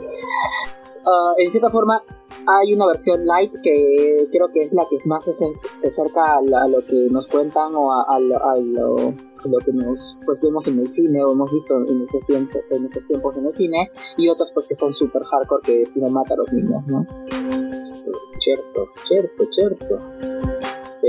uh, 1.06 1.34
en 1.38 1.52
cierta 1.52 1.70
forma, 1.70 2.04
hay 2.48 2.74
una 2.74 2.88
versión 2.88 3.26
light 3.26 3.54
que 3.64 4.28
creo 4.32 4.50
que 4.52 4.64
es 4.64 4.74
la 4.74 4.86
que 4.90 4.98
más 5.06 5.26
se, 5.26 5.34
se 5.34 5.88
acerca 5.88 6.38
a, 6.38 6.68
lo 6.68 6.86
que 6.86 7.08
nos 7.10 7.28
cuentan 7.28 7.74
o 7.76 7.92
a, 7.92 8.20
lo, 8.20 9.14
que 9.60 9.74
nos 9.74 10.18
pues 10.26 10.40
vemos 10.42 10.68
en 10.68 10.80
el 10.80 10.92
cine 10.92 11.24
o 11.24 11.32
hemos 11.32 11.52
visto 11.52 11.76
en 11.76 12.02
estos 12.02 12.26
tiempos 12.26 12.62
en 12.72 12.86
estos 12.86 13.08
tiempos 13.08 13.38
en 13.38 13.46
el 13.46 13.56
cine 13.56 13.90
y 14.18 14.28
otros 14.28 14.50
pues 14.54 14.66
que 14.68 14.76
son 14.76 14.94
super 14.94 15.24
hardcore 15.24 15.62
que 15.64 15.82
es 15.84 15.96
no 15.96 16.10
mata 16.10 16.34
a 16.34 16.38
los 16.38 16.52
niños 16.52 16.86
no 16.88 17.06
cierto 18.40 18.88
cierto 19.08 19.44
cierto 19.52 20.00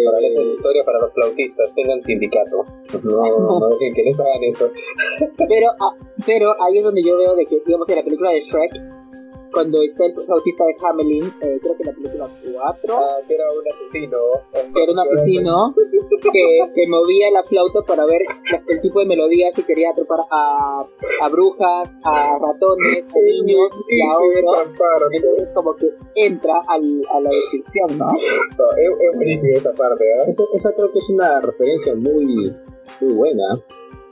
para 0.05 0.21
la 0.21 0.29
historia 0.29 0.85
para 0.85 0.99
los 1.01 1.13
flautistas, 1.13 1.75
tengan 1.75 2.01
sindicato. 2.03 2.65
No, 3.03 3.61
no 3.61 3.69
dejen 3.69 3.95
que 3.95 4.03
les 4.03 4.21
hagan 4.21 4.45
eso. 4.45 4.71
Pero, 5.49 5.69
ah, 5.81 5.95
pero 6.25 6.55
ahí 6.63 6.79
es 6.79 6.85
donde 6.85 7.03
yo 7.03 7.17
veo 7.17 7.35
de 7.35 7.47
que, 7.47 7.61
digamos, 7.65 7.89
en 7.89 7.97
la 7.97 8.03
película 8.03 8.31
de 8.33 8.41
Shrek, 8.41 8.73
cuando 9.53 9.83
está 9.83 10.07
el 10.07 10.15
flautista 10.15 10.65
de 10.65 10.77
Hamelin, 10.81 11.25
eh, 11.41 11.59
creo 11.61 11.77
que 11.77 11.83
en 11.83 11.87
la 11.87 11.93
película 11.93 12.29
4. 12.53 12.97
Ah, 12.97 13.19
que 13.27 13.35
era 13.35 13.45
un 13.51 13.67
asesino. 13.67 14.19
Que 14.53 14.83
era 14.83 14.93
un 14.93 14.99
asesino 14.99 15.75
que, 16.33 16.61
que, 16.75 16.87
movía 16.89 17.31
la 17.31 17.43
flauta 17.45 17.81
para 17.83 18.05
ver 18.07 18.23
el 18.69 18.81
tipo 18.81 19.01
de 19.01 19.07
melodías 19.07 19.53
que 19.55 19.65
quería 19.65 19.91
atrapar 19.91 20.21
a, 20.31 20.81
a 21.23 21.29
brujas, 21.29 21.89
a 22.05 22.39
ratones, 22.39 23.05
a 23.09 23.19
niños 23.21 23.71
y 23.89 24.03
a 24.03 24.19
otros. 24.19 24.69
Entonces, 25.13 25.51
como 25.55 25.75
que 25.77 25.89
entra 26.15 26.55
al, 26.69 27.03
a 27.11 27.21
la 27.21 27.31
descripción, 27.31 27.99
¿no? 27.99 28.09
es, 28.17 28.91
es 29.01 29.17
buenísima 29.17 29.59
esa 29.59 29.73
parte, 29.73 30.05
¿eh? 30.05 30.25
Esa, 30.29 30.43
esa 30.55 30.73
creo 30.73 30.93
que 30.93 30.99
es 30.99 31.11
una 31.11 31.41
referencia 31.41 31.95
muy, 31.95 32.55
muy 33.01 33.13
buena 33.13 33.63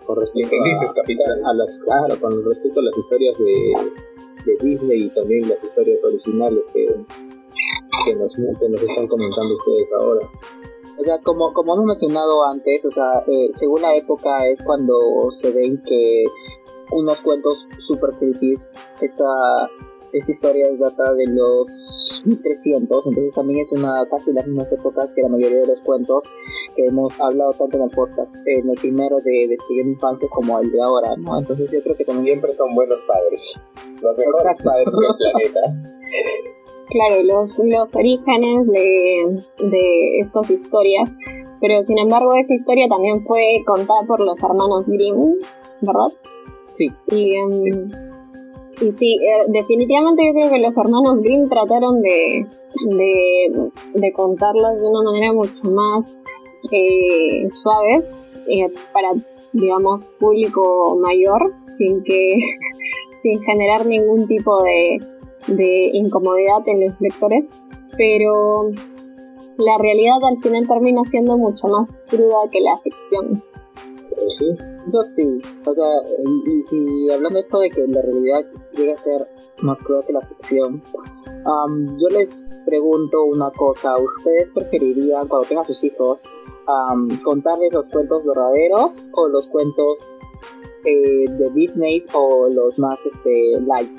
con 0.06 0.20
respecto 0.20 0.54
a, 0.56 1.50
a, 1.50 1.54
las 1.54 1.78
claro, 1.80 2.20
con 2.20 2.44
respecto 2.44 2.80
a 2.80 2.82
las 2.82 2.98
historias 2.98 3.38
de 3.38 3.74
de 4.44 4.56
Disney 4.60 5.04
y 5.04 5.10
también 5.10 5.48
las 5.48 5.62
historias 5.62 6.02
originales 6.04 6.64
que, 6.72 6.86
que, 8.04 8.14
nos, 8.14 8.38
nos 8.38 8.82
están 8.82 9.06
comentando 9.06 9.54
ustedes 9.54 9.92
ahora. 9.92 10.28
O 10.98 11.04
sea, 11.04 11.18
como, 11.22 11.52
como 11.52 11.74
hemos 11.74 11.86
mencionado 11.86 12.44
antes, 12.44 12.84
o 12.84 12.90
sea, 12.90 13.24
eh, 13.26 13.50
según 13.56 13.82
la 13.82 13.96
época 13.96 14.46
es 14.46 14.62
cuando 14.62 14.96
se 15.32 15.50
ven 15.52 15.82
que 15.82 16.24
unos 16.92 17.20
cuentos 17.20 17.66
super 17.80 18.10
creepy, 18.18 18.54
esta 19.00 19.68
esta 20.14 20.30
historia 20.30 20.68
data 20.78 21.12
de 21.14 21.26
los 21.26 22.22
1300, 22.24 23.06
entonces 23.06 23.34
también 23.34 23.60
es 23.60 23.72
una 23.72 24.06
casi 24.08 24.32
las 24.32 24.46
mismas 24.46 24.72
épocas 24.72 25.10
que 25.14 25.22
la 25.22 25.28
mayoría 25.28 25.60
de 25.60 25.66
los 25.66 25.80
cuentos 25.80 26.24
que 26.76 26.86
hemos 26.86 27.18
hablado 27.20 27.52
tanto 27.54 27.76
en 27.76 27.82
el 27.84 27.90
podcast, 27.90 28.34
en 28.46 28.70
el 28.70 28.76
primero 28.76 29.16
de 29.20 29.48
Destruyendo 29.48 29.92
Infancias 29.92 30.30
como 30.30 30.58
el 30.60 30.70
de 30.70 30.82
ahora, 30.82 31.16
¿no? 31.16 31.38
Entonces 31.38 31.70
yo 31.70 31.82
creo 31.82 31.96
que 31.96 32.04
también... 32.04 32.34
Siempre 32.34 32.52
son 32.54 32.74
buenos 32.74 32.98
padres, 33.06 33.60
los 34.00 34.18
mejores 34.18 34.56
padres 34.62 34.86
del 34.86 34.94
planeta. 35.18 35.60
Claro, 36.88 37.22
los, 37.22 37.58
los 37.58 37.94
orígenes 37.94 38.66
de, 38.70 39.44
de 39.58 40.18
estas 40.20 40.50
historias, 40.50 41.14
pero 41.60 41.82
sin 41.82 41.98
embargo 41.98 42.34
esa 42.34 42.54
historia 42.54 42.88
también 42.88 43.24
fue 43.24 43.62
contada 43.66 44.02
por 44.06 44.20
los 44.20 44.42
hermanos 44.42 44.88
Grimm, 44.88 45.34
¿verdad? 45.80 46.12
Sí. 46.72 46.90
Y... 47.08 47.36
Um, 47.40 48.13
y 48.80 48.92
sí, 48.92 49.16
eh, 49.22 49.44
definitivamente 49.48 50.26
yo 50.26 50.32
creo 50.32 50.50
que 50.50 50.58
los 50.58 50.76
hermanos 50.76 51.20
Grimm 51.22 51.48
trataron 51.48 52.02
de, 52.02 52.46
de, 53.94 54.12
contarlas 54.12 54.80
de 54.80 54.86
una 54.86 55.02
manera 55.02 55.32
mucho 55.32 55.64
más 55.70 56.18
eh, 56.72 57.48
suave 57.50 58.04
eh, 58.48 58.72
para, 58.92 59.12
digamos, 59.52 60.02
público 60.18 60.96
mayor, 61.00 61.54
sin 61.64 62.02
que 62.02 62.38
sin 63.22 63.40
generar 63.42 63.86
ningún 63.86 64.26
tipo 64.26 64.62
de, 64.62 64.98
de 65.48 65.90
incomodidad 65.92 66.66
en 66.66 66.86
los 66.86 67.00
lectores. 67.00 67.44
Pero 67.96 68.70
la 69.58 69.78
realidad 69.78 70.18
al 70.28 70.38
final 70.38 70.66
termina 70.66 71.04
siendo 71.04 71.38
mucho 71.38 71.68
más 71.68 72.04
cruda 72.08 72.48
que 72.50 72.60
la 72.60 72.78
ficción. 72.78 73.42
Eso 74.16 75.02
sí, 75.14 75.40
o 75.64 75.74
sea, 75.74 75.84
y, 76.72 77.10
hablando 77.10 77.38
de 77.38 77.44
esto 77.44 77.58
de 77.58 77.70
que 77.70 77.86
la 77.86 78.02
realidad 78.02 78.44
llega 78.76 78.94
a 78.94 79.02
ser 79.02 79.28
más 79.62 79.78
cruda 79.78 80.02
que 80.06 80.12
la 80.12 80.20
ficción, 80.20 80.82
yo 81.98 82.08
les 82.08 82.28
pregunto 82.64 83.24
una 83.24 83.50
cosa, 83.50 83.94
¿ustedes 83.96 84.50
preferirían 84.52 85.28
cuando 85.28 85.48
tengan 85.48 85.64
sus 85.64 85.82
hijos 85.84 86.22
contarles 87.22 87.72
los 87.72 87.88
cuentos 87.88 88.24
verdaderos 88.24 89.02
o 89.12 89.28
los 89.28 89.46
cuentos 89.48 89.98
eh, 90.84 91.24
de 91.28 91.50
Disney 91.50 92.02
o 92.14 92.48
los 92.48 92.78
más 92.78 92.98
este, 93.04 93.60
light? 93.60 93.90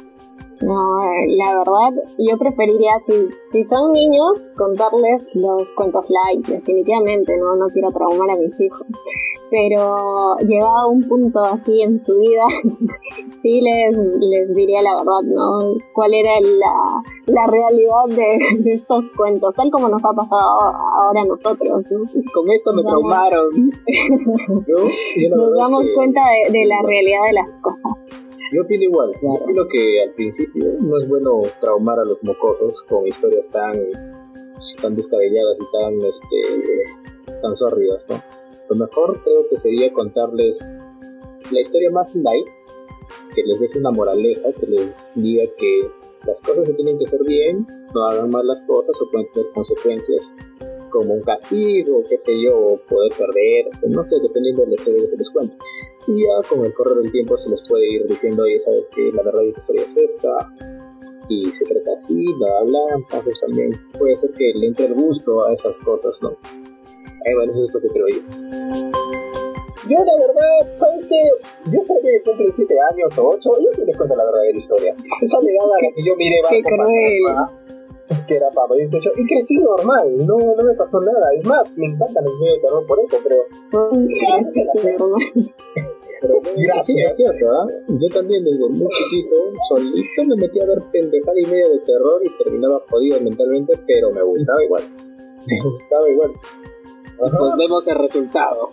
No, 0.61 0.99
la 1.27 1.57
verdad, 1.57 2.01
yo 2.17 2.37
preferiría, 2.37 2.93
si, 3.01 3.13
si 3.47 3.63
son 3.65 3.91
niños, 3.91 4.53
contarles 4.55 5.35
los 5.35 5.73
cuentos 5.73 6.05
light, 6.09 6.47
definitivamente, 6.47 7.37
no, 7.37 7.55
no 7.55 7.67
quiero 7.67 7.91
traumar 7.91 8.31
a 8.31 8.35
mis 8.37 8.57
hijos 8.61 8.87
pero 9.49 10.35
llegado 10.39 10.77
a 10.77 10.87
un 10.87 11.07
punto 11.07 11.39
así 11.41 11.81
en 11.81 11.99
su 11.99 12.17
vida, 12.17 12.45
sí 13.41 13.61
les, 13.61 13.97
les 14.19 14.55
diría 14.55 14.81
la 14.81 14.95
verdad, 14.95 15.21
¿no? 15.23 15.59
¿Cuál 15.93 16.13
era 16.13 16.31
la, 16.41 17.03
la 17.27 17.47
realidad 17.47 18.05
de, 18.09 18.73
estos 18.73 19.11
cuentos? 19.11 19.53
Tal 19.55 19.71
como 19.71 19.89
nos 19.89 20.03
ha 20.05 20.13
pasado 20.13 20.41
ahora 20.41 21.21
a 21.21 21.25
nosotros. 21.25 21.85
Con 22.33 22.51
esto 22.51 22.73
me 22.73 22.83
traumaron. 22.83 23.71
nos 25.29 25.57
damos 25.57 25.85
cuenta 25.95 26.21
de, 26.51 26.65
la 26.65 26.81
realidad 26.83 27.21
de 27.27 27.33
las 27.33 27.57
cosas. 27.61 27.93
Yo 28.53 28.61
opino 28.61 28.83
igual. 28.83 29.11
Yo 29.21 29.29
opino 29.29 29.63
que 29.71 30.03
al 30.03 30.13
principio 30.13 30.73
no 30.79 30.97
es 30.99 31.07
bueno 31.07 31.41
traumar 31.61 31.99
a 31.99 32.05
los 32.05 32.21
mocosos 32.23 32.81
con 32.83 33.07
historias 33.07 33.47
tan, 33.49 33.73
tan 34.81 34.95
descabelladas 34.95 35.57
y 35.59 35.65
tan, 35.77 35.93
este, 36.01 37.41
tan 37.41 37.55
sórdidas, 37.55 38.05
¿no? 38.09 38.15
Lo 38.69 38.75
mejor 38.75 39.21
creo 39.23 39.47
que 39.49 39.57
sería 39.59 39.93
contarles 39.93 40.57
la 41.51 41.61
historia 41.61 41.91
más 41.91 42.13
light, 42.15 42.47
que 43.35 43.43
les 43.43 43.59
deje 43.59 43.79
una 43.79 43.91
moraleja, 43.91 44.51
que 44.59 44.65
les 44.65 45.05
diga 45.15 45.43
que 45.57 45.89
las 46.25 46.41
cosas 46.41 46.65
se 46.65 46.73
tienen 46.73 46.97
que 46.97 47.05
hacer 47.05 47.21
bien, 47.27 47.67
no 47.93 48.07
hagan 48.07 48.29
mal 48.31 48.47
las 48.47 48.63
cosas 48.63 48.99
o 49.01 49.11
pueden 49.11 49.31
tener 49.33 49.51
consecuencias 49.51 50.31
como 50.89 51.13
un 51.13 51.21
castigo, 51.21 52.03
qué 52.09 52.17
sé 52.17 52.31
yo, 52.41 52.79
poder 52.89 53.11
perderse, 53.17 53.87
no 53.89 54.03
sé, 54.05 54.15
dependiendo 54.21 54.63
de 54.63 54.69
la 54.69 54.75
historia 54.75 55.01
que 55.01 55.09
se 55.09 55.17
les 55.17 55.29
cuente. 55.29 55.57
Y 56.07 56.21
ya 56.21 56.49
con 56.49 56.65
el 56.65 56.73
correr 56.73 56.97
del 56.97 57.11
tiempo 57.11 57.37
se 57.37 57.49
les 57.49 57.61
puede 57.67 57.87
ir 57.91 58.07
diciendo, 58.07 58.43
oye, 58.43 58.59
sabes 58.61 58.87
que 58.95 59.11
la 59.11 59.23
verdad 59.23 59.41
la 59.41 59.49
historia 59.49 59.83
es 59.83 59.97
esta, 59.97 60.53
y 61.29 61.45
se 61.47 61.65
trata 61.65 61.91
así, 61.97 62.25
bla, 62.37 62.61
bla, 62.63 62.95
entonces 62.95 63.39
también 63.39 63.71
puede 63.97 64.15
ser 64.17 64.31
que 64.31 64.51
le 64.55 64.67
entre 64.67 64.85
a 64.85 65.53
esas 65.53 65.77
cosas, 65.77 66.21
¿no? 66.21 66.37
Eh, 67.25 67.33
bueno, 67.33 67.51
eso 67.53 67.63
es 67.63 67.73
lo 67.73 67.81
que 67.81 67.87
creo 67.89 68.07
yo. 68.07 68.21
Yo, 69.89 69.97
la 69.97 70.27
verdad, 70.27 70.75
¿sabes 70.75 71.05
qué? 71.07 71.21
Yo 71.71 71.81
creo 71.85 72.01
que 72.01 72.21
cumple 72.23 72.51
7 72.53 72.75
años 72.91 73.17
o 73.17 73.29
8, 73.29 73.49
yo 73.61 73.69
te 73.71 73.85
les 73.85 73.97
cuento 73.97 74.15
la 74.15 74.25
verdadera 74.25 74.57
historia. 74.57 74.95
Esa 75.21 75.41
legada 75.41 75.73
a 75.73 75.81
la 75.81 75.89
que 75.95 76.03
yo 76.03 76.15
miré 76.15 76.35
Qué 76.49 76.61
cruel. 76.61 78.25
que 78.27 78.35
era 78.35 78.49
Papa 78.51 78.75
18, 78.75 79.11
y 79.17 79.25
crecí 79.25 79.57
normal, 79.57 80.17
no, 80.25 80.37
no 80.37 80.63
me 80.63 80.73
pasó 80.73 80.99
nada. 81.01 81.33
Es 81.33 81.45
más, 81.45 81.65
me 81.75 81.87
encanta 81.87 82.21
la 82.21 82.27
serie 82.37 82.53
de 82.53 82.59
terror 82.61 82.85
por 82.85 82.99
eso, 82.99 83.17
pero. 83.23 83.41
Gracias 84.05 84.67
Pero 86.21 86.41
sí, 86.81 86.93
es 87.01 87.15
cierto, 87.15 87.45
¿eh? 87.45 87.73
Yo 87.87 88.09
también 88.09 88.43
desde 88.43 88.69
muy 88.69 88.87
chiquito, 88.89 89.35
solito 89.69 90.25
me 90.27 90.35
metí 90.35 90.59
a 90.61 90.65
ver 90.65 90.81
pendejada 90.91 91.39
y 91.39 91.45
media 91.45 91.69
de 91.69 91.79
terror 91.79 92.21
y 92.23 92.43
terminaba 92.43 92.83
jodido 92.89 93.19
mentalmente, 93.21 93.73
pero 93.87 94.11
me 94.11 94.21
gustaba 94.21 94.63
igual. 94.63 94.83
Me 95.47 95.61
gustaba 95.61 96.09
igual 96.09 96.31
pues 97.17 97.31
vemos 97.57 97.87
el 97.87 97.95
resultado. 97.95 98.69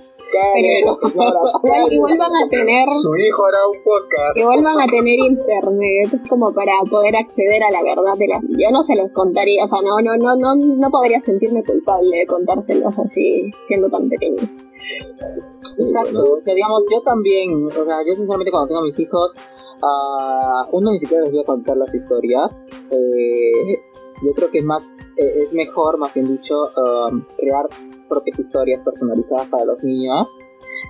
igual 1.90 2.18
van 2.18 2.30
a 2.44 2.48
tener 2.48 2.88
su 2.88 3.16
hijo 3.16 3.46
hará 3.46 3.58
un 3.68 3.82
podcast. 3.84 4.36
igual 4.36 4.62
van 4.62 4.80
a 4.80 4.86
tener 4.86 5.18
internet 5.18 6.28
como 6.28 6.52
para 6.52 6.72
poder 6.90 7.16
acceder 7.16 7.62
a 7.62 7.70
la 7.70 7.82
verdad 7.82 8.16
de 8.18 8.28
las 8.28 8.42
yo 8.48 8.70
no 8.70 8.82
se 8.82 8.96
los 8.96 9.12
contaría 9.12 9.64
o 9.64 9.66
sea 9.66 9.78
no 9.82 10.00
no 10.00 10.16
no 10.16 10.36
no 10.36 10.54
no 10.54 10.90
podría 10.90 11.20
sentirme 11.20 11.62
culpable 11.62 12.16
de 12.16 12.26
contárselos 12.26 12.98
así 12.98 13.50
siendo 13.66 13.90
tan 13.90 14.08
pequeño 14.08 14.42
exacto 15.78 16.38
o 16.38 16.40
sea 16.42 16.54
digamos 16.54 16.82
yo 16.90 17.02
también 17.02 17.66
o 17.66 17.70
sea 17.70 17.98
yo 18.06 18.14
sinceramente 18.14 18.50
cuando 18.50 18.68
tengo 18.68 18.80
a 18.80 18.84
mis 18.84 18.98
hijos 18.98 19.32
uh, 19.82 20.76
uno 20.76 20.92
ni 20.92 20.98
siquiera 20.98 21.24
les 21.24 21.32
voy 21.32 21.42
a 21.42 21.44
contar 21.44 21.76
las 21.76 21.94
historias 21.94 22.58
eh, 22.90 23.78
yo 24.22 24.32
creo 24.34 24.50
que 24.50 24.58
es 24.58 24.64
más 24.64 24.82
eh, 25.16 25.44
es 25.44 25.52
mejor 25.52 25.98
más 25.98 26.14
bien 26.14 26.28
dicho 26.28 26.54
um, 26.76 27.24
crear 27.36 27.68
propias 28.12 28.38
historias 28.38 28.84
personalizadas 28.84 29.48
para 29.48 29.64
los 29.64 29.82
niños. 29.82 30.28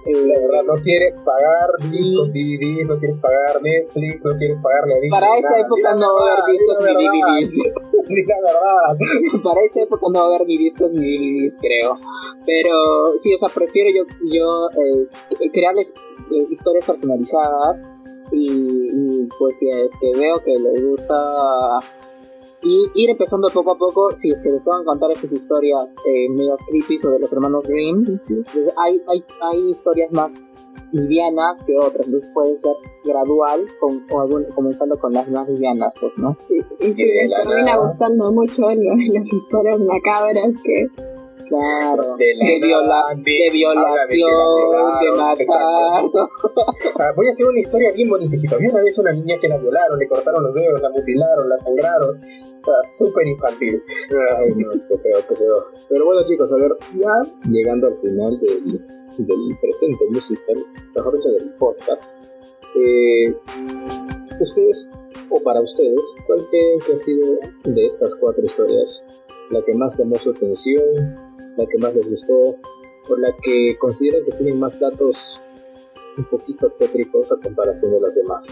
Eh, 0.04 0.26
verdad, 0.26 0.64
no 0.66 0.74
quieres 0.82 1.14
pagar 1.24 1.70
discos, 1.88 2.32
DVDs, 2.32 2.88
no 2.88 2.98
quieres 2.98 3.18
pagar 3.18 3.62
Netflix, 3.62 4.24
no 4.24 4.36
quieres 4.36 4.58
pagarle 4.60 4.94
a 4.94 4.96
Disney. 4.96 5.10
Para 5.20 5.38
esa 5.38 5.60
época 5.60 5.94
no 5.94 6.14
va 6.14 6.20
a 6.20 6.32
haber 6.32 6.44
discos 6.50 6.76
ni 6.80 6.92
DVDs. 7.06 7.54
la 8.26 8.40
verdad. 8.42 9.42
Para 9.44 9.60
esa 9.62 9.82
época 9.82 10.06
no 10.12 10.18
va 10.18 10.24
a 10.24 10.28
haber 10.34 10.46
ni 10.48 10.58
discos 10.58 10.92
ni 10.92 11.06
DVDs, 11.06 11.58
creo. 11.58 11.98
Pero 12.44 13.18
sí, 13.18 13.32
o 13.32 13.38
sea, 13.38 13.48
prefiero 13.48 13.90
yo, 13.94 14.02
yo 14.34 14.68
eh, 14.82 15.50
crearles 15.52 15.90
eh, 16.32 16.46
historias 16.50 16.84
personalizadas 16.84 17.84
y, 18.32 18.48
y, 18.50 19.28
pues 19.38 19.56
si 19.60 19.70
es 19.70 19.90
que 20.00 20.18
veo 20.18 20.42
que 20.42 20.58
les 20.58 20.84
gusta 20.84 21.78
y 22.62 22.90
ir 22.94 23.10
empezando 23.10 23.48
poco 23.48 23.72
a 23.72 23.78
poco, 23.78 24.14
si 24.16 24.30
es 24.30 24.38
que 24.42 24.50
les 24.50 24.64
van 24.64 24.82
a 24.82 24.84
contar 24.84 25.10
estas 25.10 25.32
historias 25.32 25.94
eh, 26.06 26.28
medias 26.30 26.60
creepy 26.68 26.98
o 27.04 27.10
de 27.10 27.18
los 27.18 27.32
hermanos 27.32 27.62
Grimm, 27.64 28.04
entonces 28.06 28.72
hay, 28.76 29.02
hay, 29.08 29.24
hay 29.40 29.70
historias 29.70 30.12
más 30.12 30.40
livianas 30.92 31.62
que 31.64 31.78
otras, 31.78 32.06
entonces 32.06 32.30
puede 32.32 32.58
ser 32.58 32.76
gradual, 33.04 33.66
con, 33.80 34.04
comenzando 34.54 34.98
con 34.98 35.12
las 35.12 35.28
más 35.28 35.48
livianas, 35.48 35.92
pues, 36.00 36.12
¿no? 36.18 36.36
Y, 36.80 36.92
si 36.92 37.06
les 37.06 37.30
termina 37.44 37.76
gustando 37.78 38.30
mucho 38.30 38.62
las 38.70 39.32
historias 39.32 39.80
macabras 39.80 40.52
que 40.62 40.88
Claro, 41.48 42.16
de, 42.16 42.60
viola, 42.60 43.02
de, 43.16 43.50
violación, 43.52 44.30
de, 45.00 45.10
matar. 45.16 46.04
Ah, 46.98 47.12
voy 47.16 47.26
a 47.26 47.30
hacer 47.30 47.46
una 47.46 47.58
historia 47.58 47.92
bien 47.92 48.08
bonita. 48.08 48.36
Había 48.54 48.70
una 48.70 48.82
vez 48.82 48.98
una 48.98 49.12
niña 49.12 49.36
que 49.40 49.48
la 49.48 49.58
violaron, 49.58 49.98
le 49.98 50.08
cortaron 50.08 50.44
los 50.44 50.54
dedos, 50.54 50.80
la 50.80 50.90
mutilaron, 50.90 51.48
la 51.48 51.58
sangraron. 51.58 52.20
Súper 52.96 53.26
infantil. 53.26 53.82
Ay, 54.38 54.50
no, 54.56 54.70
qué 54.72 54.98
feo, 54.98 55.18
qué 55.28 55.36
feo. 55.36 55.66
Pero 55.88 56.04
bueno, 56.04 56.24
chicos, 56.26 56.52
a 56.52 56.56
ver, 56.56 56.72
ya 56.94 57.50
llegando 57.50 57.88
al 57.88 57.96
final 57.96 58.38
del, 58.40 58.86
del 59.18 59.58
presente 59.60 60.04
musical, 60.10 60.64
mejor 60.94 61.16
dicho, 61.16 61.28
del 61.30 61.50
podcast. 61.54 62.02
Eh, 62.74 63.34
ustedes, 64.40 64.88
o 65.28 65.40
para 65.40 65.60
ustedes, 65.60 66.00
¿cuál 66.26 66.46
creen 66.48 66.78
que 66.86 66.92
ha 66.94 66.98
sido 66.98 67.26
de 67.64 67.86
estas 67.86 68.14
cuatro 68.16 68.44
historias 68.44 69.04
la 69.52 69.62
que 69.62 69.74
más 69.74 69.96
llamó 69.98 70.16
su 70.16 70.30
atención, 70.30 71.16
la 71.56 71.66
que 71.66 71.78
más 71.78 71.94
les 71.94 72.08
gustó, 72.08 72.56
o 73.08 73.16
la 73.16 73.34
que 73.42 73.76
consideran 73.78 74.24
que 74.24 74.32
tienen 74.32 74.58
más 74.60 74.78
datos 74.78 75.40
un 76.16 76.24
poquito 76.24 76.70
tétricos 76.78 77.30
a 77.32 77.36
comparación 77.42 77.92
de 77.92 78.00
las 78.00 78.14
demás? 78.14 78.46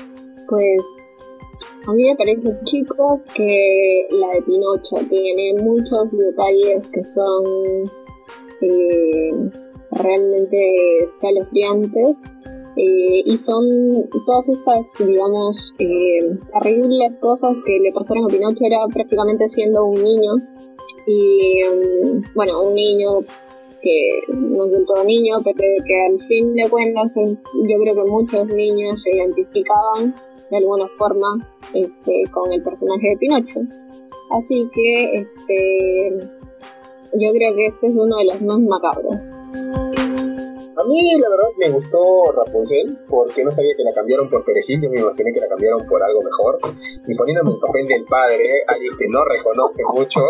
Pues 0.48 1.38
a 1.86 1.92
mí 1.92 2.04
me 2.04 2.16
parece, 2.16 2.56
chicos, 2.64 3.22
que 3.34 4.06
la 4.10 4.28
de 4.34 4.42
Pinocho 4.42 4.96
tiene 5.08 5.62
muchos 5.62 6.16
detalles 6.16 6.88
que 6.88 7.04
son 7.04 7.44
eh, 8.60 9.30
realmente 9.92 11.04
escalofriantes. 11.04 12.16
Eh, 12.76 13.22
y 13.26 13.36
son 13.38 14.08
todas 14.24 14.48
estas, 14.48 15.06
digamos, 15.06 15.74
eh, 15.80 16.38
terribles 16.52 17.18
cosas 17.18 17.58
que 17.66 17.78
le 17.80 17.92
pasaron 17.92 18.24
a 18.24 18.28
Pinocho 18.28 18.64
era 18.64 18.78
prácticamente 18.92 19.48
siendo 19.48 19.86
un 19.86 20.02
niño 20.02 20.34
y 21.10 21.62
um, 21.64 22.22
bueno, 22.34 22.62
un 22.62 22.74
niño 22.74 23.20
que 23.82 24.20
no 24.28 24.66
es 24.66 24.72
del 24.72 24.86
todo 24.86 25.04
niño, 25.04 25.38
pero 25.42 25.56
que 25.86 26.06
al 26.06 26.20
fin 26.20 26.54
de 26.54 26.68
cuentas 26.68 27.14
yo 27.16 27.78
creo 27.80 27.94
que 27.94 28.10
muchos 28.10 28.46
niños 28.48 29.02
se 29.02 29.16
identificaban 29.16 30.14
de 30.50 30.56
alguna 30.56 30.86
forma 30.88 31.38
este, 31.74 32.24
con 32.32 32.52
el 32.52 32.62
personaje 32.62 33.08
de 33.10 33.16
Pinocho. 33.16 33.60
Así 34.30 34.68
que 34.72 35.14
este, 35.14 36.28
yo 37.14 37.32
creo 37.32 37.54
que 37.54 37.66
este 37.66 37.86
es 37.88 37.96
uno 37.96 38.16
de 38.16 38.24
los 38.26 38.42
más 38.42 38.60
macabros. 38.60 39.30
A 40.80 40.84
mí, 40.84 41.02
la 41.20 41.28
verdad, 41.28 41.48
me 41.58 41.68
gustó 41.68 42.32
Rapunzel 42.32 42.98
porque 43.06 43.44
no 43.44 43.50
sabía 43.50 43.74
que 43.76 43.84
la 43.84 43.92
cambiaron 43.92 44.30
por 44.30 44.42
perejil. 44.44 44.80
Yo 44.80 44.88
me 44.88 45.00
imaginé 45.00 45.30
que 45.32 45.40
la 45.40 45.48
cambiaron 45.48 45.84
por 45.86 46.02
algo 46.02 46.20
mejor. 46.22 46.58
Y 47.06 47.14
poniéndome 47.14 47.50
el 47.50 47.60
papel 47.60 47.86
del 47.86 48.04
padre, 48.06 48.64
alguien 48.66 48.96
que 48.96 49.06
no 49.08 49.22
reconoce 49.24 49.82
mucho, 49.92 50.20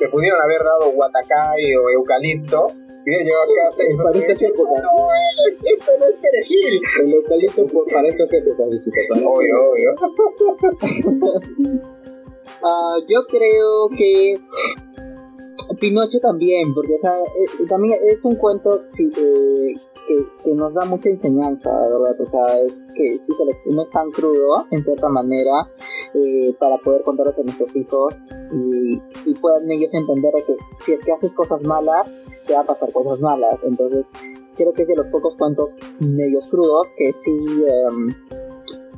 me 0.00 0.08
pudieron 0.08 0.40
haber 0.40 0.62
dado 0.62 0.92
Guatacay 0.92 1.74
o 1.74 1.90
Eucalipto. 1.90 2.66
Y 3.04 3.10
hubiera 3.10 3.24
llegado 3.24 3.42
a 3.42 3.46
casa 3.64 3.82
y 3.88 3.96
para 3.96 4.18
estas 4.18 4.42
épocas. 4.42 4.82
No, 4.82 5.08
esto 5.42 5.92
no 5.98 6.06
es 6.06 6.18
perejil. 6.18 6.80
El 7.02 7.14
eucalipto 7.14 7.66
para 7.90 8.08
estas 8.08 8.32
épocas, 8.32 8.66
Obvio, 9.24 9.70
obvio. 9.70 9.94
uh, 12.62 12.98
yo 13.08 13.26
creo 13.28 13.88
que 13.96 14.38
Pinocho 15.80 16.18
también, 16.20 16.74
porque 16.74 16.94
o 16.94 16.98
sea, 16.98 17.12
eh, 17.12 17.66
también 17.68 17.98
es 18.02 18.24
un 18.24 18.36
cuento 18.36 18.82
sí, 18.92 19.10
que, 19.10 20.54
nos 20.54 20.72
da 20.72 20.84
mucha 20.86 21.10
enseñanza, 21.10 21.70
¿verdad? 21.70 22.20
O 22.20 22.26
sea, 22.26 22.60
es 22.60 22.72
que 22.94 23.18
sí 23.20 23.32
se 23.36 23.70
no 23.70 23.82
es 23.82 23.90
tan 23.90 24.10
crudo, 24.10 24.66
en 24.70 24.82
cierta 24.82 25.08
manera, 25.08 25.70
eh, 26.14 26.54
para 26.58 26.78
poder 26.78 27.02
contarlos 27.02 27.38
a 27.38 27.42
nuestros 27.42 27.76
hijos 27.76 28.14
y, 28.52 29.00
y 29.26 29.34
puedan 29.34 29.70
ellos 29.70 29.92
entender 29.92 30.32
que 30.46 30.56
si 30.84 30.92
es 30.92 31.04
que 31.04 31.12
haces 31.12 31.34
cosas 31.34 31.62
malas, 31.62 32.10
te 32.46 32.54
va 32.54 32.60
a 32.60 32.64
pasar 32.64 32.90
cosas 32.92 33.20
malas. 33.20 33.62
Entonces, 33.62 34.08
creo 34.56 34.72
que 34.72 34.82
es 34.82 34.88
de 34.88 34.96
los 34.96 35.06
pocos 35.06 35.36
cuentos 35.36 35.74
medios 36.00 36.46
crudos 36.48 36.88
que 36.96 37.12
sí 37.12 37.36
em, 37.66 38.08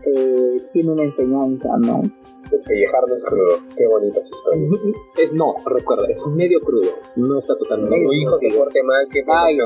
eh, 0.07 0.63
tiene 0.73 0.93
una 0.93 1.03
enseñanza, 1.03 1.77
¿no? 1.79 2.03
Despellejarnos 2.51 3.25
crudo. 3.25 3.59
Qué 3.77 3.87
bonitas 3.87 4.31
historias. 4.31 4.71
Es 5.21 5.33
no, 5.35 5.53
recuerda, 5.67 6.07
es 6.09 6.25
medio 6.27 6.61
crudo. 6.61 6.93
No 7.17 7.39
está 7.39 7.55
totalmente. 7.57 8.07
tu 8.07 8.13
hijo 8.13 8.39
se 8.39 8.49
porte 8.57 8.83
mal, 8.83 9.07
siempre 9.09 9.35
Ay, 9.37 9.57
yo 9.57 9.65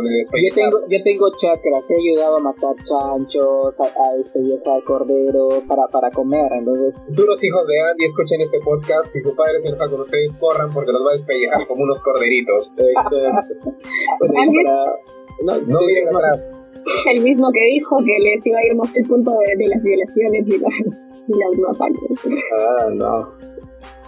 tengo, 0.55 0.81
yo 0.89 1.03
tengo 1.05 1.31
chakras, 1.31 1.91
he 1.91 1.95
ayudado 1.95 2.37
a 2.37 2.41
matar 2.41 2.75
chanchos, 2.85 3.81
a, 3.81 4.13
despellejar 4.17 4.83
cordero 4.85 5.63
para, 5.69 5.87
para 5.89 6.11
comer, 6.11 6.51
entonces. 6.53 6.95
Duros 7.09 7.43
hijos 7.45 7.67
de 7.67 7.81
Andy, 7.81 8.05
escuchen 8.05 8.41
este 8.41 8.59
podcast. 8.61 9.13
Si 9.13 9.21
su 9.21 9.35
padre 9.37 9.59
se 9.61 9.69
enoja 9.69 9.89
con 9.89 10.01
ustedes, 10.01 10.35
corran 10.37 10.73
porque 10.73 10.93
los 10.93 11.03
va 11.03 11.11
a 11.11 11.15
despellejar 11.15 11.67
como 11.67 11.85
unos 11.85 12.01
corderitos. 12.01 12.73
no, 15.43 15.61
no 15.61 15.81
miren 15.81 16.09
atrás. 16.09 16.47
El 17.11 17.23
mismo 17.23 17.51
que 17.53 17.65
dijo 17.75 17.97
que 17.99 18.19
les 18.19 18.47
iba 18.47 18.59
a 18.59 18.65
ir 18.65 18.73
el 18.95 19.09
punto 19.09 19.31
de, 19.31 19.57
de 19.57 19.69
las 19.69 19.83
violaciones 19.83 20.47
y 20.47 20.59
las 20.59 21.81
Ah, 21.81 22.91
no. 22.93 23.29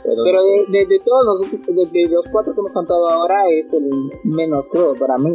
Pero, 0.03 0.41
de, 0.69 1.01
todos 1.05 1.25
los, 1.25 1.93
de, 1.93 2.09
los 2.09 2.25
cuatro 2.31 2.55
que 2.55 2.61
hemos 2.61 2.73
contado 2.73 3.11
ahora 3.11 3.49
es 3.51 3.73
el 3.73 3.91
menos 4.25 4.69
crudo 4.69 4.95
para 4.95 5.19
mí. 5.19 5.35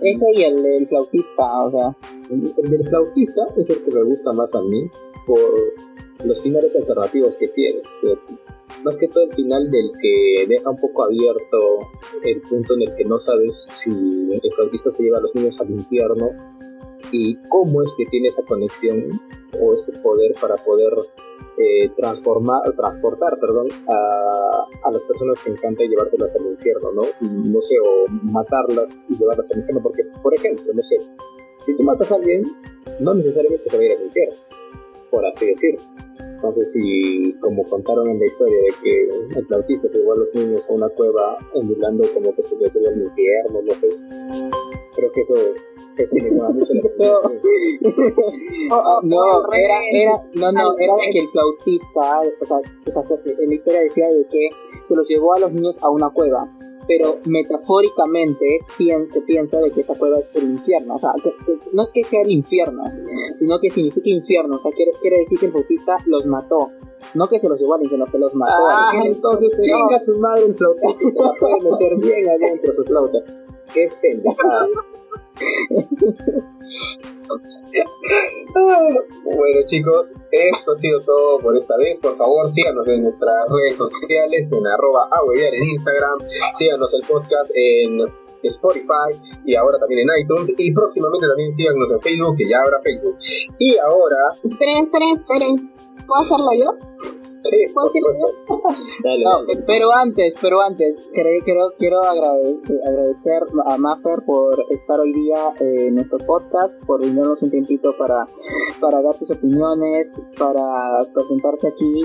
Ese 0.00 0.26
y 0.34 0.42
el 0.42 0.62
del 0.62 0.88
flautista, 0.88 1.60
o 1.64 1.70
sea. 1.70 1.96
El 2.30 2.70
del 2.70 2.88
flautista 2.88 3.42
es 3.56 3.68
el 3.68 3.82
que 3.84 3.90
me 3.90 4.02
gusta 4.04 4.32
más 4.32 4.54
a 4.54 4.62
mí 4.62 4.88
por 5.26 5.38
los 6.24 6.40
finales 6.40 6.74
alternativos 6.76 7.36
que 7.36 7.48
tiene. 7.48 7.82
Más 8.82 8.96
que 8.98 9.08
todo 9.08 9.24
el 9.24 9.32
final 9.32 9.70
del 9.70 9.90
que 10.00 10.46
deja 10.48 10.70
un 10.70 10.76
poco 10.76 11.04
abierto 11.04 11.58
el 12.22 12.40
punto 12.42 12.74
en 12.74 12.82
el 12.82 12.94
que 12.96 13.04
no 13.04 13.18
sabes 13.18 13.66
si 13.82 13.90
el 13.90 14.52
flautista 14.52 14.90
se 14.90 15.02
lleva 15.02 15.18
a 15.18 15.20
los 15.20 15.34
niños 15.34 15.60
al 15.60 15.70
infierno 15.70 16.30
y 17.12 17.36
cómo 17.48 17.82
es 17.82 17.88
que 17.96 18.06
tiene 18.06 18.28
esa 18.28 18.42
conexión 18.42 19.20
o 19.60 19.74
ese 19.74 19.92
poder 20.00 20.34
para 20.40 20.56
poder 20.56 20.92
eh, 21.58 21.90
transformar, 21.96 22.62
transportar 22.74 23.38
perdón, 23.38 23.68
a, 23.88 24.88
a, 24.88 24.90
las 24.90 25.02
personas 25.02 25.42
que 25.42 25.50
encanta 25.50 25.82
llevárselas 25.84 26.34
al 26.36 26.52
infierno, 26.52 26.92
¿no? 26.92 27.02
No 27.20 27.60
sé, 27.60 27.74
o 27.84 28.06
matarlas 28.32 28.98
y 29.08 29.16
llevarlas 29.18 29.50
al 29.50 29.58
infierno, 29.58 29.82
porque, 29.82 30.04
por 30.22 30.34
ejemplo, 30.34 30.72
no 30.72 30.82
sé, 30.82 30.96
si 31.66 31.76
tú 31.76 31.82
matas 31.82 32.10
a 32.12 32.14
alguien, 32.14 32.42
no 33.00 33.12
necesariamente 33.14 33.68
se 33.68 33.76
va 33.76 33.82
a 33.82 33.86
ir 33.86 33.92
al 33.92 34.04
infierno, 34.04 34.34
por 35.10 35.26
así 35.26 35.46
decirlo. 35.46 35.80
Entonces, 36.42 36.72
si, 36.72 37.34
como 37.40 37.62
contaron 37.64 38.08
en 38.08 38.18
la 38.18 38.24
historia 38.24 38.56
de 38.56 38.74
que 38.82 39.38
el 39.38 39.46
flautista 39.46 39.88
se 39.90 39.98
llevó 39.98 40.14
a 40.14 40.16
los 40.16 40.34
niños 40.34 40.64
a 40.70 40.72
una 40.72 40.88
cueva 40.88 41.36
emulando 41.54 42.02
como 42.14 42.34
que 42.34 42.42
se 42.42 42.56
les 42.56 42.74
al 42.74 43.02
infierno, 43.02 43.60
no 43.62 43.72
sé, 43.74 43.88
creo 44.94 45.12
que 45.12 45.20
eso 45.20 45.34
no, 49.02 49.52
era, 49.52 49.78
era, 49.92 50.22
no, 50.32 50.52
no, 50.52 50.78
era 50.78 50.96
de 50.96 51.10
que 51.12 51.18
el 51.18 51.28
flautista, 51.28 52.20
o 52.40 52.46
sea, 52.46 52.58
en 53.38 53.48
la 53.50 53.54
historia 53.54 53.80
decía 53.80 54.06
de 54.08 54.26
que 54.30 54.48
se 54.88 54.96
los 54.96 55.06
llevó 55.08 55.34
a 55.34 55.40
los 55.40 55.52
niños 55.52 55.76
a 55.82 55.90
una 55.90 56.08
cueva, 56.08 56.48
pero 56.90 57.18
metafóricamente 57.24 58.58
se 59.06 59.20
piensa 59.20 59.60
de 59.60 59.70
que 59.70 59.82
esa 59.82 59.94
cueva 59.94 60.18
es 60.18 60.26
el 60.34 60.50
infierno, 60.50 60.96
o 60.96 60.98
sea, 60.98 61.12
no 61.72 61.84
es 61.84 61.88
que 61.90 62.02
sea 62.02 62.22
el 62.22 62.32
infierno, 62.32 62.82
sino 63.38 63.60
que 63.60 63.70
significa 63.70 64.10
infierno, 64.10 64.56
o 64.56 64.58
sea, 64.58 64.72
quiere, 64.72 64.90
quiere 65.00 65.18
decir 65.18 65.38
que 65.38 65.46
el 65.46 65.52
flautista 65.52 65.98
los 66.06 66.26
mató. 66.26 66.72
No 67.14 67.28
que 67.28 67.38
se 67.38 67.48
los 67.48 67.60
llevó 67.60 67.74
al 67.74 67.82
infierno, 67.82 68.06
que 68.06 68.18
los 68.18 68.34
mató. 68.34 68.66
Ah, 68.70 68.90
entonces 69.04 69.52
chinga 69.62 70.00
su 70.00 70.18
madre 70.18 70.46
el 70.46 70.54
flautista 70.56 71.04
y 71.04 71.10
se 71.12 71.22
la 71.22 71.32
puede 71.38 71.70
meter 71.70 71.96
bien 71.98 72.28
adentro 72.28 72.72
su 72.72 72.82
flauta. 72.82 73.18
Qué 73.72 73.88
pendejada. 74.02 74.66
bueno 79.24 79.60
chicos, 79.66 80.12
esto 80.32 80.72
ha 80.72 80.76
sido 80.76 81.00
todo 81.02 81.38
por 81.38 81.56
esta 81.56 81.76
vez. 81.76 81.98
Por 82.00 82.16
favor, 82.16 82.50
síganos 82.50 82.86
en 82.88 83.04
nuestras 83.04 83.48
redes 83.48 83.76
sociales, 83.76 84.48
en 84.52 84.66
arroba 84.66 85.08
en 85.34 85.64
Instagram, 85.64 86.18
síganos 86.52 86.92
el 86.94 87.02
podcast 87.02 87.50
en 87.54 88.00
Spotify 88.42 89.14
y 89.44 89.54
ahora 89.54 89.78
también 89.78 90.08
en 90.08 90.22
iTunes 90.22 90.52
y 90.56 90.72
próximamente 90.72 91.26
también 91.28 91.54
síganos 91.54 91.92
en 91.92 92.00
Facebook, 92.00 92.36
que 92.36 92.48
ya 92.48 92.60
habrá 92.60 92.80
Facebook. 92.80 93.16
Y 93.58 93.76
ahora... 93.78 94.16
Esperen, 94.42 94.84
esperen, 94.84 95.16
esperen. 95.16 95.72
¿Puedo 96.06 96.22
hacerlo 96.22 96.50
yo? 96.58 97.19
Sí, 97.42 97.66
pero 99.66 99.92
antes, 99.94 100.34
pero 100.40 100.60
antes, 100.62 100.94
quiero, 101.12 101.72
quiero 101.78 102.02
agradecer, 102.02 103.42
a 103.66 103.76
Maffer 103.78 104.22
por 104.26 104.64
estar 104.70 105.00
hoy 105.00 105.12
día 105.12 105.52
en 105.60 105.94
nuestro 105.94 106.18
podcast, 106.18 106.72
por 106.86 107.00
brindarnos 107.00 107.42
un 107.42 107.50
tiempito 107.50 107.96
para, 107.98 108.26
para 108.80 109.02
dar 109.02 109.14
sus 109.14 109.30
opiniones, 109.30 110.14
para 110.38 111.04
presentarse 111.14 111.68
aquí. 111.68 112.02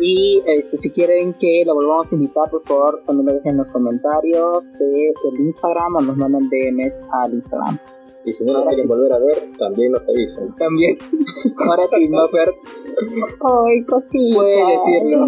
Y 0.00 0.42
este, 0.46 0.78
si 0.78 0.90
quieren 0.90 1.34
que 1.34 1.64
la 1.66 1.72
volvamos 1.72 2.10
a 2.10 2.14
invitar, 2.14 2.48
por 2.48 2.62
favor, 2.62 3.02
también 3.06 3.26
lo 3.26 3.34
dejen 3.34 3.52
en 3.52 3.58
los 3.58 3.70
comentarios 3.70 4.72
del 4.78 5.40
Instagram 5.40 5.96
o 5.96 6.00
nos 6.00 6.16
mandan 6.16 6.48
DMs 6.48 6.94
al 7.12 7.34
Instagram. 7.34 7.78
Y 8.24 8.32
si 8.32 8.44
no 8.44 8.52
nos 8.52 8.66
quieren 8.66 8.86
volver 8.86 9.12
a 9.12 9.18
ver, 9.18 9.36
también 9.58 9.92
nos 9.92 10.02
avisan. 10.02 10.54
También. 10.56 10.98
Ahora 11.56 11.84
sí, 11.90 12.08
no, 12.08 12.28
Fer. 12.28 12.54
Ay, 13.40 13.84
cosita. 13.84 14.36
Puedes 14.36 14.66
decirlo. 14.66 15.26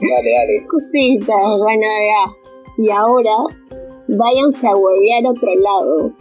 dale, 0.00 0.30
dale. 0.32 0.66
Cosita, 0.66 1.34
bueno, 1.58 1.86
ya. 2.02 2.46
Y 2.78 2.90
ahora, 2.90 3.36
váyanse 4.08 4.68
a 4.68 4.76
huevear 4.76 5.26
a 5.26 5.30
otro 5.30 5.54
lado. 5.54 6.12